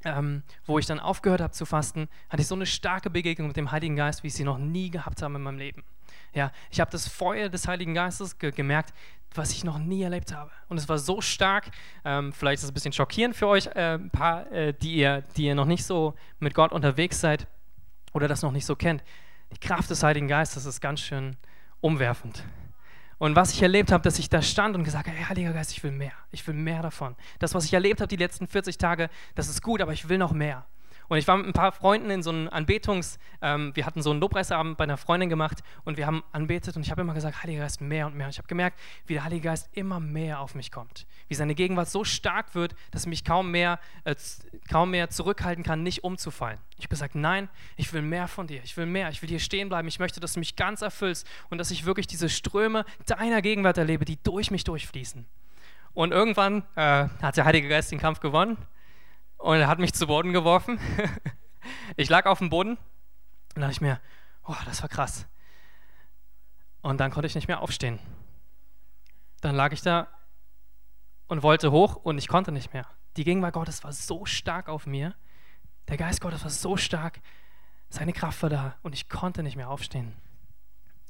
ähm, 0.04 0.42
wo 0.66 0.78
ich 0.78 0.86
dann 0.86 1.00
aufgehört 1.00 1.40
habe 1.40 1.52
zu 1.52 1.66
fasten, 1.66 2.08
hatte 2.28 2.42
ich 2.42 2.48
so 2.48 2.54
eine 2.54 2.66
starke 2.66 3.10
Begegnung 3.10 3.48
mit 3.48 3.56
dem 3.56 3.70
Heiligen 3.70 3.96
Geist, 3.96 4.22
wie 4.22 4.28
ich 4.28 4.34
sie 4.34 4.44
noch 4.44 4.58
nie 4.58 4.90
gehabt 4.90 5.22
habe 5.22 5.34
in 5.36 5.42
meinem 5.42 5.58
Leben. 5.58 5.84
Ja, 6.34 6.52
ich 6.70 6.80
habe 6.80 6.90
das 6.90 7.08
Feuer 7.08 7.48
des 7.48 7.66
Heiligen 7.66 7.94
Geistes 7.94 8.38
ge 8.38 8.50
gemerkt, 8.50 8.92
was 9.34 9.52
ich 9.52 9.64
noch 9.64 9.78
nie 9.78 10.02
erlebt 10.02 10.34
habe. 10.34 10.50
Und 10.68 10.78
es 10.78 10.88
war 10.88 10.98
so 10.98 11.20
stark, 11.20 11.70
ähm, 12.04 12.32
vielleicht 12.32 12.58
ist 12.58 12.64
es 12.64 12.70
ein 12.70 12.74
bisschen 12.74 12.92
schockierend 12.92 13.36
für 13.36 13.46
euch, 13.46 13.66
äh, 13.66 13.94
ein 13.94 14.10
paar, 14.10 14.50
äh, 14.50 14.72
die, 14.74 14.96
ihr, 14.96 15.22
die 15.36 15.46
ihr 15.46 15.54
noch 15.54 15.66
nicht 15.66 15.84
so 15.84 16.14
mit 16.38 16.54
Gott 16.54 16.72
unterwegs 16.72 17.20
seid 17.20 17.46
oder 18.12 18.28
das 18.28 18.42
noch 18.42 18.52
nicht 18.52 18.66
so 18.66 18.74
kennt. 18.74 19.04
Die 19.52 19.58
Kraft 19.58 19.90
des 19.90 20.02
Heiligen 20.02 20.28
Geistes 20.28 20.64
ist 20.64 20.80
ganz 20.80 21.00
schön 21.00 21.36
umwerfend. 21.80 22.44
Und 23.18 23.36
was 23.36 23.52
ich 23.52 23.62
erlebt 23.62 23.92
habe, 23.92 24.02
dass 24.02 24.18
ich 24.18 24.30
da 24.30 24.40
stand 24.40 24.74
und 24.74 24.82
gesagt 24.84 25.06
habe, 25.06 25.16
hey, 25.16 25.26
Heiliger 25.26 25.52
Geist, 25.52 25.72
ich 25.72 25.82
will 25.82 25.90
mehr. 25.90 26.12
Ich 26.30 26.46
will 26.46 26.54
mehr 26.54 26.82
davon. 26.82 27.16
Das, 27.38 27.54
was 27.54 27.66
ich 27.66 27.74
erlebt 27.74 28.00
habe 28.00 28.08
die 28.08 28.16
letzten 28.16 28.46
40 28.46 28.78
Tage, 28.78 29.10
das 29.34 29.48
ist 29.48 29.62
gut, 29.62 29.82
aber 29.82 29.92
ich 29.92 30.08
will 30.08 30.18
noch 30.18 30.32
mehr. 30.32 30.64
Und 31.10 31.18
ich 31.18 31.26
war 31.26 31.36
mit 31.36 31.46
ein 31.46 31.52
paar 31.52 31.72
Freunden 31.72 32.08
in 32.08 32.22
so 32.22 32.30
einem 32.30 32.46
Anbetungs-, 32.46 33.18
ähm, 33.42 33.72
wir 33.74 33.84
hatten 33.84 34.00
so 34.00 34.12
einen 34.12 34.20
Lobpreisabend 34.20 34.78
bei 34.78 34.84
einer 34.84 34.96
Freundin 34.96 35.28
gemacht 35.28 35.58
und 35.84 35.96
wir 35.96 36.06
haben 36.06 36.22
anbetet 36.30 36.76
und 36.76 36.82
ich 36.82 36.92
habe 36.92 37.00
immer 37.00 37.14
gesagt, 37.14 37.42
Heiliger 37.42 37.62
Geist, 37.62 37.80
mehr 37.80 38.06
und 38.06 38.14
mehr. 38.14 38.26
Und 38.26 38.30
ich 38.30 38.38
habe 38.38 38.46
gemerkt, 38.46 38.78
wie 39.06 39.14
der 39.14 39.24
Heilige 39.24 39.42
Geist 39.42 39.70
immer 39.72 39.98
mehr 39.98 40.38
auf 40.38 40.54
mich 40.54 40.70
kommt. 40.70 41.08
Wie 41.26 41.34
seine 41.34 41.56
Gegenwart 41.56 41.88
so 41.88 42.04
stark 42.04 42.54
wird, 42.54 42.76
dass 42.92 43.06
mich 43.06 43.24
kaum 43.24 43.50
mehr, 43.50 43.80
äh, 44.04 44.14
kaum 44.70 44.92
mehr 44.92 45.10
zurückhalten 45.10 45.64
kann, 45.64 45.82
nicht 45.82 46.04
umzufallen. 46.04 46.60
Ich 46.78 46.84
habe 46.84 46.90
gesagt, 46.90 47.16
nein, 47.16 47.48
ich 47.76 47.92
will 47.92 48.02
mehr 48.02 48.28
von 48.28 48.46
dir. 48.46 48.62
Ich 48.62 48.76
will 48.76 48.86
mehr. 48.86 49.08
Ich 49.08 49.20
will 49.20 49.28
hier 49.28 49.40
stehen 49.40 49.68
bleiben. 49.68 49.88
Ich 49.88 49.98
möchte, 49.98 50.20
dass 50.20 50.34
du 50.34 50.38
mich 50.38 50.54
ganz 50.54 50.80
erfüllst 50.80 51.26
und 51.48 51.58
dass 51.58 51.72
ich 51.72 51.86
wirklich 51.86 52.06
diese 52.06 52.28
Ströme 52.28 52.84
deiner 53.06 53.42
Gegenwart 53.42 53.78
erlebe, 53.78 54.04
die 54.04 54.22
durch 54.22 54.52
mich 54.52 54.62
durchfließen. 54.62 55.26
Und 55.92 56.12
irgendwann 56.12 56.62
äh, 56.76 57.08
hat 57.20 57.36
der 57.36 57.46
Heilige 57.46 57.68
Geist 57.68 57.90
den 57.90 57.98
Kampf 57.98 58.20
gewonnen 58.20 58.56
und 59.40 59.56
er 59.58 59.68
hat 59.68 59.78
mich 59.78 59.92
zu 59.94 60.06
Boden 60.06 60.32
geworfen. 60.32 60.78
ich 61.96 62.08
lag 62.08 62.26
auf 62.26 62.38
dem 62.38 62.50
Boden 62.50 62.78
und 63.54 63.60
dachte 63.60 63.72
ich 63.72 63.80
mir, 63.80 64.00
oh, 64.46 64.56
das 64.66 64.82
war 64.82 64.88
krass. 64.88 65.26
Und 66.82 66.98
dann 66.98 67.10
konnte 67.10 67.26
ich 67.26 67.34
nicht 67.34 67.48
mehr 67.48 67.60
aufstehen. 67.60 67.98
Dann 69.40 69.54
lag 69.54 69.72
ich 69.72 69.82
da 69.82 70.08
und 71.26 71.42
wollte 71.42 71.70
hoch 71.70 71.96
und 71.96 72.18
ich 72.18 72.28
konnte 72.28 72.52
nicht 72.52 72.72
mehr. 72.72 72.86
Die 73.16 73.24
Gegenwart 73.24 73.54
Gottes 73.54 73.82
war 73.82 73.92
so 73.92 74.24
stark 74.26 74.68
auf 74.68 74.86
mir. 74.86 75.14
Der 75.88 75.96
Geist 75.96 76.20
Gottes 76.20 76.42
war 76.42 76.50
so 76.50 76.76
stark. 76.76 77.20
Seine 77.88 78.12
Kraft 78.12 78.42
war 78.42 78.50
da 78.50 78.76
und 78.82 78.94
ich 78.94 79.08
konnte 79.08 79.42
nicht 79.42 79.56
mehr 79.56 79.70
aufstehen. 79.70 80.14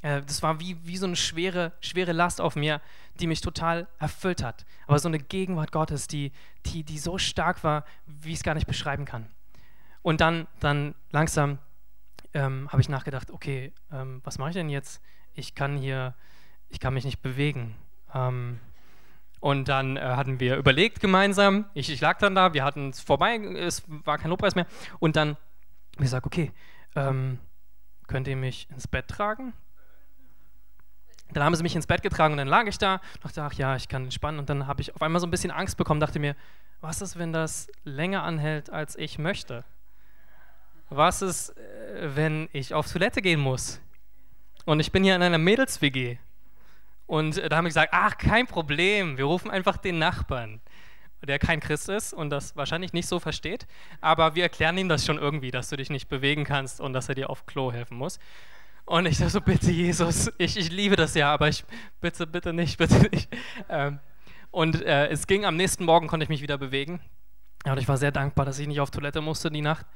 Äh, 0.02 0.22
das 0.22 0.42
war 0.42 0.60
wie, 0.60 0.76
wie 0.84 0.96
so 0.96 1.06
eine 1.06 1.16
schwere, 1.16 1.72
schwere 1.80 2.12
Last 2.12 2.40
auf 2.40 2.56
mir, 2.56 2.80
die 3.20 3.26
mich 3.26 3.40
total 3.40 3.86
erfüllt 3.98 4.42
hat. 4.42 4.64
Aber 4.86 4.98
so 4.98 5.08
eine 5.08 5.18
Gegenwart 5.18 5.72
Gottes, 5.72 6.06
die, 6.06 6.32
die, 6.66 6.84
die 6.84 6.98
so 6.98 7.18
stark 7.18 7.62
war, 7.64 7.84
wie 8.06 8.30
ich 8.32 8.38
es 8.38 8.42
gar 8.42 8.54
nicht 8.54 8.66
beschreiben 8.66 9.04
kann. 9.04 9.26
Und 10.02 10.20
dann, 10.20 10.46
dann 10.60 10.94
langsam 11.10 11.58
ähm, 12.32 12.68
habe 12.70 12.80
ich 12.80 12.88
nachgedacht, 12.88 13.30
okay, 13.30 13.72
ähm, 13.92 14.20
was 14.24 14.38
mache 14.38 14.50
ich 14.50 14.54
denn 14.54 14.68
jetzt? 14.68 15.02
Ich 15.34 15.54
kann 15.54 15.76
hier, 15.76 16.14
ich 16.68 16.80
kann 16.80 16.94
mich 16.94 17.04
nicht 17.04 17.22
bewegen. 17.22 17.76
Ähm, 18.14 18.60
und 19.40 19.68
dann 19.68 19.96
äh, 19.96 20.00
hatten 20.00 20.38
wir 20.38 20.56
überlegt 20.56 21.00
gemeinsam, 21.00 21.66
ich, 21.74 21.90
ich 21.90 22.00
lag 22.00 22.18
dann 22.18 22.34
da, 22.34 22.52
wir 22.52 22.62
hatten 22.62 22.90
es 22.90 23.00
vorbei, 23.00 23.36
es 23.36 23.82
war 23.88 24.18
kein 24.18 24.30
Lobpreis 24.30 24.54
mehr. 24.54 24.66
Und 24.98 25.16
dann 25.16 25.30
habe 25.30 25.38
ich 25.94 26.02
gesagt, 26.02 26.26
okay, 26.26 26.52
ähm, 26.94 27.38
könnt 28.06 28.28
ihr 28.28 28.36
mich 28.36 28.68
ins 28.70 28.86
Bett 28.86 29.08
tragen? 29.08 29.54
Dann 31.32 31.44
haben 31.44 31.54
sie 31.54 31.62
mich 31.62 31.76
ins 31.76 31.86
Bett 31.86 32.02
getragen 32.02 32.32
und 32.32 32.38
dann 32.38 32.48
lag 32.48 32.66
ich 32.66 32.78
da 32.78 33.00
dachte, 33.22 33.42
ach 33.42 33.52
ja, 33.54 33.76
ich 33.76 33.88
kann 33.88 34.04
entspannen. 34.04 34.40
Und 34.40 34.48
dann 34.50 34.66
habe 34.66 34.80
ich 34.80 34.94
auf 34.94 35.02
einmal 35.02 35.20
so 35.20 35.26
ein 35.26 35.30
bisschen 35.30 35.50
Angst 35.50 35.76
bekommen, 35.76 36.00
dachte 36.00 36.18
mir, 36.18 36.36
was 36.80 37.02
ist, 37.02 37.18
wenn 37.18 37.32
das 37.32 37.68
länger 37.84 38.22
anhält, 38.22 38.70
als 38.70 38.96
ich 38.96 39.18
möchte? 39.18 39.64
Was 40.88 41.22
ist, 41.22 41.50
äh, 41.50 42.16
wenn 42.16 42.48
ich 42.52 42.74
auf 42.74 42.90
Toilette 42.90 43.22
gehen 43.22 43.40
muss? 43.40 43.80
Und 44.64 44.80
ich 44.80 44.92
bin 44.92 45.04
hier 45.04 45.16
in 45.16 45.22
einer 45.22 45.38
Mädels-WG. 45.38 46.18
Und 47.06 47.38
da 47.38 47.56
haben 47.56 47.64
wir 47.64 47.70
gesagt, 47.70 47.92
ach, 47.92 48.16
kein 48.18 48.46
Problem, 48.46 49.18
wir 49.18 49.24
rufen 49.24 49.50
einfach 49.50 49.76
den 49.76 49.98
Nachbarn, 49.98 50.60
der 51.22 51.40
kein 51.40 51.58
Christ 51.58 51.88
ist 51.88 52.12
und 52.12 52.30
das 52.30 52.54
wahrscheinlich 52.56 52.92
nicht 52.92 53.08
so 53.08 53.18
versteht, 53.18 53.66
aber 54.00 54.36
wir 54.36 54.44
erklären 54.44 54.78
ihm 54.78 54.88
das 54.88 55.04
schon 55.04 55.18
irgendwie, 55.18 55.50
dass 55.50 55.70
du 55.70 55.76
dich 55.76 55.90
nicht 55.90 56.08
bewegen 56.08 56.44
kannst 56.44 56.80
und 56.80 56.92
dass 56.92 57.08
er 57.08 57.16
dir 57.16 57.28
auf 57.28 57.46
Klo 57.46 57.72
helfen 57.72 57.96
muss. 57.96 58.20
Und 58.90 59.06
ich 59.06 59.18
dachte 59.18 59.30
so, 59.30 59.40
bitte 59.40 59.70
Jesus, 59.70 60.32
ich, 60.36 60.56
ich 60.56 60.72
liebe 60.72 60.96
das 60.96 61.14
ja, 61.14 61.32
aber 61.32 61.46
ich 61.46 61.64
bitte, 62.00 62.26
bitte 62.26 62.52
nicht, 62.52 62.76
bitte 62.76 62.96
nicht. 63.12 63.28
Ähm, 63.68 64.00
und 64.50 64.82
äh, 64.82 65.06
es 65.06 65.28
ging, 65.28 65.44
am 65.44 65.54
nächsten 65.54 65.84
Morgen 65.84 66.08
konnte 66.08 66.24
ich 66.24 66.28
mich 66.28 66.42
wieder 66.42 66.58
bewegen. 66.58 66.98
Ja, 67.64 67.70
und 67.70 67.78
ich 67.78 67.86
war 67.86 67.96
sehr 67.98 68.10
dankbar, 68.10 68.46
dass 68.46 68.58
ich 68.58 68.66
nicht 68.66 68.80
auf 68.80 68.90
Toilette 68.90 69.20
musste 69.20 69.48
die 69.48 69.60
Nacht. 69.60 69.86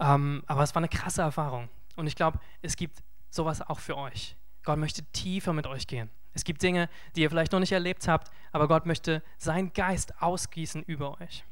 Ähm, 0.00 0.42
aber 0.46 0.62
es 0.62 0.74
war 0.74 0.80
eine 0.80 0.88
krasse 0.88 1.20
Erfahrung. 1.20 1.68
Und 1.96 2.06
ich 2.06 2.16
glaube, 2.16 2.38
es 2.62 2.76
gibt 2.76 3.02
sowas 3.28 3.60
auch 3.60 3.78
für 3.78 3.98
euch. 3.98 4.36
Gott 4.62 4.78
möchte 4.78 5.02
tiefer 5.12 5.52
mit 5.52 5.66
euch 5.66 5.86
gehen. 5.86 6.08
Es 6.32 6.44
gibt 6.44 6.62
Dinge, 6.62 6.88
die 7.16 7.20
ihr 7.20 7.28
vielleicht 7.28 7.52
noch 7.52 7.60
nicht 7.60 7.72
erlebt 7.72 8.08
habt, 8.08 8.30
aber 8.52 8.68
Gott 8.68 8.86
möchte 8.86 9.22
seinen 9.36 9.74
Geist 9.74 10.22
ausgießen 10.22 10.82
über 10.84 11.20
euch. 11.20 11.44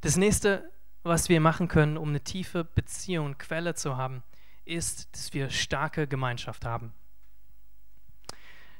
Das 0.00 0.16
nächste, 0.16 0.72
was 1.02 1.28
wir 1.28 1.42
machen 1.42 1.68
können, 1.68 1.98
um 1.98 2.08
eine 2.08 2.22
tiefe 2.22 2.64
Beziehung, 2.64 3.36
Quelle 3.36 3.74
zu 3.74 3.98
haben, 3.98 4.22
ist, 4.64 5.08
dass 5.12 5.32
wir 5.34 5.50
starke 5.50 6.06
Gemeinschaft 6.06 6.64
haben. 6.64 6.92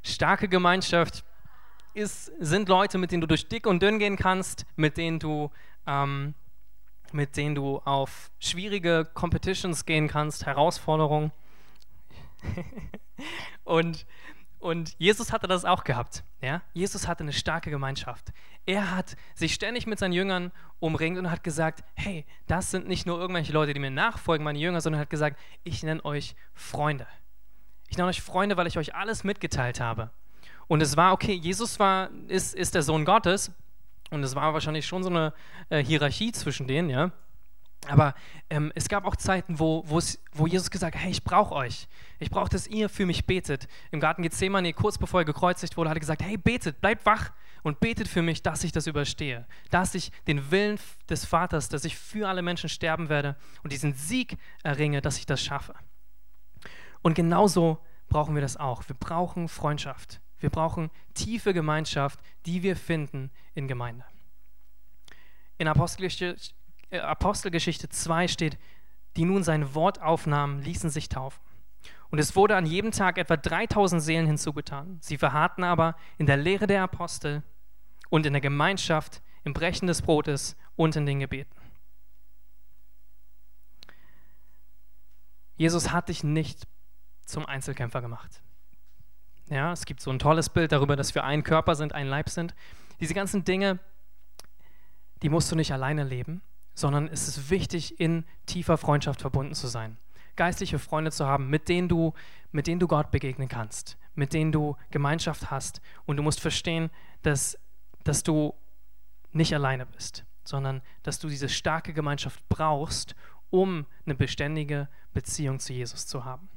Starke 0.02 0.48
Gemeinschaft 0.48 1.24
ist, 1.94 2.32
sind 2.38 2.68
Leute, 2.68 2.98
mit 2.98 3.12
denen 3.12 3.20
du 3.20 3.26
durch 3.26 3.48
dick 3.48 3.66
und 3.66 3.82
dünn 3.82 3.98
gehen 3.98 4.16
kannst, 4.16 4.66
mit 4.76 4.96
denen 4.96 5.18
du, 5.18 5.50
ähm, 5.86 6.34
mit 7.12 7.36
denen 7.36 7.54
du 7.54 7.78
auf 7.78 8.30
schwierige 8.40 9.08
Competitions 9.14 9.86
gehen 9.86 10.08
kannst, 10.08 10.44
Herausforderungen. 10.46 11.32
und 13.64 14.06
und 14.64 14.94
Jesus 14.98 15.30
hatte 15.30 15.46
das 15.46 15.66
auch 15.66 15.84
gehabt. 15.84 16.24
Ja? 16.40 16.62
Jesus 16.72 17.06
hatte 17.06 17.22
eine 17.22 17.34
starke 17.34 17.68
Gemeinschaft. 17.70 18.32
Er 18.64 18.96
hat 18.96 19.14
sich 19.34 19.52
ständig 19.52 19.86
mit 19.86 19.98
seinen 19.98 20.14
Jüngern 20.14 20.52
umringt 20.80 21.18
und 21.18 21.30
hat 21.30 21.44
gesagt, 21.44 21.84
hey, 21.92 22.24
das 22.46 22.70
sind 22.70 22.88
nicht 22.88 23.04
nur 23.04 23.20
irgendwelche 23.20 23.52
Leute, 23.52 23.74
die 23.74 23.80
mir 23.80 23.90
nachfolgen, 23.90 24.42
meine 24.42 24.58
Jünger, 24.58 24.80
sondern 24.80 25.02
hat 25.02 25.10
gesagt, 25.10 25.38
ich 25.64 25.82
nenne 25.82 26.02
euch 26.06 26.34
Freunde. 26.54 27.06
Ich 27.88 27.98
nenne 27.98 28.08
euch 28.08 28.22
Freunde, 28.22 28.56
weil 28.56 28.66
ich 28.66 28.78
euch 28.78 28.94
alles 28.94 29.22
mitgeteilt 29.22 29.80
habe. 29.80 30.10
Und 30.66 30.80
es 30.80 30.96
war, 30.96 31.12
okay, 31.12 31.34
Jesus 31.34 31.78
war, 31.78 32.08
ist, 32.28 32.54
ist 32.54 32.74
der 32.74 32.82
Sohn 32.82 33.04
Gottes 33.04 33.52
und 34.08 34.22
es 34.22 34.34
war 34.34 34.54
wahrscheinlich 34.54 34.86
schon 34.86 35.02
so 35.02 35.10
eine 35.10 35.34
äh, 35.68 35.84
Hierarchie 35.84 36.32
zwischen 36.32 36.66
denen, 36.66 36.88
ja. 36.88 37.12
Aber 37.88 38.14
ähm, 38.50 38.72
es 38.74 38.88
gab 38.88 39.04
auch 39.04 39.16
Zeiten, 39.16 39.58
wo, 39.58 39.84
wo 39.86 40.46
Jesus 40.46 40.70
gesagt 40.70 40.94
hat, 40.94 41.02
hey, 41.02 41.10
ich 41.10 41.24
brauche 41.24 41.54
euch. 41.54 41.88
Ich 42.18 42.30
brauche, 42.30 42.48
dass 42.48 42.66
ihr 42.66 42.88
für 42.88 43.06
mich 43.06 43.26
betet. 43.26 43.68
Im 43.90 44.00
Garten 44.00 44.22
Gethsemane, 44.22 44.72
kurz 44.72 44.98
bevor 44.98 45.20
er 45.20 45.24
gekreuzigt 45.24 45.76
wurde, 45.76 45.90
hat 45.90 45.96
er 45.96 46.00
gesagt, 46.00 46.22
hey, 46.22 46.36
betet, 46.36 46.80
bleibt 46.80 47.04
wach 47.04 47.32
und 47.62 47.80
betet 47.80 48.08
für 48.08 48.22
mich, 48.22 48.42
dass 48.42 48.64
ich 48.64 48.72
das 48.72 48.86
überstehe. 48.86 49.46
Dass 49.70 49.94
ich 49.94 50.12
den 50.26 50.50
Willen 50.50 50.78
des 51.08 51.24
Vaters, 51.24 51.68
dass 51.68 51.84
ich 51.84 51.96
für 51.96 52.28
alle 52.28 52.42
Menschen 52.42 52.68
sterben 52.68 53.08
werde 53.08 53.36
und 53.62 53.72
diesen 53.72 53.94
Sieg 53.94 54.36
erringe, 54.62 55.00
dass 55.00 55.18
ich 55.18 55.26
das 55.26 55.42
schaffe. 55.42 55.74
Und 57.02 57.14
genauso 57.14 57.78
brauchen 58.08 58.34
wir 58.34 58.42
das 58.42 58.56
auch. 58.56 58.88
Wir 58.88 58.96
brauchen 58.96 59.48
Freundschaft. 59.48 60.20
Wir 60.38 60.50
brauchen 60.50 60.90
tiefe 61.14 61.54
Gemeinschaft, 61.54 62.20
die 62.46 62.62
wir 62.62 62.76
finden 62.76 63.30
in 63.54 63.68
Gemeinde. 63.68 64.04
In 65.58 65.68
Apostelgeschichte, 65.68 66.36
Apostelgeschichte 66.90 67.88
2 67.88 68.28
steht, 68.28 68.58
die 69.16 69.24
nun 69.24 69.42
sein 69.42 69.74
Wort 69.74 70.02
aufnahmen, 70.02 70.62
ließen 70.62 70.90
sich 70.90 71.08
taufen. 71.08 71.40
Und 72.10 72.18
es 72.18 72.36
wurde 72.36 72.56
an 72.56 72.66
jedem 72.66 72.92
Tag 72.92 73.18
etwa 73.18 73.36
3000 73.36 74.00
Seelen 74.00 74.26
hinzugetan. 74.26 74.98
Sie 75.00 75.18
verharrten 75.18 75.64
aber 75.64 75.96
in 76.18 76.26
der 76.26 76.36
Lehre 76.36 76.66
der 76.66 76.82
Apostel 76.82 77.42
und 78.08 78.26
in 78.26 78.32
der 78.32 78.42
Gemeinschaft, 78.42 79.22
im 79.42 79.52
Brechen 79.52 79.86
des 79.86 80.02
Brotes 80.02 80.56
und 80.76 80.96
in 80.96 81.06
den 81.06 81.20
Gebeten. 81.20 81.54
Jesus 85.56 85.90
hat 85.90 86.08
dich 86.08 86.24
nicht 86.24 86.66
zum 87.24 87.46
Einzelkämpfer 87.46 88.00
gemacht. 88.00 88.42
Ja, 89.50 89.72
es 89.72 89.84
gibt 89.84 90.00
so 90.00 90.10
ein 90.10 90.18
tolles 90.18 90.48
Bild 90.48 90.72
darüber, 90.72 90.96
dass 90.96 91.14
wir 91.14 91.24
ein 91.24 91.42
Körper 91.42 91.74
sind, 91.74 91.92
ein 91.92 92.06
Leib 92.06 92.28
sind. 92.28 92.54
Diese 93.00 93.14
ganzen 93.14 93.44
Dinge, 93.44 93.78
die 95.22 95.28
musst 95.28 95.50
du 95.52 95.56
nicht 95.56 95.72
alleine 95.72 96.04
leben, 96.04 96.42
sondern 96.74 97.08
es 97.08 97.28
ist 97.28 97.50
wichtig, 97.50 98.00
in 98.00 98.24
tiefer 98.46 98.76
Freundschaft 98.76 99.20
verbunden 99.20 99.54
zu 99.54 99.68
sein. 99.68 99.96
Geistliche 100.36 100.78
Freunde 100.78 101.12
zu 101.12 101.26
haben, 101.26 101.48
mit 101.48 101.68
denen 101.68 101.88
du, 101.88 102.12
mit 102.50 102.66
denen 102.66 102.80
du 102.80 102.88
Gott 102.88 103.10
begegnen 103.10 103.48
kannst, 103.48 103.96
mit 104.14 104.32
denen 104.32 104.50
du 104.52 104.76
Gemeinschaft 104.90 105.50
hast. 105.50 105.80
Und 106.06 106.16
du 106.16 106.22
musst 106.22 106.40
verstehen, 106.40 106.90
dass, 107.22 107.56
dass 108.02 108.24
du 108.24 108.54
nicht 109.32 109.54
alleine 109.54 109.86
bist, 109.86 110.24
sondern 110.44 110.82
dass 111.04 111.20
du 111.20 111.28
diese 111.28 111.48
starke 111.48 111.92
Gemeinschaft 111.92 112.42
brauchst, 112.48 113.14
um 113.50 113.86
eine 114.04 114.16
beständige 114.16 114.88
Beziehung 115.12 115.60
zu 115.60 115.72
Jesus 115.72 116.06
zu 116.06 116.24
haben. 116.24 116.48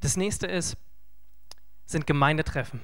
Das 0.00 0.16
nächste 0.16 0.46
ist, 0.46 0.76
sind 1.86 2.06
Gemeindetreffen. 2.06 2.80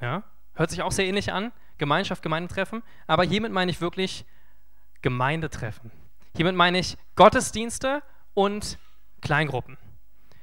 Ja? 0.00 0.24
Hört 0.54 0.70
sich 0.70 0.82
auch 0.82 0.92
sehr 0.92 1.06
ähnlich 1.06 1.32
an, 1.32 1.52
Gemeinschaft, 1.78 2.22
Gemeindetreffen, 2.22 2.82
aber 3.06 3.24
hiermit 3.24 3.52
meine 3.52 3.70
ich 3.70 3.80
wirklich 3.80 4.26
Gemeindetreffen. 5.02 5.90
Hiermit 6.36 6.54
meine 6.54 6.78
ich 6.78 6.96
Gottesdienste 7.16 8.02
und 8.34 8.78
Kleingruppen. 9.20 9.76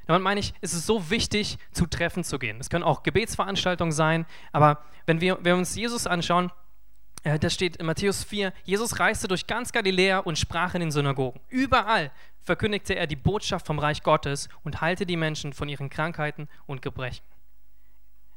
Damit 0.06 0.24
meine 0.24 0.40
ich, 0.40 0.54
es 0.62 0.74
ist 0.74 0.86
so 0.86 1.10
wichtig, 1.10 1.58
zu 1.72 1.86
Treffen 1.86 2.24
zu 2.24 2.40
gehen. 2.40 2.60
Es 2.60 2.70
können 2.70 2.84
auch 2.84 3.04
Gebetsveranstaltungen 3.04 3.92
sein, 3.92 4.26
aber 4.52 4.84
wenn 5.06 5.22
wir, 5.22 5.38
wenn 5.38 5.46
wir 5.46 5.56
uns 5.56 5.76
Jesus 5.76 6.08
anschauen, 6.08 6.52
äh, 7.24 7.38
da 7.38 7.50
steht 7.50 7.76
in 7.78 7.86
Matthäus 7.86 8.24
4, 8.24 8.54
Jesus 8.64 9.00
reiste 9.00 9.28
durch 9.28 9.46
ganz 9.46 9.72
Galiläa 9.72 10.20
und 10.20 10.38
sprach 10.38 10.74
in 10.74 10.82
den 10.82 10.92
Synagogen. 10.92 11.42
Überall 11.50 12.12
verkündigte 12.42 12.96
er 12.96 13.08
die 13.08 13.16
Botschaft 13.16 13.68
vom 13.68 13.80
Reich 13.80 14.04
Gottes 14.04 14.50
und 14.64 14.82
heilte 14.82 15.06
die 15.06 15.18
Menschen 15.18 15.54
von 15.54 15.70
ihren 15.70 15.90
Krankheiten 15.90 16.48
und 16.66 16.82
Gebrechen. 16.82 17.26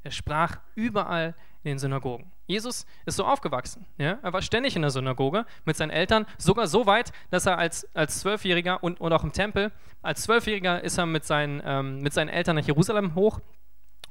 Er 0.02 0.10
sprach 0.10 0.58
überall 0.74 1.34
in 1.62 1.70
den 1.70 1.78
Synagogen. 1.78 2.31
Jesus 2.46 2.86
ist 3.06 3.16
so 3.16 3.24
aufgewachsen. 3.24 3.86
Ja? 3.98 4.18
Er 4.22 4.32
war 4.32 4.42
ständig 4.42 4.76
in 4.76 4.82
der 4.82 4.90
Synagoge 4.90 5.46
mit 5.64 5.76
seinen 5.76 5.90
Eltern, 5.90 6.26
sogar 6.38 6.66
so 6.66 6.86
weit, 6.86 7.12
dass 7.30 7.46
er 7.46 7.58
als, 7.58 7.88
als 7.94 8.20
Zwölfjähriger 8.20 8.82
und, 8.82 9.00
und 9.00 9.12
auch 9.12 9.24
im 9.24 9.32
Tempel, 9.32 9.72
als 10.02 10.22
Zwölfjähriger 10.22 10.82
ist 10.82 10.98
er 10.98 11.06
mit 11.06 11.24
seinen, 11.24 11.62
ähm, 11.64 12.00
mit 12.00 12.12
seinen 12.12 12.28
Eltern 12.28 12.56
nach 12.56 12.66
Jerusalem 12.66 13.14
hoch 13.14 13.40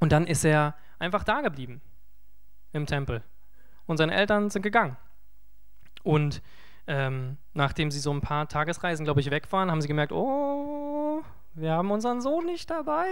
und 0.00 0.12
dann 0.12 0.26
ist 0.26 0.44
er 0.44 0.74
einfach 0.98 1.24
da 1.24 1.40
geblieben 1.40 1.80
im 2.72 2.86
Tempel. 2.86 3.22
Und 3.86 3.98
seine 3.98 4.14
Eltern 4.14 4.48
sind 4.50 4.62
gegangen. 4.62 4.96
Und 6.02 6.42
ähm, 6.86 7.36
nachdem 7.52 7.90
sie 7.90 8.00
so 8.00 8.12
ein 8.12 8.20
paar 8.20 8.48
Tagesreisen, 8.48 9.04
glaube 9.04 9.20
ich, 9.20 9.30
weg 9.30 9.50
waren, 9.52 9.70
haben 9.70 9.82
sie 9.82 9.88
gemerkt, 9.88 10.12
oh, 10.12 11.22
wir 11.54 11.72
haben 11.72 11.90
unseren 11.90 12.20
Sohn 12.20 12.46
nicht 12.46 12.70
dabei 12.70 13.06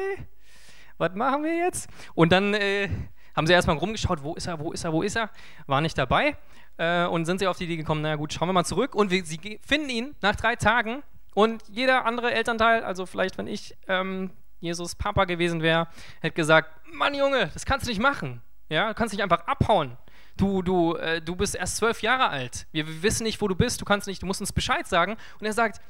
was 1.00 1.14
machen 1.14 1.42
wir 1.42 1.56
jetzt? 1.56 1.90
Und 2.14 2.30
dann 2.30 2.54
äh, 2.54 2.88
haben 3.36 3.46
sie 3.46 3.52
erstmal 3.52 3.76
rumgeschaut, 3.76 4.22
wo 4.22 4.34
ist 4.34 4.46
er, 4.46 4.58
wo 4.58 4.72
ist 4.72 4.84
er, 4.84 4.92
wo 4.92 5.02
ist 5.02 5.16
er? 5.16 5.30
War 5.66 5.80
nicht 5.80 5.96
dabei. 5.96 6.36
Äh, 6.76 7.06
und 7.06 7.26
sind 7.26 7.38
sie 7.40 7.46
auf 7.46 7.58
die 7.58 7.64
Idee 7.64 7.76
gekommen, 7.76 8.02
naja 8.02 8.16
gut, 8.16 8.32
schauen 8.32 8.48
wir 8.48 8.52
mal 8.52 8.64
zurück. 8.64 8.94
Und 8.94 9.10
wir, 9.10 9.24
sie 9.24 9.60
finden 9.66 9.88
ihn 9.88 10.14
nach 10.20 10.36
drei 10.36 10.56
Tagen. 10.56 11.02
Und 11.34 11.62
jeder 11.68 12.06
andere 12.06 12.32
Elternteil, 12.32 12.82
also 12.82 13.06
vielleicht 13.06 13.38
wenn 13.38 13.46
ich 13.46 13.76
ähm, 13.86 14.30
Jesus 14.60 14.94
Papa 14.94 15.24
gewesen 15.24 15.62
wäre, 15.62 15.88
hätte 16.20 16.34
gesagt, 16.34 16.70
Mann 16.92 17.14
Junge, 17.14 17.50
das 17.52 17.64
kannst 17.64 17.86
du 17.86 17.90
nicht 17.90 18.00
machen. 18.00 18.42
Ja, 18.68 18.88
du 18.88 18.94
kannst 18.94 19.12
nicht 19.12 19.22
einfach 19.22 19.46
abhauen. 19.46 19.96
Du, 20.36 20.62
du, 20.62 20.94
äh, 20.94 21.20
du 21.20 21.36
bist 21.36 21.54
erst 21.54 21.76
zwölf 21.76 22.02
Jahre 22.02 22.28
alt. 22.28 22.66
Wir, 22.72 22.86
wir, 22.86 23.02
wissen 23.02 23.24
nicht, 23.24 23.40
wo 23.40 23.48
du 23.48 23.54
bist. 23.54 23.80
Du 23.80 23.84
kannst 23.84 24.06
nicht, 24.06 24.22
du 24.22 24.26
musst 24.26 24.40
uns 24.40 24.52
Bescheid 24.52 24.86
sagen. 24.86 25.16
Und 25.38 25.46
er 25.46 25.52
sagt, 25.52 25.80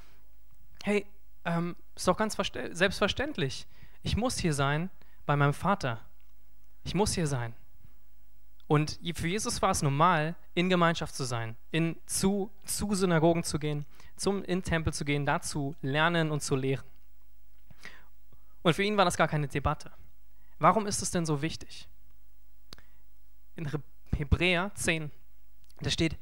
hey, 0.83 1.07
ähm, 1.45 1.77
ist 1.95 2.09
doch 2.09 2.17
ganz 2.17 2.37
selbstverständlich. 2.73 3.67
Ich 4.03 4.17
muss 4.17 4.39
hier 4.39 4.55
sein, 4.55 4.91
bei 5.27 5.37
meinem 5.37 5.53
Vater. 5.53 6.01
Ich 6.91 6.95
muss 6.97 7.15
hier 7.15 7.29
sein. 7.29 7.55
Und 8.67 8.99
für 9.15 9.29
Jesus 9.29 9.63
war 9.63 9.71
es 9.71 9.81
normal, 9.81 10.35
in 10.55 10.69
Gemeinschaft 10.69 11.15
zu 11.15 11.23
sein, 11.23 11.57
in, 11.71 11.97
zu, 12.05 12.51
zu 12.65 12.97
Synagogen 12.97 13.45
zu 13.45 13.61
gehen, 13.61 13.87
zum, 14.17 14.43
in 14.43 14.65
Tempel 14.65 14.93
zu 14.93 15.05
gehen, 15.05 15.25
da 15.25 15.41
zu 15.41 15.77
lernen 15.83 16.33
und 16.33 16.43
zu 16.43 16.57
lehren. 16.57 16.85
Und 18.63 18.75
für 18.75 18.83
ihn 18.83 18.97
war 18.97 19.05
das 19.05 19.17
gar 19.17 19.29
keine 19.29 19.47
Debatte. 19.47 19.93
Warum 20.59 20.89
ist 20.89 21.01
es 21.01 21.13
denn 21.13 21.25
so 21.25 21.43
wichtig? 21.43 21.89
In 23.55 23.71
Hebräer 24.17 24.73
10, 24.75 25.13
da 25.83 25.91
steht 25.91 26.19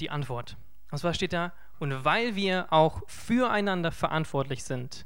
die 0.00 0.08
Antwort. 0.08 0.56
Und 0.92 0.96
zwar 0.96 1.12
steht 1.12 1.34
da, 1.34 1.52
und 1.78 2.06
weil 2.06 2.36
wir 2.36 2.72
auch 2.72 3.02
füreinander 3.06 3.92
verantwortlich 3.92 4.64
sind, 4.64 5.04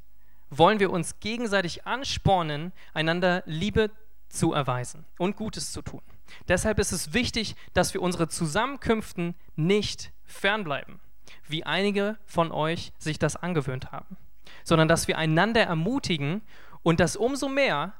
wollen 0.51 0.79
wir 0.79 0.93
uns 0.93 1.19
gegenseitig 1.19 1.85
anspornen, 1.85 2.73
einander 2.95 3.43
Liebe 3.45 3.91
zu 4.29 4.53
erweisen 4.53 5.05
und 5.19 5.37
Gutes 5.37 5.73
zu 5.73 5.83
tun. 5.83 6.03
Deshalb 6.49 6.79
ist 6.79 6.93
es 6.93 7.15
wichtig, 7.15 7.57
dass 7.73 7.95
wir 7.95 8.03
unsere 8.03 8.29
Zusammenkünften 8.29 9.35
nicht 9.57 10.13
fernbleiben, 10.25 11.01
wie 11.47 11.65
einige 11.65 12.19
von 12.27 12.53
euch 12.53 12.93
sich 12.99 13.19
das 13.19 13.37
angewöhnt 13.37 13.93
haben, 13.93 14.17
sondern 14.65 14.89
dass 14.89 15.09
wir 15.09 15.19
einander 15.19 15.63
ermutigen 15.63 16.43
und 16.83 17.01
das 17.01 17.17
umso 17.17 17.49
mehr, 17.49 17.95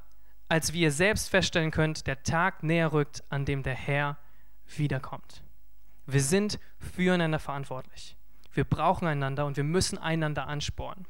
als 0.47 0.73
wie 0.73 0.81
ihr 0.81 0.91
selbst 0.91 1.29
feststellen 1.29 1.71
könnt, 1.71 2.07
der 2.07 2.23
Tag 2.23 2.63
näher 2.63 2.91
rückt, 2.91 3.23
an 3.29 3.45
dem 3.45 3.63
der 3.63 3.75
Herr 3.75 4.17
wiederkommt. 4.77 5.43
Wir 6.05 6.21
sind 6.21 6.59
füreinander 6.79 7.39
verantwortlich. 7.39 8.15
Wir 8.51 8.63
brauchen 8.63 9.07
einander 9.07 9.45
und 9.45 9.57
wir 9.57 9.63
müssen 9.63 9.97
einander 9.97 10.47
anspornen. 10.47 11.05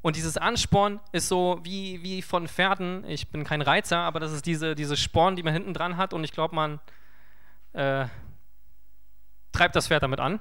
Und 0.00 0.16
dieses 0.16 0.36
Ansporn 0.36 1.00
ist 1.12 1.28
so 1.28 1.60
wie, 1.62 2.02
wie 2.02 2.22
von 2.22 2.46
Pferden. 2.46 3.04
Ich 3.08 3.28
bin 3.28 3.44
kein 3.44 3.62
Reizer, 3.62 3.98
aber 3.98 4.20
das 4.20 4.32
ist 4.32 4.46
diese, 4.46 4.74
diese 4.74 4.96
Sporn, 4.96 5.36
die 5.36 5.42
man 5.42 5.52
hinten 5.52 5.74
dran 5.74 5.96
hat. 5.96 6.12
Und 6.12 6.24
ich 6.24 6.32
glaube, 6.32 6.54
man 6.54 6.80
äh, 7.72 8.06
treibt 9.52 9.74
das 9.74 9.88
Pferd 9.88 10.02
damit 10.02 10.20
an. 10.20 10.40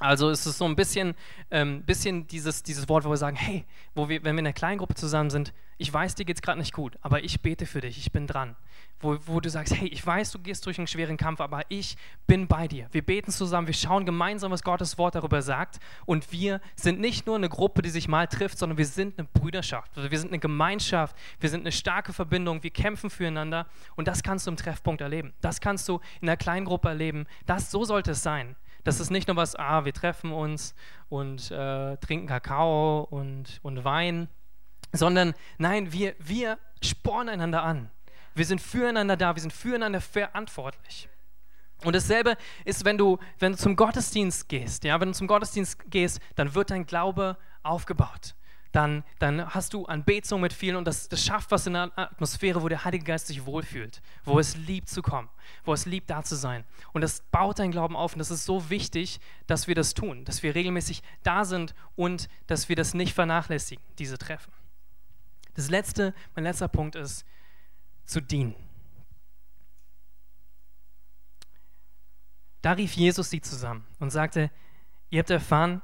Also 0.00 0.30
es 0.30 0.46
ist 0.46 0.56
so 0.56 0.64
ein 0.64 0.76
bisschen, 0.76 1.14
ähm, 1.50 1.82
bisschen 1.82 2.26
dieses, 2.26 2.62
dieses 2.62 2.88
Wort, 2.88 3.04
wo 3.04 3.10
wir 3.10 3.18
sagen, 3.18 3.36
hey, 3.36 3.66
wo 3.94 4.08
wir, 4.08 4.24
wenn 4.24 4.34
wir 4.34 4.40
in 4.40 4.46
einer 4.46 4.54
kleinen 4.54 4.78
Gruppe 4.78 4.94
zusammen 4.94 5.28
sind, 5.28 5.52
ich 5.76 5.92
weiß, 5.92 6.14
dir 6.14 6.24
geht 6.24 6.36
es 6.36 6.42
gerade 6.42 6.58
nicht 6.58 6.72
gut, 6.72 6.96
aber 7.02 7.22
ich 7.22 7.42
bete 7.42 7.66
für 7.66 7.82
dich, 7.82 7.98
ich 7.98 8.10
bin 8.10 8.26
dran. 8.26 8.56
Wo, 9.00 9.16
wo 9.26 9.40
du 9.40 9.48
sagst, 9.48 9.74
hey, 9.74 9.88
ich 9.88 10.06
weiß, 10.06 10.30
du 10.32 10.38
gehst 10.38 10.66
durch 10.66 10.78
einen 10.78 10.86
schweren 10.86 11.16
Kampf, 11.16 11.40
aber 11.40 11.62
ich 11.68 11.96
bin 12.26 12.46
bei 12.46 12.68
dir. 12.68 12.86
Wir 12.92 13.02
beten 13.02 13.30
zusammen, 13.30 13.66
wir 13.66 13.74
schauen 13.74 14.04
gemeinsam, 14.04 14.52
was 14.52 14.62
Gottes 14.62 14.98
Wort 14.98 15.14
darüber 15.14 15.40
sagt 15.40 15.80
und 16.04 16.30
wir 16.32 16.60
sind 16.76 17.00
nicht 17.00 17.26
nur 17.26 17.36
eine 17.36 17.48
Gruppe, 17.48 17.80
die 17.82 17.88
sich 17.88 18.08
mal 18.08 18.26
trifft, 18.26 18.58
sondern 18.58 18.76
wir 18.76 18.86
sind 18.86 19.18
eine 19.18 19.26
Brüderschaft, 19.32 19.96
also 19.96 20.10
wir 20.10 20.18
sind 20.18 20.28
eine 20.28 20.38
Gemeinschaft, 20.38 21.16
wir 21.38 21.48
sind 21.48 21.60
eine 21.60 21.72
starke 21.72 22.12
Verbindung, 22.12 22.62
wir 22.62 22.70
kämpfen 22.70 23.08
füreinander 23.08 23.66
und 23.96 24.06
das 24.06 24.22
kannst 24.22 24.46
du 24.46 24.50
im 24.50 24.56
Treffpunkt 24.56 25.00
erleben. 25.00 25.32
Das 25.40 25.60
kannst 25.60 25.88
du 25.88 26.00
in 26.20 26.28
einer 26.28 26.36
kleinen 26.36 26.66
Gruppe 26.66 26.88
erleben. 26.88 27.26
Das, 27.46 27.70
so 27.70 27.84
sollte 27.84 28.10
es 28.10 28.22
sein. 28.22 28.56
Das 28.84 29.00
ist 29.00 29.10
nicht 29.10 29.28
nur 29.28 29.36
was, 29.36 29.56
ah, 29.56 29.84
wir 29.84 29.92
treffen 29.92 30.32
uns 30.32 30.74
und 31.08 31.50
äh, 31.50 31.96
trinken 31.98 32.26
Kakao 32.26 33.06
und, 33.10 33.60
und 33.62 33.84
Wein, 33.84 34.28
sondern 34.92 35.34
nein, 35.58 35.92
wir, 35.92 36.14
wir 36.18 36.58
spornen 36.82 37.28
einander 37.28 37.62
an. 37.62 37.90
Wir 38.40 38.46
sind 38.46 38.62
füreinander 38.62 39.18
da, 39.18 39.36
wir 39.36 39.42
sind 39.42 39.52
füreinander 39.52 40.00
verantwortlich. 40.00 41.10
Und 41.84 41.94
dasselbe 41.94 42.38
ist, 42.64 42.86
wenn 42.86 42.96
du, 42.96 43.18
wenn 43.38 43.52
du 43.52 43.58
zum 43.58 43.76
Gottesdienst 43.76 44.48
gehst. 44.48 44.82
Ja, 44.84 44.98
wenn 44.98 45.08
du 45.08 45.14
zum 45.14 45.26
Gottesdienst 45.26 45.90
gehst, 45.90 46.20
dann 46.36 46.54
wird 46.54 46.70
dein 46.70 46.86
Glaube 46.86 47.36
aufgebaut 47.62 48.34
dann, 48.72 49.02
dann 49.18 49.52
hast 49.52 49.74
du 49.74 49.84
Anbetung 49.86 50.40
mit 50.40 50.52
vielen 50.52 50.76
und 50.76 50.86
das, 50.86 51.08
das 51.08 51.24
schafft 51.24 51.50
was 51.50 51.66
in 51.66 51.74
einer 51.74 51.92
Atmosphäre, 51.98 52.62
wo 52.62 52.68
der 52.68 52.84
Heilige 52.84 53.04
Geist 53.04 53.26
sich 53.26 53.44
wohlfühlt, 53.44 54.00
wo 54.24 54.38
es 54.38 54.56
liebt 54.56 54.88
zu 54.88 55.02
kommen, 55.02 55.28
wo 55.64 55.72
es 55.72 55.86
liebt 55.86 56.08
da 56.08 56.22
zu 56.22 56.36
sein. 56.36 56.64
Und 56.92 57.00
das 57.00 57.20
baut 57.32 57.58
deinen 57.58 57.72
Glauben 57.72 57.96
auf 57.96 58.12
und 58.12 58.20
das 58.20 58.30
ist 58.30 58.44
so 58.44 58.70
wichtig, 58.70 59.20
dass 59.48 59.66
wir 59.66 59.74
das 59.74 59.94
tun, 59.94 60.24
dass 60.24 60.42
wir 60.42 60.54
regelmäßig 60.54 61.02
da 61.24 61.44
sind 61.44 61.74
und 61.96 62.28
dass 62.46 62.68
wir 62.68 62.76
das 62.76 62.94
nicht 62.94 63.12
vernachlässigen, 63.12 63.84
diese 63.98 64.18
Treffen. 64.18 64.52
Das 65.54 65.68
letzte, 65.68 66.14
mein 66.36 66.44
letzter 66.44 66.68
Punkt 66.68 66.94
ist, 66.94 67.26
zu 68.10 68.20
dienen. 68.20 68.54
Da 72.62 72.72
rief 72.72 72.92
Jesus 72.92 73.30
sie 73.30 73.40
zusammen 73.40 73.86
und 74.00 74.10
sagte, 74.10 74.50
ihr 75.08 75.20
habt 75.20 75.30
erfahren, 75.30 75.80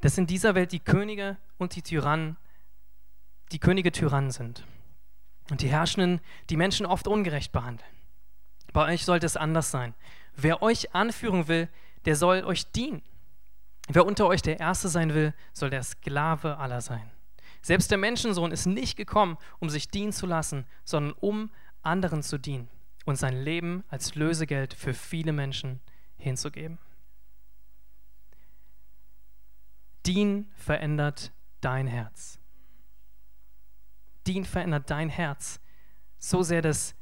dass 0.00 0.18
in 0.18 0.26
dieser 0.26 0.54
Welt 0.54 0.70
die 0.72 0.80
Könige 0.80 1.36
und 1.58 1.74
die 1.74 1.82
Tyrannen, 1.82 2.36
die 3.50 3.58
Könige 3.58 3.90
Tyrannen 3.90 4.30
sind. 4.30 4.64
und 5.50 5.60
die 5.60 5.68
Herrschenden 5.68 6.20
die 6.50 6.56
Menschen 6.56 6.86
oft 6.86 7.06
ungerecht 7.06 7.52
behandeln. 7.52 7.88
Bei 8.72 8.92
euch 8.92 9.04
sollte 9.04 9.26
es 9.26 9.36
anders 9.36 9.70
sein. 9.70 9.94
Wer 10.34 10.60
euch 10.60 10.92
anführen 10.92 11.46
will, 11.46 11.68
der 12.04 12.16
soll 12.16 12.42
euch 12.42 12.70
dienen. 12.72 13.02
Wer 13.88 14.04
unter 14.04 14.26
euch 14.26 14.42
der 14.42 14.58
Erste 14.58 14.88
sein 14.88 15.14
will, 15.14 15.34
soll 15.52 15.70
der 15.70 15.84
Sklave 15.84 16.58
aller 16.58 16.80
sein. 16.80 17.12
Selbst 17.66 17.90
der 17.90 17.98
Menschensohn 17.98 18.52
ist 18.52 18.66
nicht 18.66 18.96
gekommen, 18.96 19.38
um 19.58 19.70
sich 19.70 19.88
dienen 19.88 20.12
zu 20.12 20.24
lassen, 20.24 20.66
sondern 20.84 21.14
um 21.14 21.50
anderen 21.82 22.22
zu 22.22 22.38
dienen 22.38 22.68
und 23.06 23.16
sein 23.16 23.42
Leben 23.42 23.82
als 23.88 24.14
Lösegeld 24.14 24.72
für 24.72 24.94
viele 24.94 25.32
Menschen 25.32 25.80
hinzugeben. 26.16 26.78
Dien 30.06 30.48
verändert 30.54 31.32
dein 31.60 31.88
Herz. 31.88 32.38
Dien 34.28 34.44
verändert 34.44 34.88
dein 34.88 35.08
Herz 35.08 35.58
so 36.18 36.44
sehr, 36.44 36.62
dass, 36.62 36.94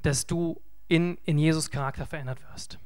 dass 0.00 0.26
du 0.26 0.62
in, 0.88 1.18
in 1.24 1.36
Jesus 1.36 1.70
Charakter 1.70 2.06
verändert 2.06 2.40
wirst. 2.50 2.78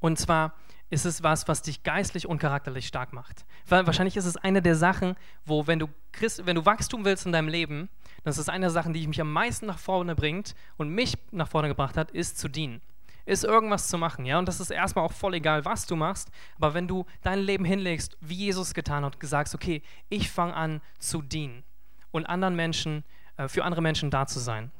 Und 0.00 0.18
zwar 0.18 0.56
ist 0.90 1.06
es 1.06 1.22
was, 1.22 1.46
was 1.46 1.62
dich 1.62 1.84
geistlich 1.84 2.26
und 2.26 2.38
charakterlich 2.38 2.88
stark 2.88 3.12
macht. 3.12 3.46
Wahrscheinlich 3.70 4.16
ist 4.16 4.24
es 4.24 4.36
eine 4.36 4.62
der 4.62 4.76
Sachen, 4.76 5.16
wo, 5.44 5.66
wenn 5.66 5.78
du, 5.78 5.88
Christ, 6.12 6.46
wenn 6.46 6.56
du 6.56 6.64
Wachstum 6.64 7.04
willst 7.04 7.26
in 7.26 7.32
deinem 7.32 7.48
Leben, 7.48 7.88
das 8.24 8.38
ist 8.38 8.48
eine 8.48 8.66
der 8.66 8.70
Sachen, 8.70 8.92
die 8.92 9.06
mich 9.06 9.20
am 9.20 9.32
meisten 9.32 9.66
nach 9.66 9.78
vorne 9.78 10.14
bringt 10.14 10.54
und 10.76 10.88
mich 10.88 11.16
nach 11.30 11.48
vorne 11.48 11.68
gebracht 11.68 11.96
hat, 11.96 12.10
ist 12.10 12.38
zu 12.38 12.48
dienen. 12.48 12.80
Ist 13.26 13.44
irgendwas 13.44 13.88
zu 13.88 13.98
machen, 13.98 14.24
ja? 14.24 14.38
Und 14.38 14.48
das 14.48 14.58
ist 14.58 14.70
erstmal 14.70 15.04
auch 15.04 15.12
voll 15.12 15.34
egal, 15.34 15.66
was 15.66 15.86
du 15.86 15.96
machst, 15.96 16.30
aber 16.56 16.72
wenn 16.72 16.88
du 16.88 17.04
dein 17.22 17.40
Leben 17.40 17.64
hinlegst, 17.64 18.16
wie 18.20 18.34
Jesus 18.34 18.72
getan 18.72 19.04
hat, 19.04 19.18
sagst, 19.20 19.54
okay, 19.54 19.82
ich 20.08 20.30
fange 20.30 20.54
an 20.54 20.80
zu 20.98 21.20
dienen 21.20 21.62
und 22.10 22.24
anderen 22.24 22.56
Menschen, 22.56 23.04
äh, 23.36 23.48
für 23.48 23.64
andere 23.64 23.82
Menschen 23.82 24.10
da 24.10 24.26
zu 24.26 24.38
sein, 24.38 24.70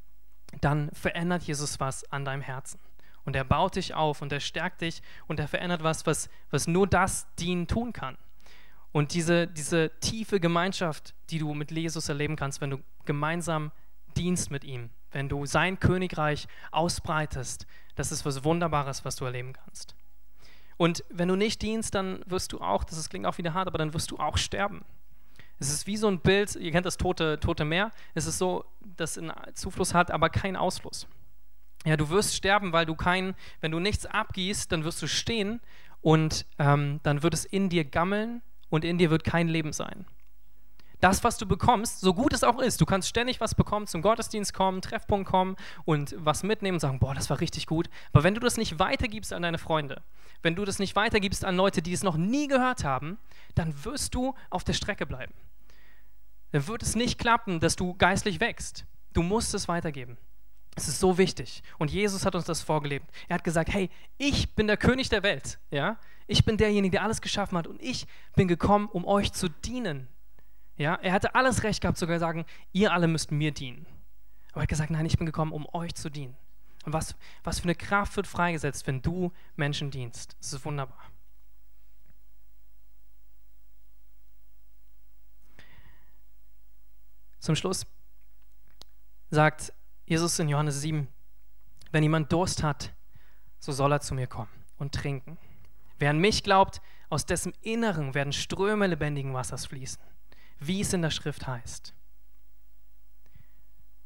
dann 0.62 0.90
verändert 0.92 1.42
Jesus 1.42 1.78
was 1.78 2.10
an 2.10 2.24
deinem 2.24 2.40
Herzen. 2.40 2.80
Und 3.24 3.36
er 3.36 3.44
baut 3.44 3.76
dich 3.76 3.92
auf 3.92 4.22
und 4.22 4.32
er 4.32 4.40
stärkt 4.40 4.80
dich 4.80 5.02
und 5.26 5.38
er 5.38 5.48
verändert 5.48 5.82
was, 5.82 6.06
was, 6.06 6.30
was 6.50 6.66
nur 6.66 6.86
das 6.86 7.26
Dienen 7.36 7.66
tun 7.66 7.92
kann. 7.92 8.16
Und 8.92 9.14
diese, 9.14 9.46
diese 9.46 9.90
tiefe 10.00 10.40
Gemeinschaft, 10.40 11.14
die 11.30 11.38
du 11.38 11.52
mit 11.54 11.70
Jesus 11.70 12.08
erleben 12.08 12.36
kannst, 12.36 12.60
wenn 12.60 12.70
du 12.70 12.78
gemeinsam 13.04 13.70
dienst 14.16 14.50
mit 14.50 14.64
ihm, 14.64 14.90
wenn 15.12 15.28
du 15.28 15.46
sein 15.46 15.78
Königreich 15.78 16.48
ausbreitest, 16.70 17.66
das 17.94 18.12
ist 18.12 18.24
was 18.24 18.44
Wunderbares, 18.44 19.04
was 19.04 19.16
du 19.16 19.24
erleben 19.24 19.52
kannst. 19.52 19.94
Und 20.76 21.04
wenn 21.10 21.28
du 21.28 21.36
nicht 21.36 21.60
dienst, 21.60 21.94
dann 21.94 22.20
wirst 22.26 22.52
du 22.52 22.60
auch, 22.60 22.84
das 22.84 23.08
klingt 23.08 23.26
auch 23.26 23.38
wieder 23.38 23.52
hart, 23.52 23.66
aber 23.66 23.78
dann 23.78 23.94
wirst 23.94 24.10
du 24.10 24.18
auch 24.18 24.38
sterben. 24.38 24.84
Es 25.58 25.70
ist 25.70 25.86
wie 25.88 25.96
so 25.96 26.06
ein 26.06 26.20
Bild, 26.20 26.54
ihr 26.54 26.70
kennt 26.70 26.86
das 26.86 26.96
tote, 26.96 27.40
tote 27.40 27.64
Meer, 27.64 27.90
es 28.14 28.26
ist 28.26 28.38
so, 28.38 28.64
das 28.96 29.18
einen 29.18 29.32
Zufluss 29.54 29.92
hat, 29.92 30.12
aber 30.12 30.30
keinen 30.30 30.56
Ausfluss. 30.56 31.08
Ja, 31.84 31.96
du 31.96 32.10
wirst 32.10 32.34
sterben, 32.36 32.72
weil 32.72 32.86
du 32.86 32.94
kein, 32.94 33.34
wenn 33.60 33.72
du 33.72 33.80
nichts 33.80 34.06
abgießt, 34.06 34.70
dann 34.70 34.84
wirst 34.84 35.02
du 35.02 35.08
stehen 35.08 35.60
und 36.00 36.46
ähm, 36.58 37.00
dann 37.02 37.22
wird 37.24 37.34
es 37.34 37.44
in 37.44 37.68
dir 37.68 37.84
gammeln 37.84 38.42
und 38.70 38.84
in 38.84 38.98
dir 38.98 39.10
wird 39.10 39.24
kein 39.24 39.48
Leben 39.48 39.72
sein. 39.72 40.06
Das, 41.00 41.22
was 41.22 41.38
du 41.38 41.46
bekommst, 41.46 42.00
so 42.00 42.12
gut 42.12 42.32
es 42.32 42.42
auch 42.42 42.58
ist, 42.58 42.80
du 42.80 42.86
kannst 42.86 43.08
ständig 43.08 43.40
was 43.40 43.54
bekommen, 43.54 43.86
zum 43.86 44.02
Gottesdienst 44.02 44.52
kommen, 44.52 44.82
Treffpunkt 44.82 45.28
kommen 45.30 45.54
und 45.84 46.14
was 46.18 46.42
mitnehmen 46.42 46.76
und 46.76 46.80
sagen, 46.80 46.98
boah, 46.98 47.14
das 47.14 47.30
war 47.30 47.40
richtig 47.40 47.66
gut. 47.66 47.88
Aber 48.12 48.24
wenn 48.24 48.34
du 48.34 48.40
das 48.40 48.56
nicht 48.56 48.80
weitergibst 48.80 49.32
an 49.32 49.42
deine 49.42 49.58
Freunde, 49.58 50.02
wenn 50.42 50.56
du 50.56 50.64
das 50.64 50.80
nicht 50.80 50.96
weitergibst 50.96 51.44
an 51.44 51.56
Leute, 51.56 51.82
die 51.82 51.92
es 51.92 52.02
noch 52.02 52.16
nie 52.16 52.48
gehört 52.48 52.82
haben, 52.82 53.18
dann 53.54 53.84
wirst 53.84 54.14
du 54.14 54.34
auf 54.50 54.64
der 54.64 54.72
Strecke 54.72 55.06
bleiben. 55.06 55.34
Dann 56.50 56.66
wird 56.66 56.82
es 56.82 56.96
nicht 56.96 57.18
klappen, 57.18 57.60
dass 57.60 57.76
du 57.76 57.94
geistlich 57.94 58.40
wächst. 58.40 58.84
Du 59.12 59.22
musst 59.22 59.54
es 59.54 59.68
weitergeben. 59.68 60.18
Es 60.74 60.88
ist 60.88 60.98
so 60.98 61.18
wichtig. 61.18 61.62
Und 61.78 61.90
Jesus 61.90 62.24
hat 62.24 62.34
uns 62.34 62.44
das 62.44 62.62
vorgelebt. 62.62 63.08
Er 63.28 63.34
hat 63.34 63.44
gesagt, 63.44 63.72
hey, 63.72 63.90
ich 64.16 64.54
bin 64.54 64.66
der 64.66 64.76
König 64.76 65.08
der 65.08 65.22
Welt. 65.22 65.58
Ja? 65.70 65.98
Ich 66.28 66.44
bin 66.44 66.58
derjenige, 66.58 66.92
der 66.92 67.02
alles 67.02 67.20
geschaffen 67.20 67.58
hat. 67.58 67.66
Und 67.66 67.82
ich 67.82 68.06
bin 68.36 68.46
gekommen, 68.46 68.88
um 68.88 69.04
euch 69.06 69.32
zu 69.32 69.48
dienen. 69.48 70.06
Ja? 70.76 70.94
Er 70.96 71.12
hatte 71.12 71.34
alles 71.34 71.64
recht 71.64 71.80
gehabt, 71.80 71.98
sogar 71.98 72.18
sagen, 72.20 72.44
ihr 72.72 72.92
alle 72.92 73.08
müsst 73.08 73.32
mir 73.32 73.50
dienen. 73.50 73.86
Aber 74.52 74.60
er 74.60 74.62
hat 74.62 74.68
gesagt, 74.68 74.90
nein, 74.90 75.06
ich 75.06 75.16
bin 75.16 75.26
gekommen, 75.26 75.52
um 75.52 75.66
euch 75.72 75.94
zu 75.94 76.10
dienen. 76.10 76.36
Und 76.84 76.92
was, 76.92 77.16
was 77.44 77.60
für 77.60 77.64
eine 77.64 77.74
Kraft 77.74 78.14
wird 78.16 78.26
freigesetzt, 78.26 78.86
wenn 78.86 79.02
du 79.02 79.32
Menschen 79.56 79.90
dienst. 79.90 80.36
Das 80.38 80.52
ist 80.52 80.64
wunderbar. 80.64 81.02
Zum 87.38 87.56
Schluss 87.56 87.86
sagt 89.30 89.72
Jesus 90.04 90.38
in 90.38 90.48
Johannes 90.48 90.80
7, 90.82 91.08
wenn 91.90 92.02
jemand 92.02 92.30
Durst 92.32 92.62
hat, 92.62 92.92
so 93.58 93.72
soll 93.72 93.92
er 93.92 94.00
zu 94.00 94.14
mir 94.14 94.26
kommen 94.26 94.50
und 94.76 94.94
trinken. 94.94 95.38
Wer 95.98 96.10
an 96.10 96.18
mich 96.18 96.42
glaubt, 96.42 96.80
aus 97.10 97.26
dessen 97.26 97.52
Inneren 97.62 98.14
werden 98.14 98.32
Ströme 98.32 98.86
lebendigen 98.86 99.34
Wassers 99.34 99.66
fließen, 99.66 100.02
wie 100.58 100.80
es 100.80 100.92
in 100.92 101.02
der 101.02 101.10
Schrift 101.10 101.46
heißt. 101.46 101.94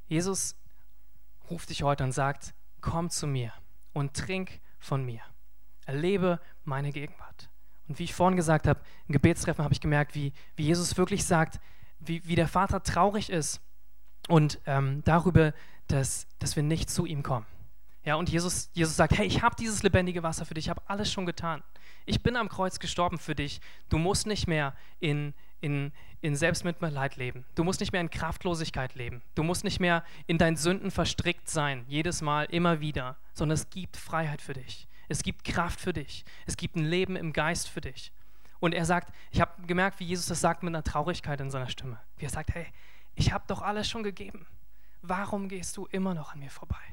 Jesus 0.06 0.56
ruft 1.50 1.70
dich 1.70 1.82
heute 1.82 2.04
und 2.04 2.12
sagt, 2.12 2.54
komm 2.80 3.10
zu 3.10 3.26
mir 3.26 3.52
und 3.92 4.14
trink 4.14 4.60
von 4.78 5.04
mir. 5.04 5.20
Erlebe 5.86 6.40
meine 6.64 6.92
Gegenwart. 6.92 7.50
Und 7.88 7.98
wie 7.98 8.04
ich 8.04 8.14
vorhin 8.14 8.36
gesagt 8.36 8.68
habe, 8.68 8.80
im 9.08 9.12
Gebetstreffen 9.12 9.64
habe 9.64 9.74
ich 9.74 9.80
gemerkt, 9.80 10.14
wie, 10.14 10.32
wie 10.56 10.64
Jesus 10.64 10.96
wirklich 10.96 11.24
sagt, 11.24 11.60
wie, 11.98 12.26
wie 12.26 12.36
der 12.36 12.48
Vater 12.48 12.82
traurig 12.82 13.30
ist 13.30 13.60
und 14.28 14.60
ähm, 14.66 15.02
darüber, 15.04 15.52
dass, 15.88 16.26
dass 16.38 16.56
wir 16.56 16.62
nicht 16.62 16.90
zu 16.90 17.06
ihm 17.06 17.22
kommen. 17.22 17.46
Ja, 18.04 18.16
und 18.16 18.28
Jesus, 18.28 18.70
Jesus 18.72 18.96
sagt, 18.96 19.16
hey, 19.16 19.26
ich 19.26 19.42
habe 19.42 19.54
dieses 19.56 19.82
lebendige 19.82 20.22
Wasser 20.22 20.44
für 20.44 20.54
dich, 20.54 20.66
ich 20.66 20.70
habe 20.70 20.82
alles 20.86 21.12
schon 21.12 21.26
getan. 21.26 21.62
Ich 22.06 22.22
bin 22.22 22.36
am 22.36 22.48
Kreuz 22.48 22.78
gestorben 22.78 23.18
für 23.18 23.34
dich. 23.34 23.60
Du 23.88 23.98
musst 23.98 24.26
nicht 24.26 24.46
mehr 24.46 24.74
in, 25.00 25.34
in, 25.60 25.92
in 26.20 26.36
Selbstmitleid 26.36 27.16
leben. 27.16 27.44
Du 27.54 27.64
musst 27.64 27.80
nicht 27.80 27.92
mehr 27.92 28.00
in 28.00 28.10
Kraftlosigkeit 28.10 28.94
leben. 28.94 29.22
Du 29.34 29.42
musst 29.42 29.64
nicht 29.64 29.80
mehr 29.80 30.04
in 30.26 30.38
deinen 30.38 30.56
Sünden 30.56 30.90
verstrickt 30.90 31.48
sein, 31.48 31.84
jedes 31.88 32.22
Mal, 32.22 32.44
immer 32.46 32.80
wieder, 32.80 33.16
sondern 33.32 33.54
es 33.54 33.70
gibt 33.70 33.96
Freiheit 33.96 34.42
für 34.42 34.54
dich. 34.54 34.88
Es 35.08 35.22
gibt 35.22 35.44
Kraft 35.44 35.80
für 35.80 35.92
dich. 35.92 36.24
Es 36.46 36.56
gibt 36.56 36.76
ein 36.76 36.84
Leben 36.84 37.16
im 37.16 37.32
Geist 37.32 37.68
für 37.68 37.80
dich. 37.80 38.12
Und 38.60 38.74
er 38.74 38.84
sagt, 38.84 39.12
ich 39.30 39.40
habe 39.40 39.66
gemerkt, 39.66 40.00
wie 40.00 40.04
Jesus 40.04 40.26
das 40.26 40.40
sagt 40.40 40.62
mit 40.62 40.70
einer 40.70 40.84
Traurigkeit 40.84 41.40
in 41.40 41.50
seiner 41.50 41.68
Stimme. 41.68 41.98
Wie 42.16 42.24
er 42.24 42.30
sagt, 42.30 42.54
hey, 42.54 42.66
ich 43.14 43.32
habe 43.32 43.44
doch 43.46 43.62
alles 43.62 43.88
schon 43.88 44.02
gegeben 44.02 44.46
warum 45.02 45.48
gehst 45.48 45.76
du 45.76 45.86
immer 45.86 46.14
noch 46.14 46.32
an 46.32 46.38
mir 46.38 46.50
vorbei? 46.50 46.91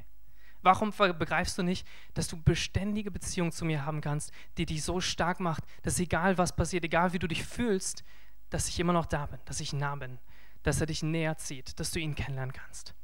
Warum 0.62 0.90
begreifst 0.90 1.56
du 1.58 1.62
nicht, 1.62 1.86
dass 2.14 2.28
du 2.28 2.40
beständige 2.40 3.10
Beziehungen 3.10 3.52
zu 3.52 3.64
mir 3.64 3.86
haben 3.86 4.00
kannst, 4.00 4.32
die 4.58 4.66
dich 4.66 4.84
so 4.84 5.00
stark 5.00 5.40
macht, 5.40 5.64
dass 5.82 5.98
egal 5.98 6.38
was 6.38 6.54
passiert, 6.54 6.84
egal 6.84 7.12
wie 7.12 7.18
du 7.18 7.26
dich 7.26 7.44
fühlst, 7.44 8.04
dass 8.50 8.68
ich 8.68 8.78
immer 8.78 8.92
noch 8.92 9.06
da 9.06 9.26
bin, 9.26 9.38
dass 9.46 9.60
ich 9.60 9.72
nah 9.72 9.94
bin, 9.94 10.18
dass 10.62 10.80
er 10.80 10.86
dich 10.86 11.02
näher 11.02 11.38
zieht, 11.38 11.78
dass 11.80 11.92
du 11.92 12.00
ihn 12.00 12.14
kennenlernen 12.14 12.52
kannst. 12.52 12.94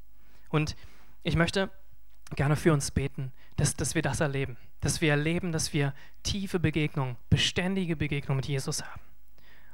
Und 0.48 0.76
ich 1.22 1.36
möchte 1.36 1.70
gerne 2.34 2.56
für 2.56 2.72
uns 2.72 2.90
beten, 2.90 3.32
dass, 3.56 3.76
dass 3.76 3.94
wir 3.94 4.02
das 4.02 4.20
erleben, 4.20 4.56
dass 4.80 5.00
wir 5.00 5.10
erleben, 5.10 5.52
dass 5.52 5.72
wir 5.72 5.94
tiefe 6.22 6.58
Begegnungen, 6.58 7.16
beständige 7.30 7.96
Begegnungen 7.96 8.38
mit 8.38 8.46
Jesus 8.46 8.84
haben. 8.84 9.00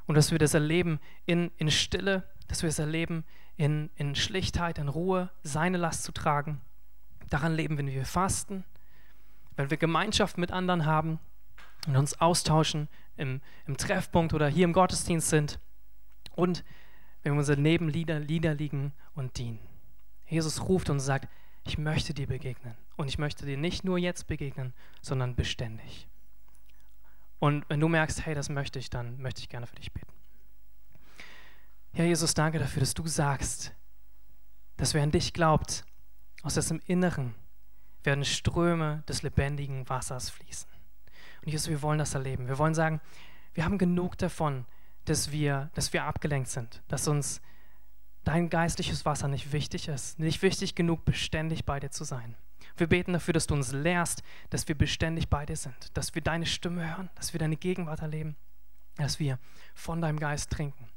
Und 0.05 0.15
dass 0.15 0.31
wir 0.31 0.39
das 0.39 0.53
erleben 0.53 0.99
in, 1.25 1.51
in 1.57 1.71
Stille, 1.71 2.29
dass 2.47 2.61
wir 2.61 2.69
es 2.69 2.79
erleben 2.79 3.23
in, 3.55 3.89
in 3.95 4.15
Schlichtheit, 4.15 4.77
in 4.77 4.89
Ruhe, 4.89 5.31
seine 5.43 5.77
Last 5.77 6.03
zu 6.03 6.11
tragen. 6.11 6.61
Daran 7.33 7.55
leben, 7.55 7.79
wenn 7.79 7.87
wir 7.87 8.05
fasten, 8.05 8.63
wenn 9.55 9.71
wir 9.71 9.77
Gemeinschaft 9.77 10.37
mit 10.37 10.51
anderen 10.51 10.85
haben 10.85 11.19
und 11.87 11.97
uns 11.97 12.21
austauschen 12.21 12.87
im, 13.17 13.41
im 13.65 13.75
Treffpunkt 13.75 14.35
oder 14.35 14.47
hier 14.47 14.65
im 14.65 14.73
Gottesdienst 14.73 15.29
sind 15.29 15.59
und 16.35 16.63
wenn 17.23 17.33
wir 17.33 17.39
unsere 17.39 17.59
Leben 17.59 17.89
Lieder, 17.89 18.19
Lieder 18.19 18.53
liegen 18.53 18.93
und 19.15 19.39
dienen. 19.39 19.57
Jesus 20.27 20.61
ruft 20.61 20.91
und 20.91 20.99
sagt, 20.99 21.27
ich 21.65 21.79
möchte 21.79 22.13
dir 22.13 22.27
begegnen. 22.27 22.75
Und 22.97 23.07
ich 23.07 23.17
möchte 23.17 23.47
dir 23.47 23.57
nicht 23.57 23.83
nur 23.83 23.97
jetzt 23.97 24.27
begegnen, 24.27 24.71
sondern 25.01 25.35
beständig. 25.35 26.07
Und 27.39 27.65
wenn 27.67 27.79
du 27.79 27.87
merkst, 27.87 28.27
hey, 28.27 28.35
das 28.35 28.49
möchte 28.49 28.77
ich, 28.77 28.91
dann 28.91 29.19
möchte 29.19 29.41
ich 29.41 29.49
gerne 29.49 29.65
für 29.65 29.75
dich 29.75 29.91
beten. 29.91 30.13
Ja, 31.93 32.03
Jesus, 32.03 32.35
danke 32.35 32.59
dafür, 32.59 32.81
dass 32.81 32.93
du 32.93 33.07
sagst, 33.07 33.73
dass 34.77 34.93
wer 34.93 35.01
an 35.01 35.09
dich 35.09 35.33
glaubt, 35.33 35.83
aus 36.43 36.53
dessen 36.53 36.79
Inneren 36.85 37.33
werden 38.03 38.25
Ströme 38.25 39.03
des 39.07 39.23
lebendigen 39.23 39.87
Wassers 39.89 40.29
fließen. 40.29 40.69
Und 41.43 41.51
Jesus, 41.51 41.69
wir 41.69 41.81
wollen 41.81 41.99
das 41.99 42.13
erleben. 42.13 42.47
Wir 42.47 42.57
wollen 42.57 42.75
sagen, 42.75 43.01
wir 43.53 43.65
haben 43.65 43.77
genug 43.77 44.17
davon, 44.17 44.65
dass 45.05 45.31
wir, 45.31 45.71
dass 45.73 45.93
wir 45.93 46.03
abgelenkt 46.03 46.49
sind, 46.49 46.83
dass 46.87 47.07
uns 47.07 47.41
dein 48.23 48.49
geistliches 48.49 49.05
Wasser 49.05 49.27
nicht 49.27 49.51
wichtig 49.51 49.87
ist, 49.87 50.19
nicht 50.19 50.41
wichtig 50.41 50.75
genug, 50.75 51.05
beständig 51.05 51.65
bei 51.65 51.79
dir 51.79 51.91
zu 51.91 52.03
sein. 52.03 52.35
Wir 52.77 52.87
beten 52.87 53.13
dafür, 53.13 53.33
dass 53.33 53.47
du 53.47 53.53
uns 53.53 53.71
lehrst, 53.71 54.23
dass 54.49 54.67
wir 54.67 54.77
beständig 54.77 55.29
bei 55.29 55.45
dir 55.45 55.57
sind, 55.57 55.95
dass 55.97 56.15
wir 56.15 56.21
deine 56.21 56.45
Stimme 56.45 56.89
hören, 56.89 57.09
dass 57.15 57.33
wir 57.33 57.39
deine 57.39 57.57
Gegenwart 57.57 58.01
erleben, 58.01 58.35
dass 58.95 59.19
wir 59.19 59.39
von 59.75 60.01
deinem 60.01 60.19
Geist 60.19 60.49
trinken 60.51 60.89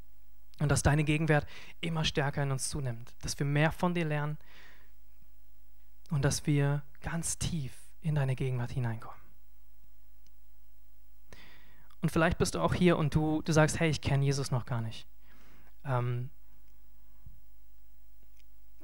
Und 0.59 0.69
dass 0.71 0.83
deine 0.83 1.03
Gegenwart 1.03 1.45
immer 1.81 2.03
stärker 2.03 2.43
in 2.43 2.51
uns 2.51 2.69
zunimmt, 2.69 3.13
dass 3.21 3.37
wir 3.37 3.45
mehr 3.45 3.71
von 3.71 3.93
dir 3.93 4.05
lernen 4.05 4.37
und 6.09 6.23
dass 6.23 6.45
wir 6.45 6.83
ganz 7.01 7.37
tief 7.37 7.73
in 8.01 8.15
deine 8.15 8.35
Gegenwart 8.35 8.71
hineinkommen. 8.71 9.17
Und 12.01 12.11
vielleicht 12.11 12.37
bist 12.37 12.55
du 12.55 12.59
auch 12.59 12.73
hier 12.73 12.97
und 12.97 13.15
du, 13.15 13.41
du 13.41 13.51
sagst, 13.51 13.79
hey, 13.79 13.89
ich 13.89 14.01
kenne 14.01 14.23
Jesus 14.23 14.51
noch 14.51 14.65
gar 14.65 14.81
nicht. 14.81 15.07
Ähm, 15.83 16.29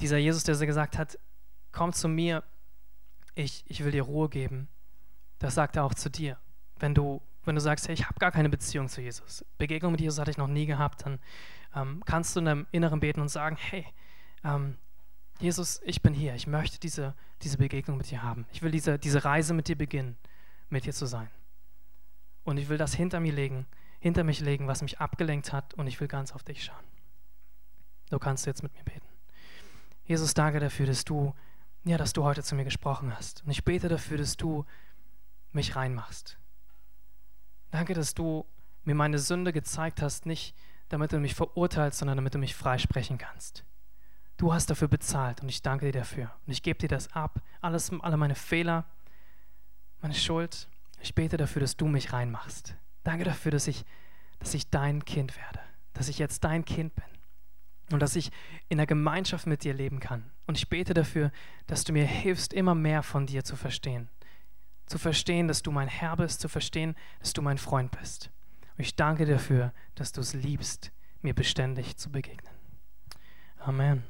dieser 0.02 0.18
Jesus, 0.18 0.44
der 0.44 0.56
gesagt 0.66 0.98
hat, 0.98 1.18
komm 1.72 1.94
zu 1.94 2.08
mir, 2.08 2.44
ich, 3.36 3.64
ich 3.68 3.84
will 3.84 3.92
dir 3.92 4.04
Ruhe 4.04 4.30
geben, 4.30 4.68
das 5.40 5.56
sagt 5.56 5.76
er 5.76 5.86
auch 5.86 5.94
zu 5.94 6.10
dir. 6.10 6.38
Wenn 6.80 6.96
du, 6.96 7.22
wenn 7.46 7.56
du 7.56 7.62
sagst, 7.62 7.88
hey, 7.88 7.94
ich 7.94 8.06
habe 8.06 8.20
gar 8.20 8.32
keine 8.32 8.50
Beziehung 8.50 8.90
zu 8.90 9.02
Jesus, 9.02 9.46
Begegnung 9.58 9.92
mit 9.92 10.02
Jesus 10.02 10.20
hatte 10.20 10.32
ich 10.32 10.38
noch 10.38 10.48
nie 10.48 10.66
gehabt, 10.66 11.06
dann 11.06 11.20
ähm, 11.76 12.04
kannst 12.06 12.36
du 12.36 12.40
in 12.40 12.46
deinem 12.46 12.68
Inneren 12.72 13.00
beten 13.00 13.22
und 13.22 13.30
sagen, 13.30 13.56
hey, 13.58 13.86
ähm, 14.44 14.78
Jesus, 15.40 15.82
ich 15.84 16.02
bin 16.02 16.14
hier, 16.14 16.36
ich 16.36 16.48
möchte 16.48 16.80
diese, 16.80 17.16
diese 17.42 17.58
Begegnung 17.58 17.98
mit 17.98 18.10
dir 18.10 18.24
haben. 18.24 18.46
Ich 18.54 18.62
will 18.62 18.72
diese, 18.72 18.98
diese 18.98 19.26
Reise 19.26 19.54
mit 19.54 19.68
dir 19.68 19.78
beginnen, 19.78 20.16
mit 20.70 20.86
dir 20.86 20.94
zu 20.94 21.06
sein. 21.06 21.30
Und 22.44 22.58
ich 22.58 22.70
will 22.70 22.78
das 22.78 22.94
hinter 22.94 23.20
mir 23.20 23.34
legen, 23.34 23.66
hinter 24.00 24.24
mich 24.24 24.40
legen, 24.40 24.68
was 24.68 24.82
mich 24.82 25.00
abgelenkt 25.00 25.54
hat 25.54 25.74
und 25.74 25.88
ich 25.88 26.00
will 26.00 26.08
ganz 26.08 26.34
auf 26.34 26.44
dich 26.44 26.64
schauen. 26.64 26.84
So 28.10 28.20
kannst 28.20 28.46
du 28.46 28.50
jetzt 28.50 28.64
mit 28.64 28.74
mir 28.74 28.84
beten. 28.84 29.08
Jesus, 30.06 30.34
danke 30.34 30.60
dafür, 30.60 30.86
dass 30.86 31.06
du, 31.06 31.34
ja, 31.86 31.98
dass 31.98 32.14
du 32.14 32.24
heute 32.24 32.44
zu 32.44 32.56
mir 32.56 32.66
gesprochen 32.66 33.16
hast. 33.16 33.44
Und 33.46 33.52
ich 33.52 33.64
bete 33.64 33.88
dafür, 33.88 34.18
dass 34.18 34.38
du 34.38 34.66
mich 35.52 35.76
reinmachst. 35.76 36.38
Danke, 37.72 37.94
dass 37.94 38.14
du 38.14 38.46
mir 38.84 38.96
meine 38.96 39.20
Sünde 39.20 39.54
gezeigt 39.54 40.02
hast, 40.02 40.26
nicht 40.26 40.56
damit 40.90 41.12
du 41.12 41.20
mich 41.20 41.34
verurteilst, 41.34 42.00
sondern 42.00 42.18
damit 42.18 42.36
du 42.36 42.38
mich 42.38 42.56
freisprechen 42.56 43.18
kannst. 43.18 43.64
Du 44.44 44.54
hast 44.54 44.70
dafür 44.70 44.90
bezahlt 44.90 45.42
und 45.42 45.48
ich 45.48 45.62
danke 45.62 45.86
dir 45.86 46.00
dafür. 46.00 46.30
Und 46.46 46.52
ich 46.52 46.62
gebe 46.62 46.78
dir 46.78 46.90
das 46.90 47.14
ab, 47.14 47.42
alles, 47.62 47.94
alle 48.02 48.18
meine 48.18 48.36
Fehler, 48.36 48.84
meine 50.02 50.14
Schuld. 50.14 50.68
Ich 51.00 51.16
bete 51.16 51.38
dafür, 51.38 51.62
dass 51.62 51.78
du 51.78 51.88
mich 51.88 52.12
reinmachst. 52.12 52.76
Danke 53.06 53.24
dafür, 53.24 53.54
dass 53.54 53.68
ich, 53.68 53.86
dass 54.40 54.54
ich 54.54 54.70
dein 54.70 55.06
Kind 55.06 55.38
werde, 55.38 55.62
dass 55.94 56.10
ich 56.10 56.20
jetzt 56.20 56.44
dein 56.44 56.66
Kind 56.66 56.94
bin 56.94 57.06
und 57.94 58.02
dass 58.02 58.18
ich 58.18 58.32
in 58.68 58.80
der 58.80 58.86
Gemeinschaft 58.86 59.48
mit 59.48 59.64
dir 59.64 59.74
leben 59.74 60.02
kann. 60.02 60.30
Und 60.46 60.58
ich 60.58 60.68
bete 60.68 60.94
dafür, 60.94 61.32
dass 61.66 61.86
du 61.86 61.94
mir 61.94 62.06
hilfst, 62.06 62.52
immer 62.52 62.76
mehr 62.76 63.02
von 63.02 63.26
dir 63.26 63.46
zu 63.46 63.56
verstehen. 63.56 64.10
Zu 64.88 64.98
verstehen, 64.98 65.48
dass 65.48 65.64
du 65.64 65.72
mein 65.72 65.88
Herr 65.88 66.18
bist, 66.18 66.42
zu 66.42 66.50
verstehen, 66.50 66.98
dass 67.20 67.32
du 67.32 67.42
mein 67.42 67.58
Freund 67.58 67.98
bist. 67.98 68.30
Und 68.78 68.84
ich 68.84 68.98
danke 68.98 69.26
dafür, 69.26 69.72
dass 69.96 70.12
du 70.12 70.20
es 70.20 70.34
liebst, 70.34 70.92
mir 71.22 71.34
beständig 71.34 71.96
zu 71.96 72.12
begegnen. 72.12 72.54
Amen. 73.58 74.04